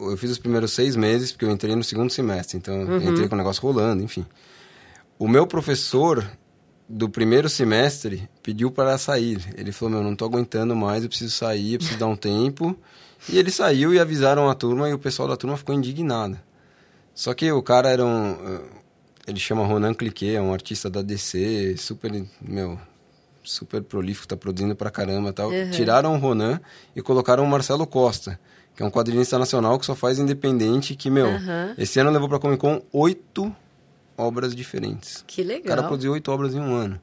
[0.00, 2.56] Eu fiz os primeiros seis meses, porque eu entrei no segundo semestre.
[2.56, 3.08] Então, Uhum.
[3.08, 4.24] entrei com o negócio rolando, enfim.
[5.18, 6.24] O meu professor
[6.88, 9.40] do primeiro semestre pediu para sair.
[9.56, 12.78] Ele falou, meu, não tô aguentando mais, eu preciso sair, eu preciso dar um tempo.
[13.28, 16.38] E ele saiu e avisaram a turma e o pessoal da turma ficou indignado.
[17.12, 18.60] Só que o cara era um...
[19.28, 22.10] Ele chama Ronan Cliquet, é um artista da DC, super,
[22.40, 22.78] meu,
[23.44, 25.50] super prolífico, tá produzindo pra caramba tal.
[25.70, 26.58] Tiraram o Ronan
[26.96, 28.40] e colocaram o Marcelo Costa,
[28.74, 31.74] que é um quadrinista nacional que só faz independente, que, meu, Aham.
[31.76, 33.54] esse ano levou pra Comic Con oito
[34.16, 35.22] obras diferentes.
[35.26, 35.76] Que O legal.
[35.76, 36.98] cara produziu oito obras em um ano.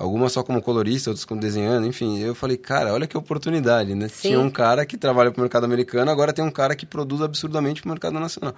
[0.00, 2.18] Algumas só como colorista, outras como desenhando, enfim.
[2.20, 4.08] Eu falei, cara, olha que oportunidade, né?
[4.08, 4.28] Sim.
[4.28, 7.82] Tinha um cara que trabalha pro mercado americano, agora tem um cara que produz absurdamente
[7.82, 8.54] pro mercado nacional.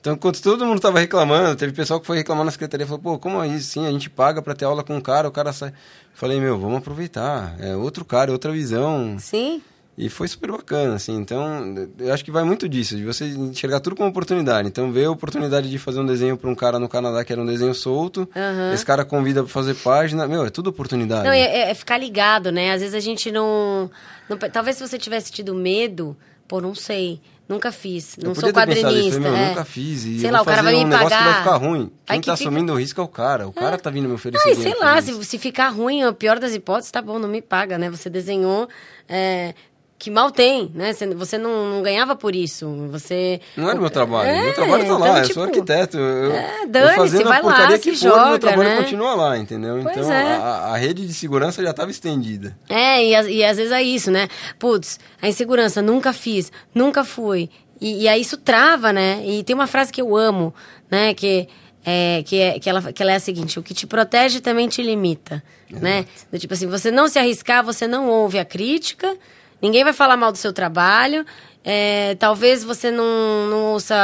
[0.00, 3.18] Então, enquanto todo mundo tava reclamando, teve pessoal que foi reclamar na secretaria, falou, pô,
[3.18, 3.72] como é isso?
[3.72, 5.70] Sim, a gente paga pra ter aula com um cara, o cara sai...
[6.14, 7.54] Falei, meu, vamos aproveitar.
[7.60, 9.18] É outro cara, outra visão.
[9.18, 9.60] Sim.
[9.98, 11.16] E foi super bacana, assim.
[11.16, 14.68] Então, eu acho que vai muito disso, de você enxergar tudo como oportunidade.
[14.68, 17.40] Então, ver a oportunidade de fazer um desenho para um cara no Canadá que era
[17.40, 18.28] um desenho solto.
[18.36, 18.74] Aham.
[18.74, 20.28] Esse cara convida para fazer página.
[20.28, 21.24] Meu, é tudo oportunidade.
[21.24, 22.72] Não, é, é ficar ligado, né?
[22.72, 23.90] Às vezes a gente não,
[24.28, 26.14] não- Talvez se você tivesse tido medo,
[26.46, 27.18] pô, não sei.
[27.48, 28.16] Nunca fiz.
[28.20, 29.20] Não sou quadrinista.
[29.22, 29.48] falei, é.
[29.50, 30.04] nunca fiz.
[30.04, 31.18] E sei lá, o cara vai me um negócio pagar.
[31.22, 31.90] que vai ficar ruim.
[32.04, 33.46] Quem que tá fica- assumindo o risco é o cara.
[33.46, 36.40] O cara tá vindo me oferecer dinheiro sei lá, se, se ficar ruim, a pior
[36.40, 37.88] das hipóteses, tá bom, não me paga, né?
[37.88, 38.68] Você desenhou.
[39.08, 39.54] é,
[39.98, 40.92] que mal tem, né?
[41.16, 42.68] Você, não, não ganhava por isso.
[42.90, 43.40] Você.
[43.56, 44.28] Não era meu trabalho.
[44.28, 45.98] É, meu trabalho tá lá, então, eu tipo, sou arquiteto.
[45.98, 48.76] Eu, é, eu dane-se, vai lá, se for, joga, meu trabalho né?
[48.82, 49.80] continua lá, entendeu?
[49.82, 50.34] Pois então, é.
[50.36, 52.56] a, a rede de segurança já estava estendida.
[52.68, 54.28] É, e, às- e às vezes é isso, né?
[54.58, 57.48] Putz, a insegurança, nunca fiz, nunca fui.
[57.80, 59.22] E, e aí isso trava, né?
[59.24, 60.54] E tem uma frase que eu amo,
[60.90, 61.14] né?
[61.14, 61.48] Que,
[61.84, 64.68] é, que, é, que, ela, que ela é a seguinte: o que te protege também
[64.68, 66.04] te limita, né?
[66.30, 69.16] Do tipo assim, você não se arriscar, você não ouve a crítica,
[69.60, 71.24] ninguém vai falar mal do seu trabalho.
[71.64, 73.96] é, talvez você não, não ouça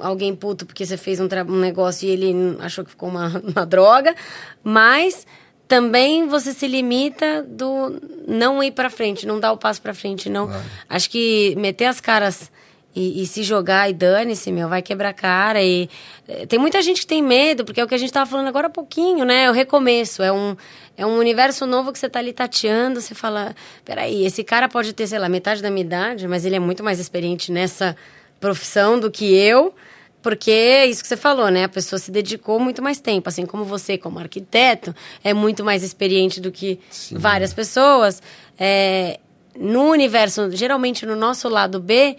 [0.00, 3.66] alguém puto porque você fez um, um negócio e ele achou que ficou uma, uma
[3.66, 4.14] droga,
[4.62, 5.26] mas
[5.66, 7.98] também você se limita do
[8.28, 10.46] não ir pra frente, não dar o passo pra frente, não.
[10.88, 12.52] Acho que meter as caras
[12.94, 15.62] e, e se jogar e dane-se, meu, vai quebrar a cara.
[15.62, 15.88] E
[16.28, 18.48] eh, tem muita gente que tem medo, porque é o que a gente tava falando
[18.48, 19.44] agora há pouquinho, né?
[19.44, 20.56] É o recomeço, é um,
[20.96, 23.00] é um universo novo que você tá ali tateando.
[23.00, 23.54] Você fala,
[23.84, 26.84] peraí, esse cara pode ter, sei lá, metade da minha idade, mas ele é muito
[26.84, 27.96] mais experiente nessa
[28.38, 29.74] profissão do que eu.
[30.20, 31.64] Porque é isso que você falou, né?
[31.64, 33.28] A pessoa se dedicou muito mais tempo.
[33.28, 34.94] Assim como você, como arquiteto,
[35.24, 37.16] é muito mais experiente do que Sim.
[37.18, 38.22] várias pessoas.
[38.56, 39.18] É,
[39.58, 42.16] no universo, geralmente no nosso lado B,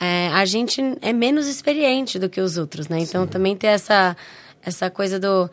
[0.00, 2.98] é, a gente é menos experiente do que os outros, né?
[3.00, 4.16] Então também tem essa,
[4.62, 5.50] essa coisa do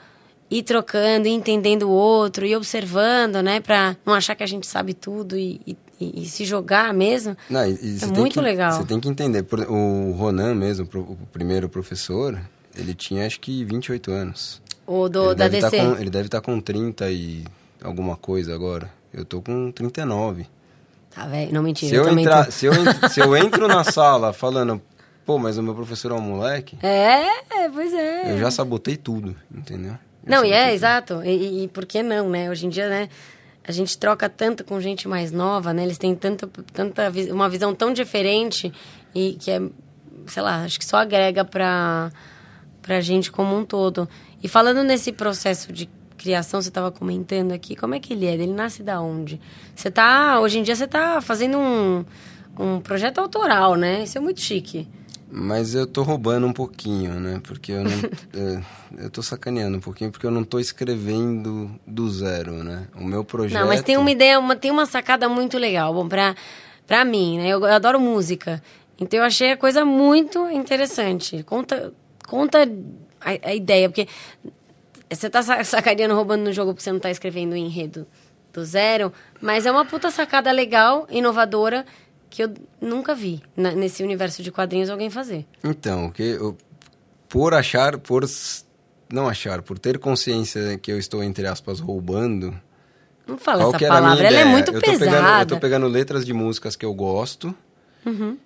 [0.51, 3.59] ir trocando, ir entendendo o outro, ir observando, né?
[3.59, 7.35] Pra não achar que a gente sabe tudo e, e- e- se jogar mesmo.
[7.49, 8.73] Não, e- É muito que- legal.
[8.73, 9.43] Você tem que entender.
[9.67, 12.39] O Ronan mesmo, o primeiro professor,
[12.77, 14.61] ele tinha acho que 28 anos.
[14.85, 15.83] O do, ele, da deve tá DC.
[15.83, 17.43] com, ele deve estar com 30 e
[17.83, 18.91] alguma coisa agora.
[19.11, 20.45] Eu tô com 39.
[21.15, 21.53] Tá, velho.
[21.53, 21.89] Não, mentira.
[21.89, 22.51] Se eu, também entrar, tô.
[22.51, 22.73] se, eu,
[23.09, 24.81] se eu entro na sala falando,
[25.25, 28.33] pô, mas o meu professor é um moleque, É, pois é.
[28.33, 29.93] eu já sabotei tudo, entendeu?
[30.25, 30.73] Eu Não, e é, tudo.
[30.73, 31.23] exato.
[31.23, 32.49] E, e- por que não, né?
[32.49, 33.09] Hoje em dia, né?
[33.67, 35.83] A gente troca tanto com gente mais nova, né?
[35.83, 38.71] Eles têm tanta, tanta uma visão tão diferente
[39.13, 39.59] e que é,
[40.27, 42.11] sei lá, acho que só agrega pra,
[42.81, 44.07] pra gente como um todo.
[44.43, 45.89] E falando nesse processo de
[46.25, 48.33] criação, você estava comentando aqui, como é que ele é?
[48.33, 49.39] Ele nasce da onde?
[49.75, 52.03] Você tá, hoje em dia você tá fazendo um,
[52.57, 54.01] um projeto autoral, né?
[54.01, 54.87] Isso é muito chique.
[55.31, 57.39] Mas eu tô roubando um pouquinho, né?
[57.43, 57.91] Porque eu não.
[58.33, 62.87] é, eu tô sacaneando um pouquinho porque eu não tô escrevendo do zero, né?
[62.95, 63.59] O meu projeto.
[63.59, 65.93] Não, mas tem uma ideia, uma, tem uma sacada muito legal.
[65.93, 66.35] Bom, pra,
[66.87, 67.49] pra mim, né?
[67.49, 68.63] Eu, eu adoro música.
[68.99, 71.43] Então eu achei a coisa muito interessante.
[71.43, 71.93] Conta,
[72.27, 72.67] conta
[73.21, 74.07] a, a ideia, porque
[75.15, 78.05] você tá sa- sacaneando, roubando no jogo porque você não tá escrevendo o enredo
[78.53, 79.11] do zero,
[79.41, 81.85] mas é uma puta sacada legal, inovadora,
[82.29, 85.45] que eu nunca vi na- nesse universo de quadrinhos alguém fazer.
[85.63, 86.57] Então, que eu,
[87.29, 88.23] por achar, por
[89.11, 92.53] não achar, por ter consciência que eu estou entre aspas roubando,
[93.27, 95.45] Não fala essa palavra, ela é muito eu tô Pegando, eu pesada.
[95.47, 97.53] tô pegando letras de músicas que eu gosto.
[98.05, 98.37] Uhum.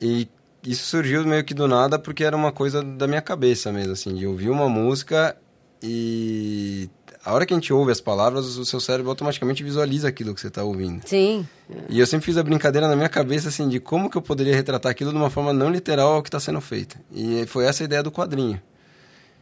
[0.00, 0.26] E
[0.64, 4.14] isso surgiu meio que do nada porque era uma coisa da minha cabeça mesmo, assim,
[4.14, 5.36] de ouvir uma música
[5.86, 6.90] e
[7.24, 10.40] a hora que a gente ouve as palavras, o seu cérebro automaticamente visualiza aquilo que
[10.40, 11.02] você está ouvindo.
[11.06, 11.46] Sim.
[11.88, 14.54] E eu sempre fiz a brincadeira na minha cabeça, assim, de como que eu poderia
[14.54, 16.96] retratar aquilo de uma forma não literal ao que está sendo feito.
[17.12, 18.60] E foi essa a ideia do quadrinho.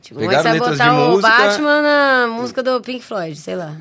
[0.02, 3.74] Tipo, Pegaram letras botar de o música- Batman na música do Pink Floyd, sei lá.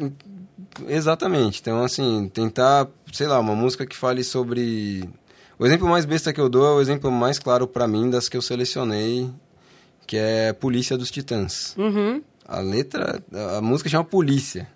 [0.88, 1.60] Exatamente.
[1.61, 5.07] Então, assim, tentar, sei lá, uma música que fale sobre.
[5.60, 8.27] O exemplo mais besta que eu dou é o exemplo mais claro pra mim das
[8.27, 9.30] que eu selecionei,
[10.07, 11.76] que é Polícia dos Titãs.
[11.77, 12.22] Uhum.
[12.48, 13.22] A letra,
[13.57, 14.68] a música chama Polícia.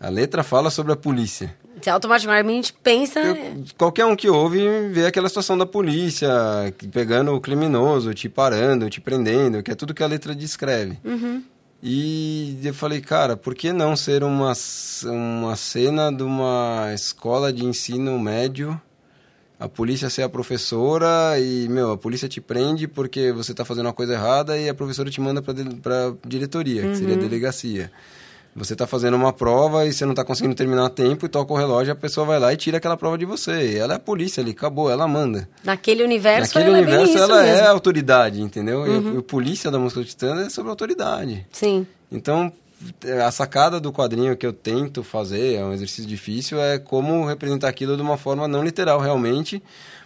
[0.00, 1.56] A letra fala sobre a polícia.
[1.80, 3.20] Você automaticamente pensa.
[3.20, 6.28] Eu- qualquer um que ouve vê aquela situação da polícia
[6.76, 10.98] que- pegando o criminoso, te parando, te prendendo, que é tudo que a letra descreve.
[11.82, 14.52] E eu falei, cara, por que não ser uma,
[15.04, 18.80] uma cena de uma escola de ensino médio?
[19.64, 23.86] A polícia ser a professora e, meu, a polícia te prende porque você está fazendo
[23.86, 27.90] uma coisa errada e a professora te manda para diretoria, que seria a delegacia.
[28.54, 31.50] Você está fazendo uma prova e você não está conseguindo terminar a tempo e toca
[31.50, 33.72] o relógio, a pessoa vai lá e tira aquela prova de você.
[33.72, 35.48] E ela é a polícia ali, acabou, ela manda.
[35.64, 37.50] Naquele universo, Naquele ela é universo isso ela mesmo.
[37.50, 37.58] Uhum.
[37.58, 38.86] é a autoridade, entendeu?
[38.86, 41.46] E a, a polícia da música do Titã é sobre autoridade.
[41.50, 41.86] Sim.
[42.12, 42.52] Então,
[43.26, 47.68] a sacada do quadrinho que eu tento fazer, é um exercício difícil, é como representar
[47.68, 49.62] aquilo de uma forma não literal realmente,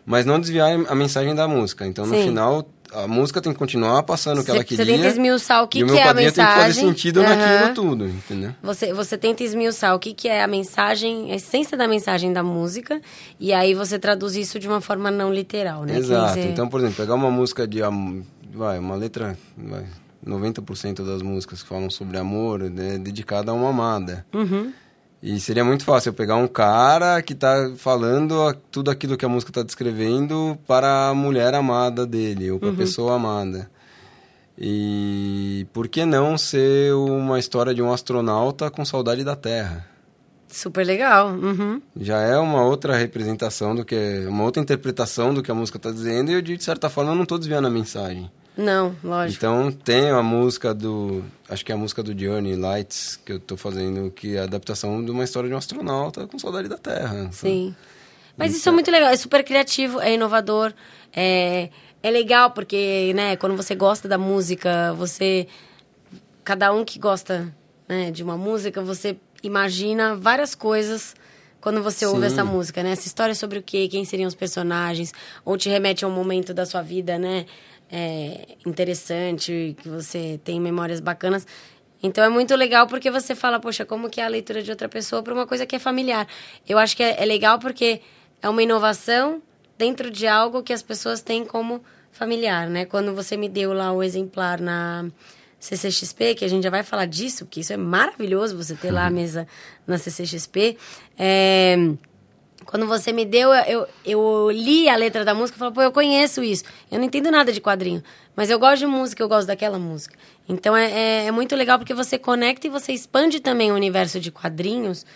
[0.07, 1.87] mas não desviar a mensagem da música.
[1.87, 2.25] Então, no Sim.
[2.25, 4.95] final, a música tem que continuar passando o que Você- ela você queria.
[4.97, 6.89] tenta esmiuçar o que e o que é a quadrinho tem que fazer mensagem.
[6.89, 7.37] sentido Aham.
[7.37, 8.55] naquilo tudo, entendeu?
[8.63, 12.43] Você, você tenta esmiuçar o que, que é a mensagem, a essência da mensagem da
[12.43, 13.01] música,
[13.39, 15.99] e aí você traduz isso de uma forma não literal, né?
[15.99, 16.35] Exato.
[16.35, 17.81] você- Então, por exemplo, pegar uma música de...
[18.55, 19.37] Vai, uma letra...
[19.57, 19.85] Vai,
[20.27, 24.27] 90% das músicas que falam sobre amor é dedicada a uma amada.
[24.35, 24.73] Uhum.
[25.23, 29.25] E seria muito fácil eu pegar um cara que está falando a- tudo aquilo que
[29.25, 33.69] a música está descrevendo para a mulher amada dele, ou para a pessoa amada.
[34.57, 39.87] E por que não ser uma história de um astronauta com saudade da Terra?
[40.49, 41.29] Super legal.
[41.31, 41.81] Uhum.
[41.97, 44.25] Já é uma outra representação do que...
[44.29, 47.23] Uma outra interpretação do que a música está dizendo e eu, de certa forma, não
[47.25, 48.31] estou desviando a mensagem.
[48.59, 49.39] Não, lógico.
[49.39, 51.23] Então tem a música do.
[51.49, 54.43] Acho que é a música do Journey Lights que eu tô fazendo, que é a
[54.43, 57.31] adaptação de uma história de um astronauta com saudade da Terra.
[57.31, 57.73] Sim.
[58.37, 60.73] Mas isso é muito legal, é super criativo, é inovador,
[61.15, 61.71] é,
[62.03, 65.47] é legal porque, né, quando você gosta da música, você.
[66.43, 67.55] Cada um que gosta
[67.89, 71.15] né, de uma música, você imagina várias coisas
[71.61, 72.27] quando você ouve Sim.
[72.27, 72.91] essa música, né?
[72.91, 75.13] Essa história sobre o quê, quem seriam os personagens,
[75.45, 77.47] ou te remete a um momento da sua vida, né?
[77.91, 81.47] É, interessante, que você tem memórias bacanas.
[82.03, 84.89] Então é muito legal porque você fala, poxa, como que é a leitura de outra
[84.89, 86.27] pessoa para uma coisa que é familiar.
[86.69, 88.01] Eu acho que é, é legal porque
[88.41, 89.43] é uma inovação
[89.77, 91.83] dentro de algo que as pessoas têm como
[92.13, 92.85] familiar, né?
[92.85, 95.07] Quando você me deu lá o exemplar na
[95.59, 99.07] CCXP, que a gente já vai falar disso, que isso é maravilhoso você ter lá
[99.07, 99.47] a mesa
[99.87, 100.77] na CCXP.
[101.19, 101.77] É,
[102.69, 105.91] quando você me deu, eu, eu li a letra da música e falei, pô, eu
[105.91, 106.65] conheço isso.
[106.91, 108.03] Eu não entendo nada de quadrinho,
[108.37, 110.15] mas eu gosto de música, eu gosto daquela música.
[110.47, 114.21] Então é, é, é muito legal porque você conecta e você expande também o universo
[114.21, 115.07] de quadrinhos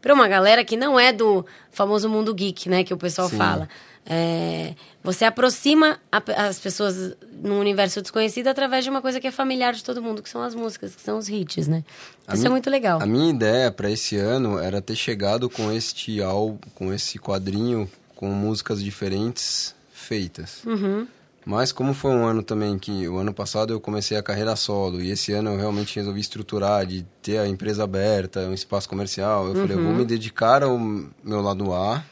[0.00, 3.36] para uma galera que não é do famoso mundo geek, né, que o pessoal Sim.
[3.36, 3.68] fala.
[4.04, 9.30] É, você aproxima a- as pessoas num universo desconhecido através de uma coisa que é
[9.30, 11.84] familiar de todo mundo, que são as músicas, que são os hits, né?
[12.26, 13.00] A Isso é muito legal.
[13.00, 17.88] A minha ideia para esse ano era ter chegado com este álbum, com esse quadrinho
[18.16, 20.64] com músicas diferentes feitas.
[20.64, 21.06] Uhum.
[21.44, 25.00] Mas como foi um ano também que o ano passado eu comecei a carreira solo
[25.00, 29.48] e esse ano eu realmente resolvi estruturar de ter a empresa aberta, um espaço comercial,
[29.48, 29.86] eu falei, eu Uhum.
[29.88, 32.04] vou me dedicar ao meu lado A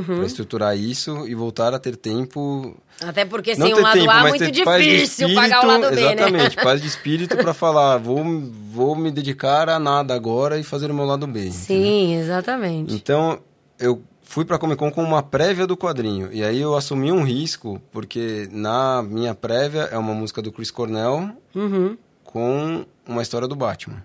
[0.00, 4.18] para estruturar isso e voltar a ter tempo Até porque sem um lado tempo, A
[4.26, 6.12] é muito difícil pagar o lado B, né?
[6.14, 8.24] Exatamente, paz de espírito para falar, vou,
[8.70, 11.40] vou me dedicar a nada agora e fazer o meu lado B.
[11.40, 11.52] entendeu?
[11.60, 12.94] Sim, exatamente.
[12.94, 13.40] Então,
[13.78, 16.30] eu fui pra Comic Con com uma prévia do quadrinho.
[16.32, 20.70] E aí eu assumi um risco, porque na minha prévia é uma música do Chris
[20.70, 21.98] Cornell Uhum.
[22.24, 24.02] com uma história do Batman.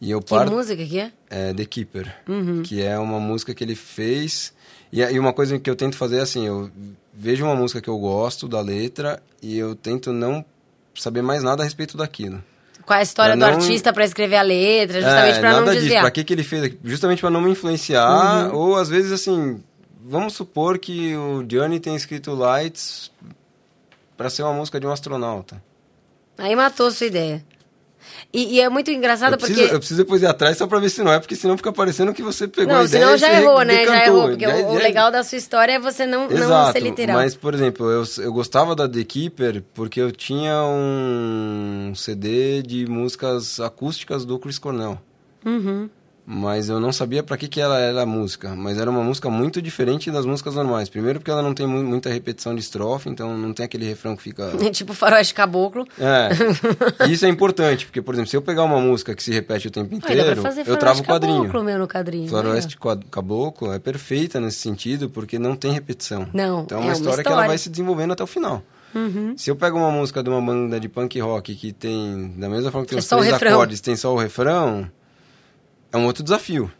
[0.00, 1.10] E eu Que parto música que é?
[1.30, 2.62] é The Keeper, Uhum.
[2.62, 4.52] que é uma música que ele fez.
[4.92, 6.70] E, e uma coisa que eu tento fazer é assim, eu
[7.12, 10.44] vejo uma música que eu gosto da letra e eu tento não
[10.94, 12.42] saber mais nada a respeito daquilo.
[12.86, 15.52] Qual é a história Pra do não- artista pra escrever a letra, justamente é, pra
[15.52, 15.94] não nada disso.
[16.00, 16.74] Pra que, que ele fez?
[16.82, 18.50] Justamente pra não me influenciar.
[18.54, 19.62] Ou às vezes assim,
[20.06, 23.10] vamos supor que o Johnny tem escrito Lights
[24.16, 25.62] pra ser uma música de um astronauta.
[26.38, 27.44] Aí matou sua ideia.
[28.32, 29.74] E, e é muito engraçado Eu preciso, porque.
[29.74, 32.12] eu preciso depois ir atrás só pra ver se não é, porque senão fica parecendo
[32.12, 33.84] que você pegou a Não, ideia senão e já errou, né?
[33.86, 34.28] Já errou.
[34.28, 36.80] Porque Já- o, o já- legal da sua história é você não, não Exato, ser
[36.80, 37.16] literal.
[37.16, 42.86] mas por exemplo, eu, eu gostava da The Keeper porque eu tinha um CD de
[42.86, 44.98] músicas acústicas do Chris Cornell.
[45.44, 45.88] Uhum.
[46.30, 48.54] Mas eu não sabia pra que, que ela era a música.
[48.54, 50.90] Mas era uma música muito diferente das músicas normais.
[50.90, 54.14] Primeiro porque ela não tem mu- muita repetição de estrofe, então não tem aquele refrão
[54.14, 54.50] que fica...
[54.70, 55.86] tipo faroeste caboclo.
[55.98, 56.28] É,
[57.08, 59.70] isso é importante, porque, por exemplo, se eu pegar uma música que se repete o
[59.70, 61.38] tempo inteiro, eu faroeste travo o quadrinho.
[61.44, 62.28] caboclo, meu, no quadrinho.
[62.28, 66.28] Floroeste Qua- Caboclo é perfeita nesse sentido, porque não tem repetição.
[66.34, 67.48] Não, Então é é uma uma história que ela história.
[67.48, 68.62] vai se desenvolvendo até o final.
[68.94, 69.32] Uhum.
[69.36, 72.70] Se eu pego uma música de uma banda de punk rock que tem, da mesma
[72.70, 74.90] forma que tem É os três acordes, tem só o refrão,
[75.92, 76.70] é um outro desafio.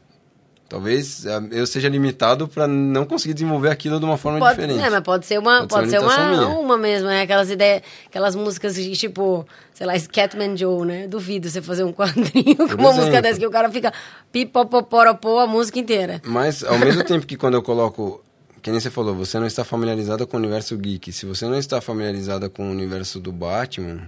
[0.69, 4.85] Talvez eh, eu seja limitado para não conseguir desenvolver aquilo de uma forma Pode, diferente.
[4.85, 7.23] é, mas pode ser uma, Pode pode ser ser uma uma, uma mesmo, né?
[7.23, 11.09] Aquelas ideias, aquelas músicas de tipo, sei lá, Scatman Joe, né?
[11.09, 13.23] Duvido você fazer um quadrinho com uma música exemplo.
[13.23, 13.95] dessa que o cara fica
[14.31, 16.21] pipopoporopô a música inteira.
[16.27, 18.23] Mas ao mesmo tempo que quando eu coloco,
[18.61, 21.11] que nem você falou, você não está familiarizada com o universo geek.
[21.13, 24.03] Se você não está familiarizada com o universo do Batman,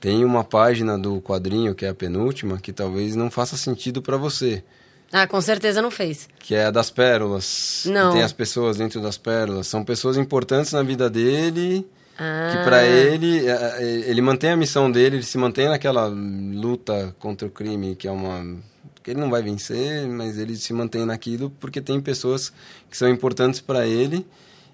[0.00, 4.16] tem uma página do quadrinho que é a penúltima que talvez não faça sentido para
[4.16, 4.64] você,
[5.12, 6.28] Ah, com certeza não fez.
[6.38, 7.82] que é a das pérolas.
[7.86, 8.12] Não.
[8.12, 11.86] Tem as pessoas dentro das pérolas, são pessoas importantes na vida dele.
[12.18, 16.06] Ah, Que pra ele, eh, eh, ele mantém a missão dele, ele se mantém naquela
[16.06, 18.56] luta contra o crime, que é uma.
[19.02, 22.52] que ele não vai vencer, mas ele se mantém naquilo porque tem pessoas
[22.90, 24.26] que são importantes pra ele.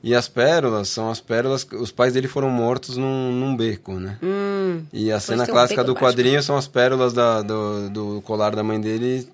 [0.06, 1.66] E as pérolas são as pérolas.
[1.72, 4.16] Os pais dele foram mortos num, num beco, né?
[4.22, 8.22] Hum, E a cena um clássica beco do quadrinho são as pérolas da- do, do
[8.22, 9.28] colar da mãe dele,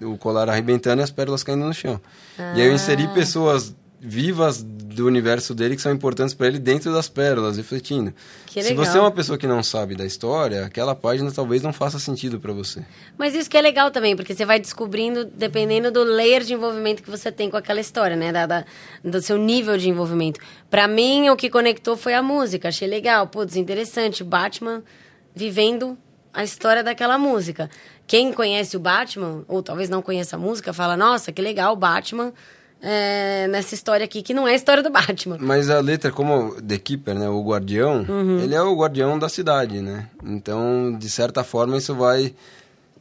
[0.00, 2.00] o colar arrebentando e as pérolas caindo no chão.
[2.38, 3.08] E aí eu inseri Ah.
[3.12, 3.74] pessoas
[4.06, 8.12] vivas do universo dele que são importantes para ele dentro das pérolas, refletindo.
[8.46, 8.84] Que Se legal.
[8.84, 12.38] você é uma pessoa que não sabe da história, aquela página talvez não faça sentido
[12.38, 12.84] para você.
[13.18, 17.02] Mas isso que é legal também, porque você vai descobrindo, dependendo do layer de envolvimento
[17.02, 18.30] que você tem com aquela história, né?
[18.30, 18.64] Da, da-
[19.02, 20.38] do seu nível de envolvimento.
[20.70, 22.68] Pra mim, o que conectou foi a música.
[22.68, 24.22] Achei legal, putz, interessante.
[24.22, 24.82] Batman
[25.34, 25.96] vivendo
[26.32, 27.70] a história daquela música.
[28.06, 31.76] Quem conhece o Batman, ou talvez não conheça a música, fala, nossa, que legal, o
[31.76, 32.32] Batman
[32.86, 35.38] é, nessa história aqui, que não é a história do Batman.
[35.40, 38.38] Mas a letra, como The Keeper, né, o guardião, Uhum.
[38.40, 40.06] ele é o guardião da cidade, né?
[40.22, 42.34] Então, de certa forma, isso vai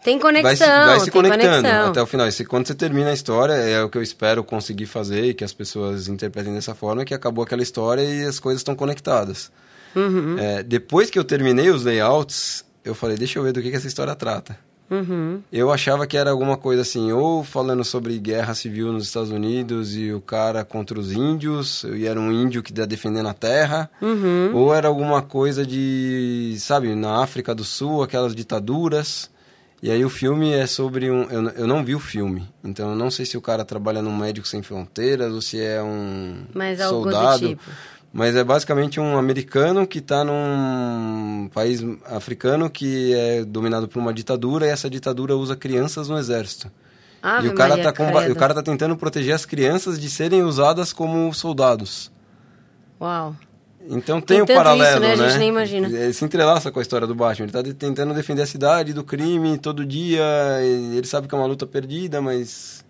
[0.03, 1.89] Tem conexão, vai se, vai se conectando conexão.
[1.89, 2.27] até o final.
[2.27, 5.43] E quando você termina a história, é o que eu espero conseguir fazer e que
[5.43, 9.51] as pessoas interpretem dessa forma, que acabou aquela história e as coisas estão conectadas.
[9.95, 10.37] Uhum.
[10.39, 13.75] É, depois que eu terminei os layouts, eu falei, deixa eu ver do que, que
[13.75, 14.57] essa história trata.
[14.91, 15.41] Uhum.
[15.51, 19.95] Eu achava que era alguma coisa assim, ou falando sobre guerra civil nos Estados Unidos
[19.95, 23.89] e o cara contra os índios, e era um índio que ia defendendo a terra,
[24.01, 24.51] Uhum.
[24.53, 29.31] ou era alguma coisa de, sabe, na África do Sul, aquelas ditaduras.
[29.81, 31.23] E aí o filme é sobre um.
[31.23, 34.15] Eu, eu não vi o filme, então eu não sei se o cara trabalha no
[34.15, 37.47] Médico Sem Fronteiras ou se é um Mas algo do soldado.
[37.49, 37.61] tipo.
[38.15, 44.13] Mas é basicamente um americano que está num país africano que é dominado por uma
[44.13, 46.71] ditadura e essa ditadura usa crianças no exército.
[47.23, 50.09] Ave e o cara, Maria, tá comba- o cara tá tentando proteger as crianças de
[50.11, 52.11] serem usadas como soldados.
[53.01, 53.35] Uau.
[53.89, 55.13] Então tem, Tem o paralelo, isso, né?
[55.13, 55.29] A né?
[55.29, 55.87] gente nem imagina.
[55.89, 57.45] Ele se entrelaça com a história do Batman.
[57.45, 60.23] Ele tá de- tentando defender a cidade do crime todo dia.
[60.61, 62.82] Ele sabe que é uma luta perdida, mas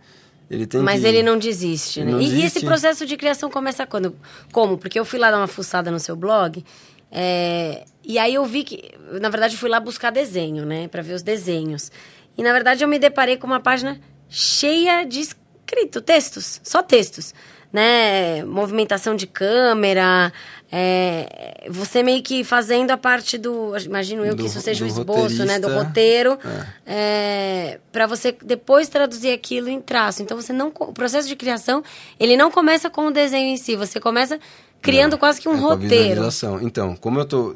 [0.53, 1.07] ele tem Mas que...
[1.07, 2.11] ele não desiste, né?
[2.11, 2.65] Não e, e esse desiste.
[2.65, 4.15] processo de criação começa quando?
[4.51, 4.77] Como?
[4.77, 6.63] Porque eu fui lá dar uma fuçada no seu blog,
[7.11, 10.88] é, e aí eu vi que, na verdade, eu fui lá buscar desenho, né?
[10.88, 11.91] Pra ver os desenhos.
[12.38, 17.34] E na verdade eu me deparei com uma página cheia de escrito, textos, só textos.
[17.71, 18.43] Né?
[18.43, 20.31] Movimentação de câmera,
[20.75, 23.77] é, você meio que fazendo a parte do.
[23.77, 25.59] Imagino eu que Do- isso seja o esboço, né?
[25.59, 26.39] Do roteiro
[26.83, 30.23] é, para você depois traduzir aquilo em traço.
[30.23, 31.83] Então você não o processo de criação
[32.19, 34.39] ele não começa com o desenho em si, você começa
[34.81, 36.21] criando Não, quase que um é roteiro.
[36.63, 37.55] Então, como eu tô...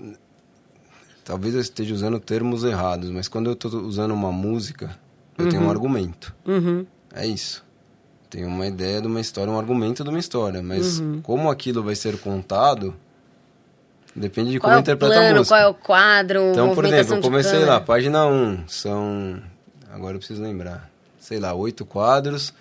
[1.25, 4.97] Talvez eu esteja usando termos errados, mas quando eu tô usando uma música,
[5.37, 6.33] eu tenho um argumento.
[6.45, 6.85] Uhum.
[7.13, 7.65] É isso.
[8.29, 10.61] Tenho uma ideia de uma história, um argumento de uma história.
[10.61, 11.19] Mas Uhum.
[11.21, 12.95] como aquilo vai ser contado,
[14.17, 15.55] depende de Qual como é eu o interpreto a plano, música.
[15.55, 19.41] qual é o quadro, Então, por exemplo, eu comecei lá, página 1, são.
[19.91, 20.89] Agora eu preciso lembrar.
[21.19, 22.53] Sei lá, oito quadros.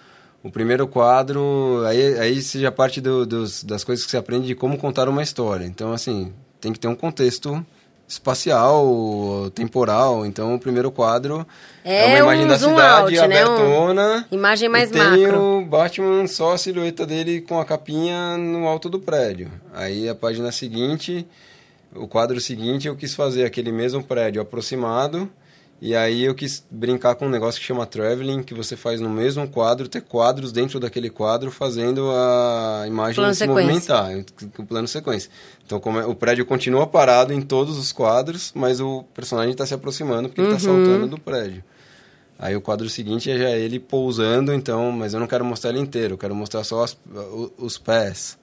[0.43, 4.55] O primeiro quadro, aí, aí seja parte do, dos, das coisas que você aprende de
[4.55, 5.65] como contar uma história.
[5.65, 7.65] Então, assim, tem que ter um contexto
[8.09, 10.25] espacial, temporal.
[10.27, 11.47] Então, o primeiro quadro
[11.85, 13.45] É uma imagem um da cidade out, né?
[13.47, 14.27] Um- abertona.
[14.31, 15.41] imagem mais e tem macro.
[15.59, 19.51] o Batman só a silhueta dele com a capinha no alto do prédio.
[19.75, 21.27] Aí a página seguinte,
[21.95, 25.31] o quadro seguinte, eu quis fazer aquele mesmo prédio aproximado.
[25.81, 29.11] E aí eu quis brincar com um negócio que chama traveling, que você faz no
[29.11, 33.63] mesmo quadro, ter quadros dentro daquele quadro fazendo a imagem Plano se sequência.
[33.95, 34.25] movimentar,
[34.59, 35.31] o plano sequência.
[35.67, 39.67] Então como é- o prédio continua parado em todos os quadros, mas o personagem está
[39.67, 40.77] se aproximando porque ele está Uhum.
[40.87, 41.63] saltando do prédio.
[42.39, 45.81] Aí o quadro seguinte é já ele pousando, então, mas eu não quero mostrar ele
[45.81, 48.39] inteiro, eu quero mostrar só as- o- os pés.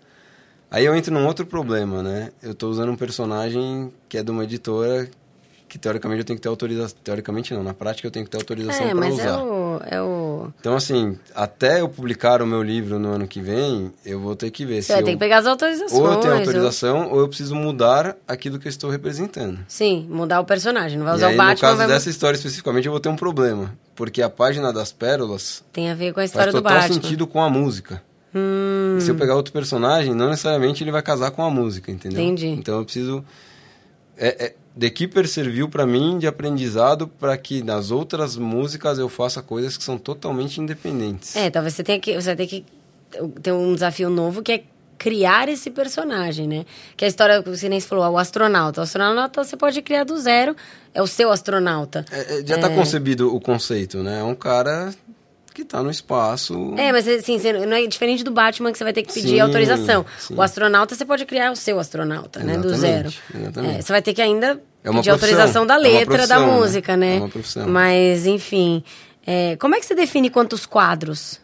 [0.69, 2.31] Aí eu entro num outro problema, né?
[2.41, 5.09] Eu estou usando um personagem que é de uma editora
[5.73, 6.95] que teoricamente eu tenho que ter autorização.
[7.03, 9.23] Teoricamente não, na prática eu tenho que ter autorização É, para mas usar.
[9.23, 10.47] é o, é o...
[10.59, 14.51] Então, assim, até eu publicar o meu livro no ano que vem, eu vou ter
[14.51, 15.91] que ver Você se vai eu, ter que pegar as autorizações.
[15.99, 19.59] ou eu tenho ou- autorização ou eu preciso mudar aquilo que eu estou representando.
[19.67, 20.99] Sim, mudar o personagem.
[20.99, 21.87] Não vai E usar aí, o no Batman, caso vai...
[21.87, 23.73] dessa história especificamente, eu vou ter um problema.
[23.95, 26.93] Porque a página das pérolas tem a ver com a faz história do total Batman.
[27.01, 27.99] sentido com a música.
[28.35, 31.91] Hum, E se eu pegar outro personagem, não necessariamente ele vai casar com a música,
[31.91, 32.21] entendeu?
[32.21, 32.47] Entendi.
[32.49, 33.25] Então eu preciso.
[34.15, 39.07] É, é, The Keeper serviu para mim de aprendizado para que nas outras músicas eu
[39.07, 41.35] faça coisas que são totalmente independentes.
[41.35, 42.65] É, talvez você tenha que, você ter que
[43.41, 44.63] ter um desafio novo que é
[44.97, 46.65] criar esse personagem, né?
[46.95, 48.81] Que é a história que você nem falou, o astronauta.
[48.81, 50.55] O astronauta você pode criar do zero,
[50.93, 52.05] é o seu astronauta.
[52.09, 54.21] É, é, já está concebido o conceito, né?
[54.21, 54.93] É um cara
[55.53, 56.73] que está no espaço.
[56.77, 59.39] É, mas assim, não é diferente do Batman que você vai ter que pedir Sim,
[59.39, 60.05] autorização.
[60.17, 60.33] sim.
[60.35, 62.57] O astronauta você pode criar o seu astronauta, né?
[62.57, 63.07] Do zero.
[63.09, 63.77] Exatamente, exatamente.
[63.77, 64.59] É, você vai ter que ainda É pedir
[64.91, 66.53] profissão, autorização da é letra da profissão, né?
[66.59, 67.15] música, né?
[67.15, 67.67] É uma profissão.
[67.67, 68.83] Mas, enfim.
[69.25, 71.39] é, como é que você define quantos quadros?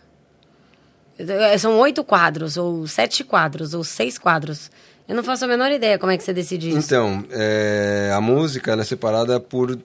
[1.17, 4.71] É, São oito quadros, ou sete quadros, ou seis quadros.
[5.07, 6.77] Eu não faço a menor ideia como é que você decide isso.
[6.77, 9.77] Então, é, a música ela é separada por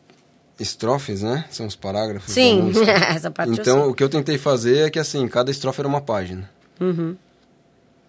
[0.59, 1.44] estrofes, né?
[1.51, 2.32] São os parágrafos.
[2.32, 2.72] Sim,
[3.14, 6.01] essa parte Então, o que eu tentei fazer é que, assim, cada estrofe era uma
[6.01, 6.51] página.
[6.81, 7.16] Uhum.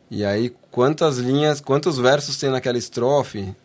[0.10, 3.56] E aí, quantas linhas, quantos versos tem naquela estrofe,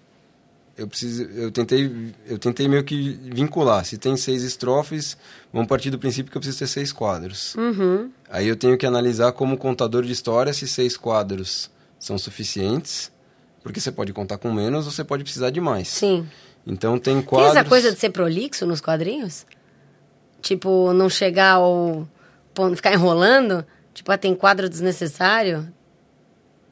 [0.76, 3.84] eu preciso, eu tentei, eu tentei meio que vincular.
[3.84, 5.16] Se tem seis estrofes,
[5.52, 7.54] vamos partir do princípio que eu preciso ter seis quadros.
[7.56, 8.10] Uhum.
[8.30, 13.12] Aí eu tenho que analisar como contador de história se seis quadros são suficientes,
[13.62, 15.88] porque você pode contar com menos ou você pode precisar de mais.
[15.88, 16.26] Sim.
[16.66, 17.56] Então tem Tem quadros...
[17.56, 19.46] essa coisa de ser prolixo nos quadrinhos?
[20.42, 22.06] Tipo, não chegar ao
[22.76, 23.64] ficar enrolando?
[23.94, 25.66] Tipo, ah, tem quadro desnecessário?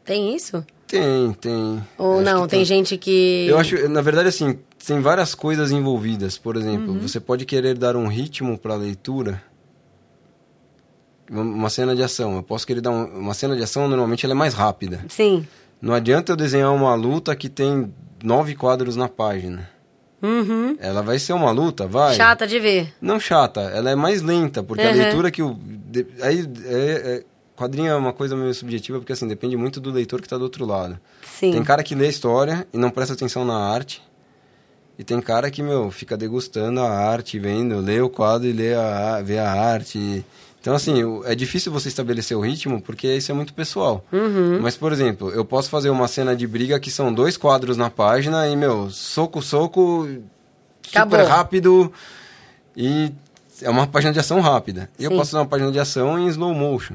[0.05, 0.65] Tem isso?
[0.87, 1.83] Tem, tem.
[1.99, 2.43] Ou não?
[2.45, 3.47] que Tem, gente que.
[3.49, 6.39] Eu acho, na verdade, assim, tem várias coisas envolvidas.
[6.39, 7.01] Por exemplo, Uhum.
[7.01, 9.43] você pode querer dar um ritmo para a leitura.
[11.31, 12.37] Uma cena de ação.
[12.37, 15.05] Eu posso querer dar um- uma cena de ação, normalmente ela é mais rápida.
[15.09, 15.47] Sim.
[15.81, 17.93] Não adianta eu desenhar uma luta que tem
[18.25, 19.69] nove quadros na página.
[20.23, 20.77] Uhum.
[20.81, 22.15] Ela vai ser uma luta, vai.
[22.17, 22.93] Chata de ver.
[23.01, 24.97] Não chata, ela é mais lenta, porque a Uhum.
[24.97, 25.57] leitura que o.
[25.63, 26.75] de- aí, é,
[27.21, 27.25] é-
[27.57, 30.43] quadrinho é uma coisa meio subjetiva, porque assim, depende muito do leitor que está do
[30.45, 30.99] outro lado.
[31.23, 31.53] Sim.
[31.53, 34.03] Tem cara que lê a história e não presta atenção na arte.
[34.99, 38.75] E tem cara que, meu, fica degustando a arte, vendo, lê o quadro e lê
[38.75, 40.25] a, vê a arte.
[40.61, 40.95] Então, assim,
[41.25, 44.05] é difícil você estabelecer o ritmo porque isso é muito pessoal.
[44.13, 44.59] Uhum.
[44.61, 47.89] Mas, por exemplo, eu posso fazer uma cena de briga que são dois quadros na
[47.89, 50.09] página e, meu, soco, soco,
[50.83, 51.25] super Acabou.
[51.25, 51.93] rápido
[52.77, 53.13] e
[53.63, 54.89] é uma página de ação rápida.
[54.99, 56.95] E eu posso fazer uma página de ação em slow motion.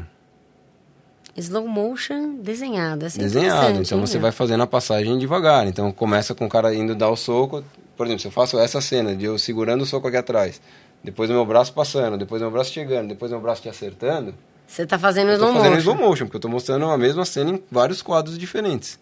[1.36, 3.06] Slow motion desenhado.
[3.06, 3.82] Assim, desenhado.
[3.82, 5.68] Então hein, você vai fazendo a passagem devagar.
[5.68, 7.64] Então começa com o cara indo dar o soco.
[7.98, 10.62] Por exemplo, se eu faço essa cena de eu segurando o soco aqui atrás,
[11.04, 13.70] depois o meu braço passando, depois o meu braço chegando, depois o meu braço te
[13.70, 14.34] acertando,
[14.66, 15.80] Você tá fazendo slow fazendo motion.
[15.80, 19.00] slow motion, porque eu tô mostrando a mesma cena em vários quadros diferentes.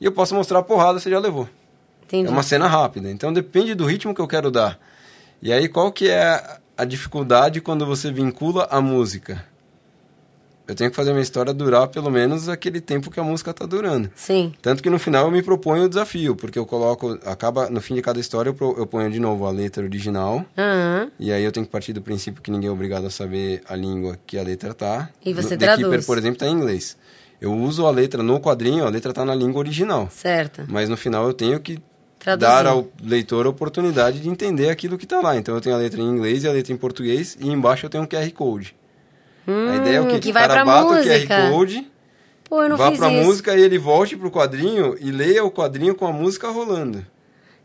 [0.00, 1.48] E eu posso mostrar a porrada, você já levou.
[2.04, 2.28] Entendi.
[2.28, 3.10] É uma cena rápida.
[3.10, 4.78] Então depende do ritmo que eu quero dar.
[5.42, 9.44] E aí qual que é a dificuldade quando você vincula a música?
[10.68, 13.54] Eu tenho que fazer a minha história durar pelo menos aquele tempo que a música
[13.54, 14.10] tá durando.
[14.16, 14.52] Sim.
[14.60, 17.94] Tanto que no final eu me proponho o desafio, porque eu coloco, acaba, no fim
[17.94, 21.08] de cada história eu, eu ponho de novo a letra original, Aham.
[21.20, 23.76] e aí eu tenho que partir do princípio que ninguém é obrigado a saber a
[23.76, 25.08] língua que a letra tá.
[25.24, 26.06] E você no, The Keeper, traduz.
[26.06, 26.96] por exemplo, tá em inglês.
[27.40, 30.08] Eu uso a letra no quadrinho, a letra tá na língua original.
[30.10, 30.64] Certo.
[30.68, 31.78] Mas no final eu tenho que
[32.18, 32.50] Traduzir.
[32.50, 35.36] dar ao leitor a oportunidade de entender aquilo que tá lá.
[35.36, 37.90] Então eu tenho a letra em inglês e a letra em português, e embaixo eu
[37.90, 38.74] tenho um QR Code.
[39.46, 40.16] A ideia é o quê?
[40.16, 41.14] Hum, que o vai cara bata música.
[41.14, 41.90] o QR Code
[42.48, 43.26] Pô, vá pra isso.
[43.26, 47.04] música e ele volte pro quadrinho e leia o quadrinho com a música rolando.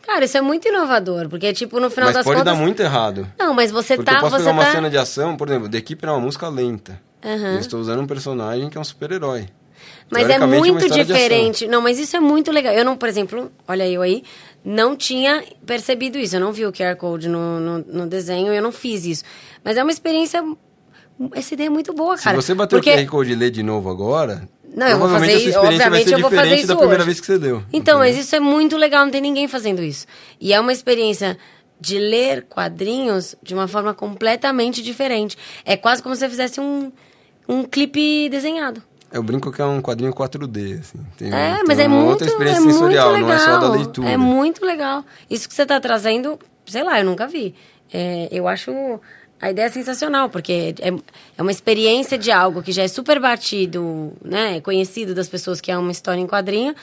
[0.01, 2.53] Cara, isso é muito inovador, porque, tipo, no final mas das pode contas...
[2.53, 3.31] dar muito errado.
[3.37, 4.17] Não, mas você Porque tá...
[4.17, 4.71] eu posso pegar uma tá...
[4.71, 6.99] cena de ação, por exemplo, The Keeper é uma música lenta.
[7.23, 7.53] Aham.
[7.53, 9.47] Eu estou usando um personagem que é um super-herói.
[10.09, 11.67] Mas é uma muito diferente.
[11.67, 12.73] Não, mas isso é muito legal.
[12.73, 14.23] Eu não, por exemplo, olha eu aí,
[14.63, 16.35] não tinha percebido isso.
[16.35, 19.23] Eu não vi o QR Code no, no, no desenho, eu não fiz isso.
[19.63, 20.43] Mas é uma experiência.
[21.33, 22.35] Essa ideia é muito boa, Se cara.
[22.41, 22.91] você bater porque...
[22.91, 26.19] o QR Code e ler de novo agora, Não, eu vou fazer vai obviamente eu
[26.19, 27.05] vou fazer isso da primeira hoje.
[27.05, 27.63] vez que você deu.
[27.73, 30.05] Então, mas isso é muito legal, não tem ninguém fazendo isso.
[30.39, 31.37] E é uma experiência
[31.79, 35.37] de ler quadrinhos de uma forma completamente diferente.
[35.65, 36.91] É quase como se você fizesse um,
[37.47, 38.81] um clipe desenhado.
[39.11, 40.99] Eu brinco que é um quadrinho 4D, assim.
[41.17, 43.27] Tem, É, tem mas é uma muito, outra experiência é sensorial, legal.
[43.27, 44.09] não é só da leitura.
[44.09, 45.03] É muito legal.
[45.29, 47.53] Isso que você está trazendo, sei lá, eu nunca vi.
[47.91, 48.71] É, eu acho
[49.41, 50.89] a ideia sensacional, porque é,
[51.37, 55.59] é uma experiência de algo que já é super batido, né, é conhecido das pessoas
[55.59, 56.75] que é uma história em quadrinho,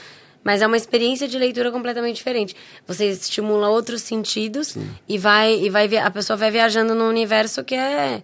[0.42, 2.56] mas é uma experiência de leitura completamente diferente.
[2.86, 4.76] Você estimula outros sentidos
[5.08, 8.22] e vai e vai a pessoa vai viajando num universo que é,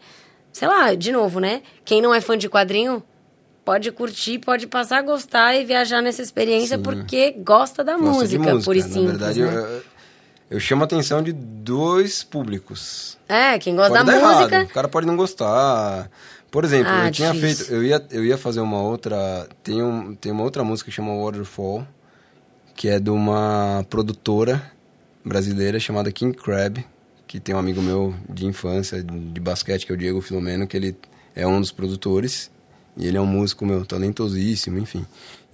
[0.53, 1.61] sei lá, de novo, né?
[1.85, 3.03] Quem não é fã de quadrinho
[3.65, 6.83] pode curtir, pode passar a gostar e viajar nessa experiência Sim.
[6.83, 8.65] porque gosta da Gosta música, música.
[8.65, 9.55] por e Na simples, verdade, né?
[9.55, 9.83] eu,
[10.51, 13.19] eu chamo a atenção de dois públicos.
[13.29, 14.55] É, quem gosta pode da música.
[14.57, 14.67] errado.
[14.71, 16.11] O cara pode não gostar.
[16.51, 17.67] Por exemplo, Ah, eu tinha difícil.
[17.67, 17.73] feito.
[17.75, 19.49] Eu ia, eu ia fazer uma outra.
[19.63, 21.87] Tem, um, tem uma outra música que chama Waterfall,
[22.77, 24.63] que é de uma produtora
[25.25, 26.85] brasileira chamada King Crab,
[27.27, 30.67] que tem um amigo meu de infância, de, de basquete, que é o Diego Filomeno,
[30.67, 30.97] que ele
[31.35, 32.51] é um dos produtores.
[32.97, 35.05] E ele é um músico meu talentosíssimo, enfim.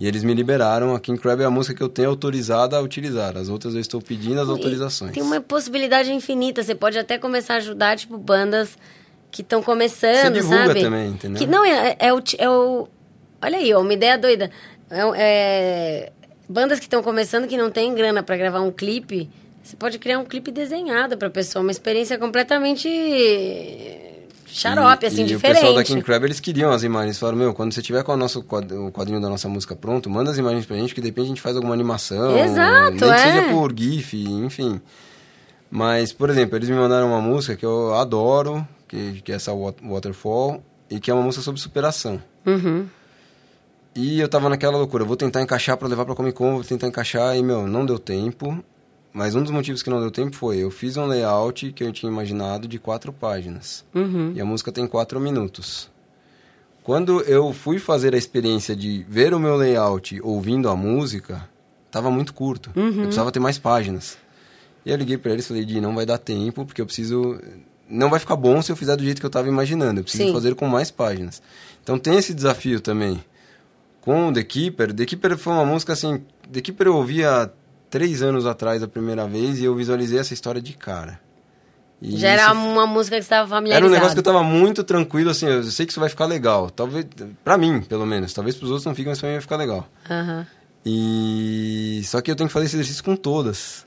[0.00, 0.94] E eles me liberaram.
[0.94, 3.36] A King Crab é a música que eu tenho autorizada a utilizar.
[3.36, 5.12] As outras eu estou pedindo as E autorizações.
[5.12, 6.62] Tem uma possibilidade infinita.
[6.62, 8.78] Você pode até começar a ajudar, tipo, bandas
[9.30, 10.80] que estão começando, Você divulga sabe?
[10.80, 11.38] também, entendeu?
[11.38, 12.88] Que, não, é, é, o, ti- é o...
[13.42, 14.50] Olha aí, ó, uma ideia doida.
[14.88, 16.10] É, o- é-
[16.48, 19.28] bandas que estão começando, que não tem grana pra gravar um clipe,
[19.62, 21.62] você pode criar um clipe desenhado pra pessoa.
[21.62, 22.88] Uma experiência completamente
[24.52, 25.56] xarope, E- assim, e diferente.
[25.56, 27.18] o pessoal da King Crab, eles queriam as imagens.
[27.18, 30.30] Falaram, meu, quando você tiver com o nosso o quadrinho da nossa música pronto, manda
[30.30, 32.36] as imagens pra gente, que de repente a gente faz alguma animação.
[32.38, 33.18] Exato, Nem que é.
[33.18, 34.80] seja por GIF, enfim.
[35.70, 39.52] Mas, por exemplo, eles me mandaram uma música que eu adoro, que, que é essa
[39.52, 42.20] Wat- Waterfall, e que é uma música sobre superação.
[42.44, 42.86] Uhum.
[43.94, 46.86] E eu tava naquela loucura, vou tentar encaixar pra levar pra Comic Con, vou tentar
[46.88, 48.64] encaixar, e, meu, não deu tempo.
[49.12, 51.92] Mas um dos motivos que não deu tempo foi, eu fiz um layout que eu
[51.92, 53.84] tinha imaginado de quatro páginas.
[53.94, 54.32] Uhum.
[54.34, 55.90] E a música tem quatro minutos.
[56.82, 61.48] Quando eu fui fazer a experiência de ver o meu layout ouvindo a música,
[61.90, 62.70] tava muito curto.
[62.74, 64.16] Eu precisava ter mais páginas.
[64.84, 67.38] E eu liguei pra eles e falei, Di, não vai dar tempo, porque eu preciso...
[67.88, 70.00] Não vai ficar bom se eu fizer do jeito que eu tava imaginando.
[70.00, 70.32] Eu preciso Sim.
[70.32, 71.42] fazer com mais páginas.
[71.82, 73.22] Então tem esse desafio também.
[74.00, 76.22] Com The Keeper, The Keeper foi uma música assim...
[76.50, 77.50] The Keeper eu ouvi há
[77.90, 81.20] três anos atrás a primeira vez e eu visualizei essa história de cara.
[82.00, 83.90] E Já era uma música que você estava era familiarizado.
[83.90, 86.70] um negócio que eu tava muito tranquilo, assim, eu sei que isso vai ficar legal.
[86.70, 87.04] Talvez,
[87.44, 88.32] pra mim, pelo menos.
[88.32, 89.86] Talvez pros outros não fique, mas pra mim vai ficar legal.
[90.08, 90.46] Aham,
[90.86, 92.00] E...
[92.06, 93.86] Só que eu tenho que fazer esse exercício com todas,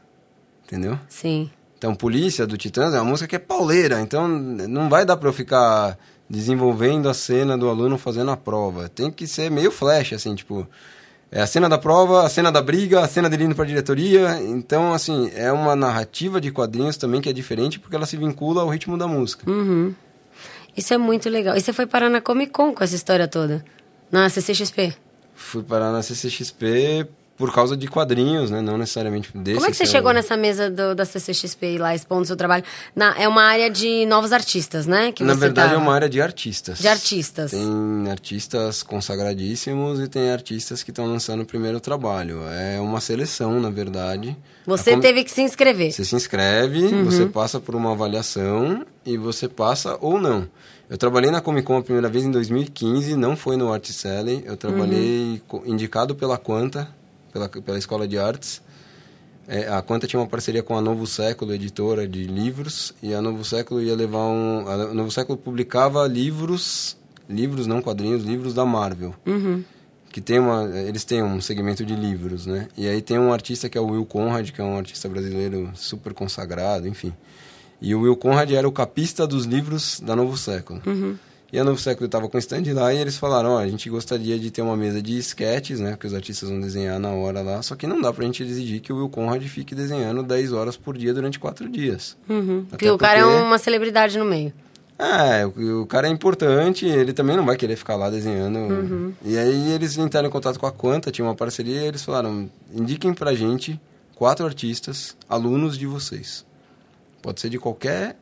[0.66, 1.00] entendeu?
[1.10, 1.50] sim.
[1.76, 4.00] Então, Polícia, do Titãs, é uma música que é pauleira.
[4.00, 5.98] Então, não vai dar pra eu ficar
[6.30, 8.88] desenvolvendo a cena do aluno fazendo a prova.
[8.88, 10.66] Tem que ser meio flash, assim, tipo...
[11.35, 14.39] É a cena da prova, a cena da briga, a cena dele indo pra diretoria.
[14.39, 18.61] Então, assim, é uma narrativa de quadrinhos também que é diferente porque ela se vincula
[18.61, 19.49] ao ritmo da música.
[19.49, 19.95] Uhum.
[20.77, 21.57] Isso é muito legal.
[21.57, 23.65] E você foi parar na Comic Con com essa história toda?
[24.11, 24.95] Na CCXP?
[25.34, 28.61] Fui parar na CCXP por causa de quadrinhos, né?
[28.61, 29.55] Não necessariamente desse.
[29.55, 32.35] Como é que você que chegou nessa mesa do- da CCXP e lá expondo seu
[32.35, 32.64] trabalho?
[32.95, 35.11] Na- é uma área de novos artistas, né?
[35.11, 36.77] Que Na verdade, tá- é uma área de artistas.
[36.80, 37.51] De artistas.
[37.51, 42.41] Tem artistas consagradíssimos e tem artistas que estão lançando o primeiro trabalho.
[42.49, 44.38] É uma seleção, na verdade.
[44.65, 45.91] Você com- teve que se inscrever.
[45.91, 47.05] Você se inscreve, Uhum.
[47.05, 50.47] você passa por uma avaliação e você passa ou não.
[50.89, 54.43] Eu trabalhei na Comic Con a primeira vez em 2015, não foi no Art Selling.
[54.45, 55.64] Eu trabalhei Uhum.
[55.65, 56.88] indicado pela Quanta,
[57.34, 58.61] pela, pela Escola de Artes.
[59.47, 63.22] É, a Quanta tinha uma parceria com a Novo Século, editora de livros, e a
[63.22, 64.68] Novo Século ia levar um.
[64.68, 66.95] A Novo Século publicava livros,
[67.30, 69.14] livros não quadrinhos, livros da Marvel.
[70.11, 72.68] Que tem uma, eles têm um segmento de livros, né?
[72.77, 75.72] E aí tem um artista que é o Will Conrad, que é um artista brasileiro
[75.73, 77.11] super consagrado, enfim.
[77.81, 80.81] E o Will Conrad era o capista dos livros da Novo Século.
[81.54, 84.40] E a Novo Século estava com stand lá e eles falaram, ó, a gente gostaria
[84.40, 85.96] de ter uma mesa de sketches, né?
[86.00, 87.62] Que os artistas vão desenhar na hora lá.
[87.62, 90.76] Só que não dá pra gente exigir que o Will Conrad fique desenhando 10 horas
[90.76, 92.18] por dia durante 4 dias.
[92.28, 92.66] Uhum.
[92.68, 94.52] Porque o cara é uma celebridade no meio.
[94.98, 98.58] É, o, o cara é importante, ele também não vai querer ficar lá desenhando.
[98.58, 99.14] Uhum.
[99.24, 102.50] E aí eles entraram em contato com a Quanta, tinha uma parceria, e eles falaram,
[102.74, 103.80] indiquem pra gente
[104.16, 106.44] quatro artistas, alunos de vocês.
[107.22, 108.16] Pode ser de qualquer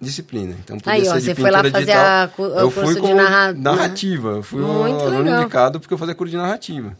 [0.00, 0.54] disciplina.
[0.64, 2.24] Então podia Aí, ó, você foi lá fazer digital.
[2.24, 5.40] a cu- Eu curso fui de como narra- narrativa, eu fui um Muito aluno legal.
[5.42, 6.96] indicado porque eu fazia curso de narrativa.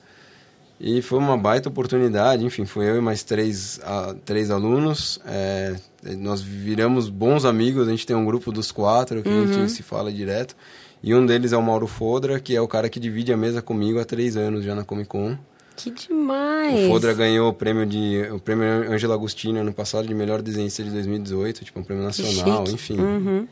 [0.81, 5.21] E foi uma baita oportunidade, enfim, foi eu e mais três, ah, três alunos.
[5.27, 5.75] é,
[6.19, 9.53] nós viramos bons amigos, a gente tem um grupo dos quatro que a Uhum.
[9.53, 10.55] gente se fala direto.
[11.03, 13.63] E um deles é o Mauro Fodra, que é o cara que divide a mesa
[13.63, 15.37] comigo há três anos já na Comic Con.
[15.77, 16.85] Que demais.
[16.87, 20.83] O Fodra ganhou o prêmio de o prêmio Angela Agostini ano passado de melhor desenhista
[20.85, 22.99] de 2018, tipo um prêmio nacional, enfim.
[23.01, 23.49] Uhum.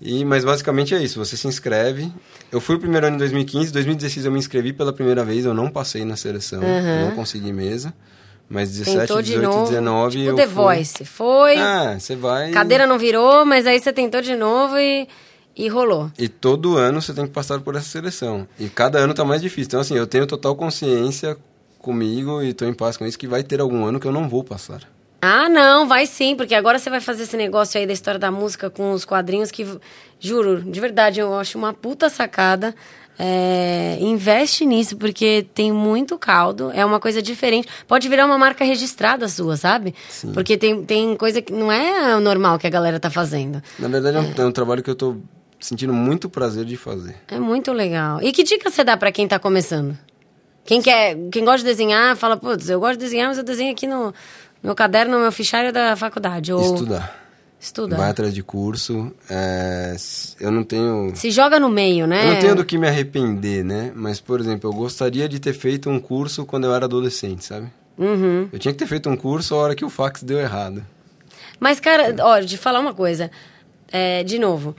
[0.00, 2.12] E, mas basicamente é isso, você se inscreve.
[2.52, 5.52] Eu fui o primeiro ano em 2015, 2016 eu me inscrevi pela primeira vez, eu
[5.52, 7.06] não passei na seleção, Uhum.
[7.08, 7.92] não consegui mesa.
[8.48, 9.68] Mas 17, Tentou de 18, novo.
[9.68, 10.54] 19 tipo eu The fui.
[10.54, 11.04] Voice.
[11.04, 12.50] Foi, Ah, você vai...
[12.52, 15.06] cadeira não virou, mas aí você tentou de novo e,
[15.54, 16.10] e rolou.
[16.18, 18.48] E todo ano você tem que passar por essa seleção.
[18.58, 19.66] E cada ano tá mais difícil.
[19.66, 21.36] Então, assim, eu tenho total consciência
[21.78, 24.28] comigo e tô em paz com isso que vai ter algum ano que eu não
[24.28, 24.82] vou passar.
[25.20, 28.30] Ah, não, vai sim, porque agora você vai fazer esse negócio aí da história da
[28.30, 29.66] música com os quadrinhos que,
[30.20, 32.74] juro, de verdade, eu acho uma puta sacada.
[33.20, 37.66] É, investe nisso, porque tem muito caldo, é uma coisa diferente.
[37.88, 39.92] Pode virar uma marca registrada sua, sabe?
[40.08, 40.30] Sim.
[40.30, 43.60] Porque tem, tem coisa que não é normal que a galera tá fazendo.
[43.76, 45.16] Na verdade, é um, é um trabalho que eu tô
[45.58, 47.16] sentindo muito prazer de fazer.
[47.26, 48.22] É muito legal.
[48.22, 49.98] E que dica você dá pra quem tá começando?
[50.68, 53.72] Quem quer, quem gosta de desenhar, fala, putz, eu gosto de desenhar, mas eu desenho
[53.72, 54.12] aqui no
[54.62, 56.52] meu caderno, no meu fichário da faculdade.
[56.52, 57.26] Ou Estudar.
[57.58, 57.96] Estuda.
[57.96, 59.10] Vai atrás de curso.
[59.30, 59.96] é,
[60.38, 61.16] eu não tenho...
[61.16, 62.22] Se joga no meio, né?
[62.22, 63.90] Eu não tenho do que me arrepender, né?
[63.94, 67.68] Mas, por exemplo, eu gostaria de ter feito um curso quando eu era adolescente, sabe?
[67.96, 68.50] Uhum.
[68.52, 70.84] Eu tinha que ter feito um curso a hora que o fax deu errado.
[71.58, 73.30] Mas, cara, ó, de falar uma coisa.
[73.90, 74.76] É, de novo,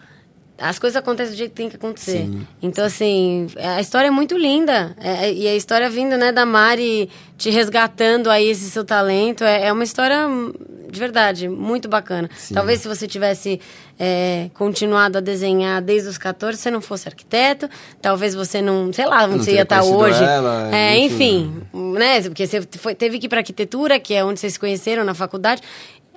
[0.60, 2.20] as coisas acontecem do jeito que tem que acontecer.
[2.26, 2.48] Sim.
[2.62, 4.96] Então, assim, a história é muito linda.
[5.00, 9.44] É, e a história vindo, né, da Mari te resgatando aí esse seu talento.
[9.44, 10.52] É, é uma história, hum,
[10.92, 12.30] de verdade, muito bacana.
[12.36, 12.54] Sim.
[12.54, 13.62] Talvez se você tivesse
[13.98, 17.70] é, continuado a desenhar desde os 14, você não fosse arquiteto.
[18.02, 20.24] Talvez você não, sei lá, onde não você ia teria estar hoje.
[20.24, 21.64] ela, é, enfim.
[21.74, 22.22] enfim, né?
[22.24, 25.14] Porque você foi- teve que ir para arquitetura, que é onde vocês se conheceram na
[25.14, 25.62] faculdade.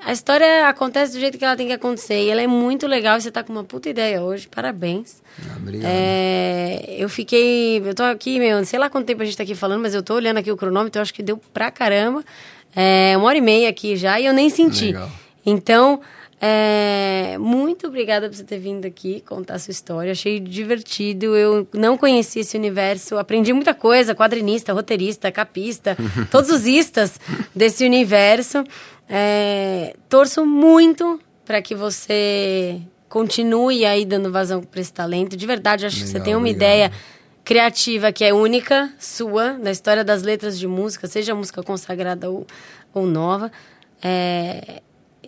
[0.04, 2.24] A história acontece do jeito que ela tem que acontecer.
[2.24, 3.20] E ela é muito legal.
[3.20, 4.48] Você tá com uma puta ideia hoje.
[4.48, 5.22] Parabéns.
[5.48, 5.90] Ah, obrigado.
[5.90, 7.78] É, eu fiquei.
[7.78, 10.02] Eu tô aqui, meu, sei lá quanto tempo a gente tá aqui falando, mas eu
[10.02, 12.24] tô olhando aqui o cronômetro, eu acho que deu pra caramba.
[12.74, 14.86] É, uma hora e meia aqui já e eu nem senti.
[14.86, 15.10] Legal.
[15.44, 16.00] Então,
[16.44, 20.10] é, muito obrigada por você ter vindo aqui contar a sua história.
[20.10, 21.36] Achei divertido.
[21.36, 23.16] Eu não conhecia esse universo.
[23.16, 25.96] Aprendi muita coisa: quadrinista, roteirista, capista,
[26.32, 27.20] todos os istas
[27.54, 28.64] desse universo.
[29.08, 35.36] É, torço muito para que você continue aí dando vazão para esse talento.
[35.36, 36.56] De verdade, acho que você Legal, tem uma obrigado.
[36.56, 36.92] ideia
[37.44, 42.44] criativa que é única, sua, da história das letras de música, seja música consagrada ou,
[42.92, 43.52] ou nova.
[44.02, 44.82] É,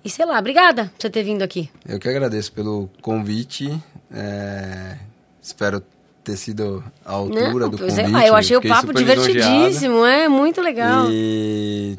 [0.05, 1.71] E sei lá, obrigada por você ter vindo aqui.
[1.89, 3.73] Eu que agradeço pelo convite.
[4.13, 4.99] é,
[5.41, 5.83] Espero
[6.23, 8.15] ter sido à altura Não, do pois convite.
[8.15, 11.07] é, ah, eu achei o fiquei papo divertidíssimo, é muito legal.
[11.11, 11.99] E.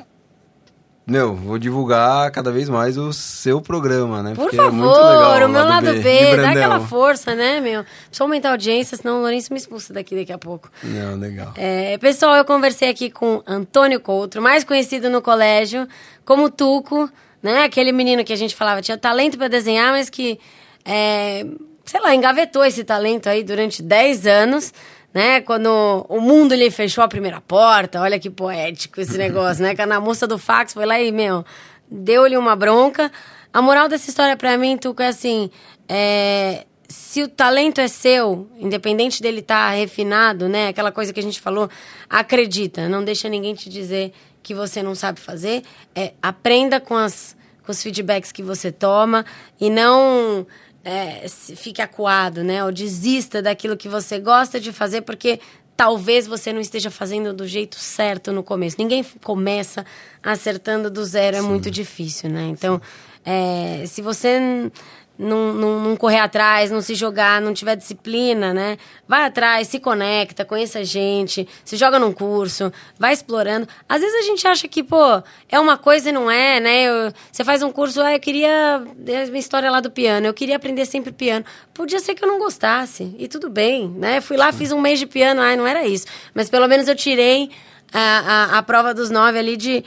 [1.07, 4.31] Meu, vou divulgar cada vez mais o seu programa, né?
[4.33, 7.59] Por Porque favor, é muito legal, o meu lado de B, dá aquela força, né,
[7.61, 7.83] meu?
[7.83, 10.71] Precisa aumentar a audiência, senão o Lourenço me expulsa daqui daqui a pouco.
[10.83, 11.53] Não, legal.
[11.55, 15.87] É, pessoal, eu conversei aqui com Antônio Coutro, mais conhecido no colégio
[16.25, 17.07] como Tuco,
[17.45, 17.63] né?
[17.63, 20.39] Aquele menino que a gente falava tinha talento para desenhar, mas que
[20.83, 21.45] é,
[21.85, 24.73] sei lá, engavetou esse talento aí durante 10 anos,
[25.13, 25.41] né?
[25.41, 25.69] Quando
[26.09, 29.75] o mundo lhe fechou a primeira porta, olha que poético esse negócio, né?
[29.75, 31.45] Quando a moça do fax foi lá e, meu,
[31.89, 33.11] deu-lhe uma bronca.
[33.53, 35.51] A moral dessa história pra mim, Tuco, é assim,
[35.87, 40.69] é, se o talento é seu, independente dele estar tá refinado, né?
[40.69, 41.69] Aquela coisa que a gente falou,
[42.09, 44.11] acredita, não deixa ninguém te dizer
[44.45, 45.63] que você não sabe fazer.
[45.95, 47.34] É, aprenda com, as,
[47.65, 49.25] com os feedbacks que você toma
[49.59, 50.45] e não
[50.83, 52.63] é, fique acuado, né?
[52.63, 55.39] Ou desista daquilo que você gosta de fazer, porque
[55.75, 58.77] talvez você não esteja fazendo do jeito certo no começo.
[58.79, 59.85] Ninguém começa
[60.23, 61.47] acertando do zero, é Sim.
[61.47, 62.43] muito difícil, né?
[62.43, 62.81] Então,
[63.25, 64.71] é, se você
[65.17, 68.77] não, não, não, correr atrás, não se jogar, não tiver disciplina, né?
[69.07, 73.67] Vai atrás, se conecta, conheça gente, se joga num curso, vai explorando.
[73.87, 76.83] Às vezes a gente acha que, pô, é uma coisa e não é, né?
[76.83, 78.83] Eu, você faz um curso, ah, eu queria.
[78.97, 81.45] Minha história lá do piano, eu queria aprender sempre piano.
[81.73, 84.21] Podia ser que eu não gostasse, e tudo bem, né?
[84.21, 86.05] Fui lá, fiz um mês de piano, ai, não era isso.
[86.33, 87.49] Mas pelo menos eu tirei
[87.93, 89.83] a, a, a prova dos nove ali de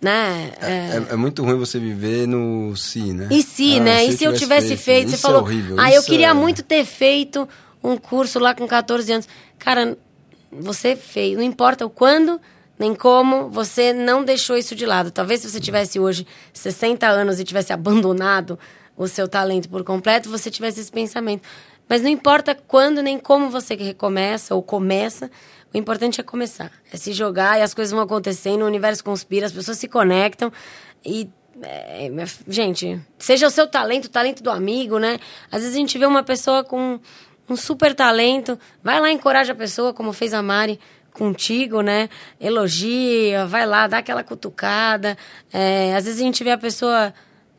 [0.00, 0.52] né?
[0.60, 3.28] É, é, é, muito ruim você viver no si, né?
[3.30, 3.98] E se, ah, né?
[4.04, 6.34] Se e se eu tivesse feito, feito você é falou, horrível, ah, eu queria é...
[6.34, 7.46] muito ter feito
[7.82, 9.28] um curso lá com 14 anos.
[9.58, 9.96] Cara,
[10.50, 12.40] você fez, não importa o quando,
[12.78, 15.10] nem como, você não deixou isso de lado.
[15.10, 18.58] Talvez se você tivesse hoje 60 anos e tivesse abandonado
[18.96, 21.42] o seu talento por completo, você tivesse esse pensamento.
[21.88, 25.30] Mas não importa quando nem como você recomeça ou começa,
[25.72, 29.46] o importante é começar, é se jogar e as coisas vão acontecendo, o universo conspira,
[29.46, 30.52] as pessoas se conectam
[31.04, 31.28] e
[31.62, 35.18] é, é, gente, seja o seu talento, o talento do amigo, né?
[35.50, 36.98] Às vezes a gente vê uma pessoa com
[37.48, 40.80] um super talento, vai lá encoraja a pessoa, como fez a Mari
[41.12, 42.08] contigo, né?
[42.40, 45.18] Elogia, vai lá, dá aquela cutucada.
[45.52, 47.12] É, às vezes a gente vê a pessoa,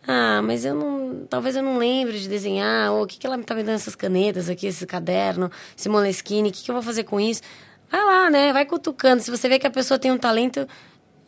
[0.08, 3.38] ah, mas eu não, talvez eu não lembre de desenhar, ou o que, que ela
[3.40, 6.82] tá me dando essas canetas aqui, esse caderno, esse moleskine, o que, que eu vou
[6.82, 7.42] fazer com isso?
[7.92, 8.54] Vai lá, né?
[8.54, 9.22] Vai cutucando.
[9.22, 10.68] Se você vê que a pessoa tem um talento,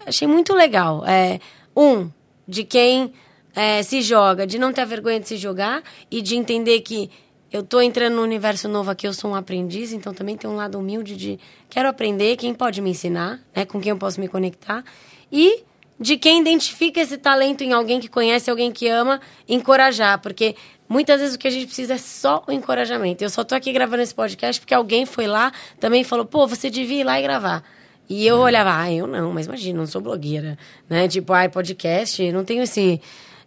[0.05, 1.05] achei muito legal.
[1.05, 1.39] É,
[1.75, 2.09] um,
[2.47, 3.13] de quem
[3.55, 7.09] é, se joga, de não ter vergonha de se jogar e de entender que
[7.51, 10.55] eu tô entrando no universo novo aqui, eu sou um aprendiz, então também tem um
[10.55, 13.63] lado humilde de quero aprender, quem pode me ensinar, né?
[13.63, 14.83] Com quem eu posso me conectar.
[15.31, 15.63] E
[15.99, 20.55] de quem identifica esse talento em alguém que conhece, alguém que ama, encorajar, porque
[20.93, 23.23] Muitas vezes o que a gente precisa é só o encorajamento.
[23.23, 26.69] Eu só tô aqui gravando esse podcast porque alguém foi lá, também falou, pô, você
[26.69, 27.63] devia ir lá e gravar.
[28.07, 30.55] E eu olhava, ah, eu não, mas imagina, não sou blogueira,
[30.87, 31.07] né?
[31.07, 33.01] Tipo, ai, podcast, não tenho esse...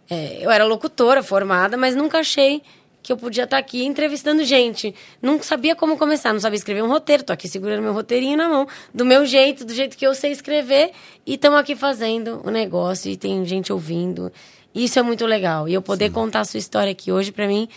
[0.09, 2.61] É, eu era locutora formada, mas nunca achei
[3.01, 4.93] que eu podia estar tá aqui entrevistando gente.
[5.21, 7.23] Não sabia como começar, não sabia escrever um roteiro.
[7.23, 10.31] Tô aqui segurando meu roteirinho na mão, do meu jeito, do jeito que eu sei
[10.31, 10.91] escrever.
[11.25, 14.31] E estamos aqui fazendo o negócio e tem gente ouvindo.
[14.75, 15.67] Isso é muito legal.
[15.67, 16.11] E eu poder Sim.
[16.11, 17.67] contar a sua história aqui hoje, para mim,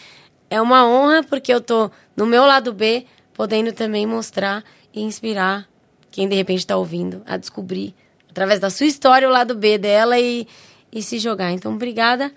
[0.51, 5.69] é uma honra, porque eu tô no meu lado B, podendo também mostrar e inspirar
[6.11, 7.95] quem de repente está ouvindo a descobrir,
[8.29, 10.47] através da sua história, o lado B dela e,
[10.93, 11.53] e se jogar.
[11.53, 12.33] Então, obrigada.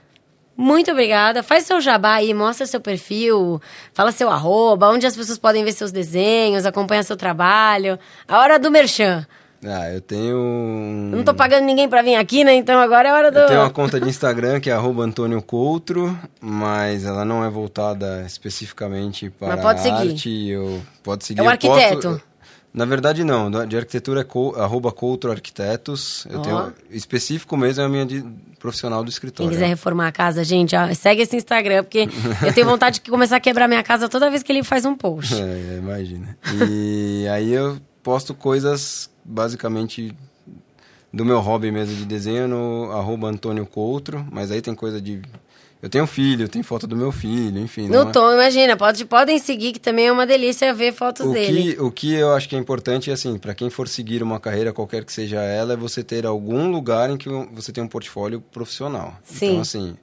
[0.56, 1.42] Muito obrigada.
[1.42, 3.62] Faz seu jabá aí, mostra seu perfil,
[3.94, 7.98] fala seu arroba, onde as pessoas podem ver seus desenhos, acompanhar seu trabalho.
[8.28, 9.26] A hora do merchan.
[9.66, 10.36] Ah, eu tenho.
[10.36, 12.54] Eu não tô pagando ninguém pra vir aqui, né?
[12.54, 13.40] Então agora é hora do.
[13.40, 18.24] Eu tenho uma conta de Instagram que é Antônio Coutro, mas ela não é voltada
[18.26, 20.10] especificamente para mas pode arte.
[20.20, 20.50] Seguir.
[20.50, 21.40] Eu, pode seguir.
[21.40, 22.10] É o arquiteto.
[22.10, 22.33] Posto...
[22.74, 23.52] Na verdade, não.
[23.68, 24.56] De arquitetura é co...
[24.58, 26.26] arroba Coutro Arquitetos.
[26.30, 26.42] Eu oh.
[26.42, 26.74] tenho.
[26.90, 28.24] Específico mesmo é a minha de...
[28.60, 29.50] profissional do escritório.
[29.50, 32.10] Quem quiser reformar a casa, gente, ó, segue esse Instagram, porque
[32.44, 34.96] eu tenho vontade de começar a quebrar minha casa toda vez que ele faz um
[34.96, 35.36] post.
[35.36, 36.36] É, imagina.
[36.68, 40.16] E aí eu posto coisas basicamente
[41.14, 45.22] do meu hobby mesmo de desenho no arroba Antônio Coutro, mas aí tem coisa de.
[45.84, 47.90] Eu tenho filho, tem foto do meu filho, enfim.
[47.90, 48.12] No é...
[48.14, 51.74] tom, imagina, pode, podem seguir, que também é uma delícia ver fotos o dele.
[51.74, 54.40] Que, o que eu acho que é importante é assim, para quem for seguir uma
[54.40, 57.88] carreira, qualquer que seja ela, é você ter algum lugar em que você tem um
[57.90, 59.14] portfólio profissional.
[59.26, 59.48] Sim.
[59.48, 59.98] Então, assim,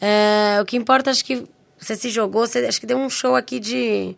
[0.00, 1.44] É, o que importa, acho que
[1.78, 4.16] você se jogou, você acho que deu um show aqui de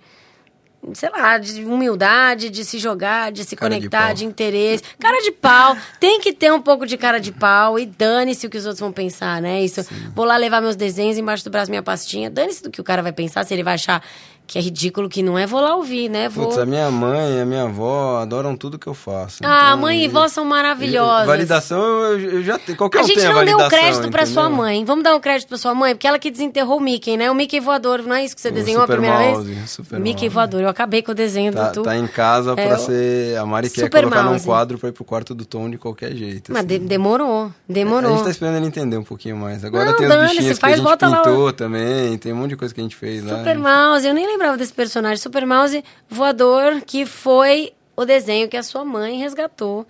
[0.94, 4.14] sei lá, de humildade, de se jogar, de se Cara de conectar, pau.
[4.14, 4.84] de, interesse.
[4.98, 5.76] Cara de pau.
[5.98, 8.80] Tem que ter um pouco de cara de pau e dane-se o que os outros
[8.80, 9.62] vão pensar, né?
[9.62, 9.84] Isso.
[10.14, 12.30] Vou lá levar meus desenhos embaixo do braço, minha pastinha.
[12.30, 14.02] Dane-se do que o cara vai pensar, se ele vai achar
[14.46, 16.28] que é ridículo, que não é, vou lá ouvir, né?
[16.28, 16.46] Vou...
[16.46, 19.38] Putz, a minha mãe e a minha avó adoram tudo que eu faço.
[19.44, 21.26] Ah, Então, mãe e vó são maravilhosas.
[21.26, 22.76] Validação, eu, eu já tenho.
[22.78, 24.84] Qualquer A um gente não deu validação, crédito pra sua mãe.
[24.84, 27.30] Vamos dar um crédito pra sua mãe, porque ela que desenterrou o Mickey, né?
[27.30, 29.70] O Mickey voador, não é isso que você O desenhou a Super primeira Mouse, vez?
[29.70, 30.34] Super Mickey Mouse.
[30.34, 30.62] voador.
[30.62, 31.82] Eu acabei com o desenho Tá, do tu.
[31.82, 33.36] tá em casa É, pra eu- ser.
[33.38, 34.38] A Mari quer Super colocar Mouse.
[34.40, 36.52] num quadro pra ir pro quarto do Tom de qualquer jeito.
[36.52, 36.86] Mas de- assim.
[36.86, 38.10] demorou, demorou.
[38.10, 39.64] A gente tá esperando ele entender um pouquinho mais.
[39.64, 42.16] Agora Não, tem os bichinhos que faz, a gente bota lá pintou também.
[42.18, 43.38] Tem um monte de coisa que a gente fez lá.
[43.38, 45.16] Super Mouse, eu nem lembrava desse personagem.
[45.18, 49.86] Super Mouse voador, que foi o desenho que a sua mãe resgatou.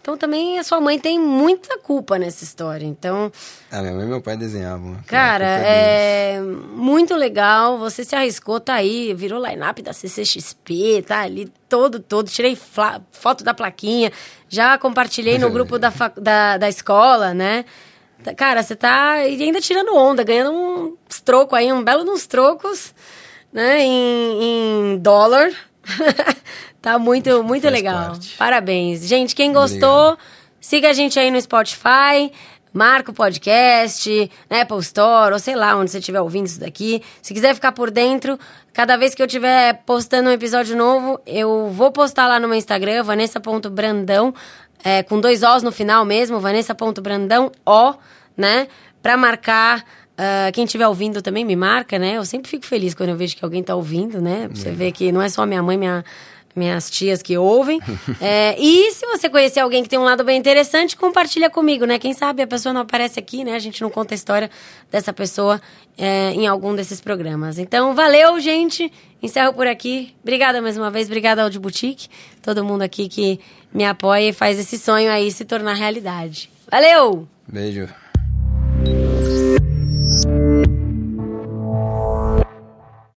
[0.00, 2.86] Então também a sua mãe tem muita culpa nessa história.
[2.86, 3.32] Então,
[3.72, 4.98] Ah, minha mãe e meu pai desenhavam.
[5.06, 5.80] cara, A culpa deles.
[5.80, 6.40] é
[6.76, 7.76] muito legal.
[7.78, 12.30] Você se arriscou, tá aí, virou line-up da CCXP, tá ali todo, todo.
[12.30, 12.56] Tirei
[13.10, 14.12] foto da plaquinha,
[14.48, 17.64] já compartilhei no grupo da, da, da escola, né?
[18.36, 22.26] Cara, você tá e ainda tirando onda, ganhando uns trocos aí, um belo de uns
[22.28, 22.94] trocos,
[23.54, 23.84] né?
[23.84, 25.50] Em, em dólar.
[26.82, 28.10] tá muito, muito legal.
[28.10, 28.36] parte.
[28.36, 29.06] Parabéns.
[29.06, 30.18] Gente, quem gostou,
[30.60, 32.32] siga a gente aí no Spotify.
[32.72, 37.00] Marca o podcast, na Apple Store, ou sei lá onde você estiver ouvindo isso daqui.
[37.22, 38.36] Se quiser ficar por dentro,
[38.72, 42.58] cada vez que eu estiver postando um episódio novo, eu vou postar lá no meu
[42.58, 44.34] Instagram, vanessa.brandão,
[44.82, 47.94] é, com dois Os no final mesmo, vanessa.brandão, O,
[48.36, 48.66] né?
[49.00, 49.84] Pra marcar.
[50.16, 52.16] Ah, quem estiver ouvindo também me marca, né?
[52.16, 54.48] Eu sempre fico feliz quando eu vejo que alguém tá ouvindo, né?
[54.48, 56.04] Pra você ver que não é só minha mãe, minha,
[56.54, 57.80] minhas tias que ouvem.
[58.20, 61.98] É, e se você conhecer alguém que tem um lado bem interessante, compartilha comigo, né?
[61.98, 63.54] Quem sabe a pessoa não aparece aqui, né?
[63.54, 64.50] A gente não conta a história
[64.90, 65.60] dessa pessoa
[65.98, 67.58] é, em algum desses programas.
[67.58, 68.90] Então, valeu, gente.
[69.22, 70.14] Encerro por aqui.
[70.22, 71.06] Obrigada mais uma vez.
[71.06, 72.08] Obrigada ao de Boutique.
[72.40, 73.40] Todo mundo aqui que
[73.72, 76.48] me apoia e faz esse sonho aí se tornar realidade.
[76.70, 77.26] Valeu!
[77.46, 78.03] Beijo.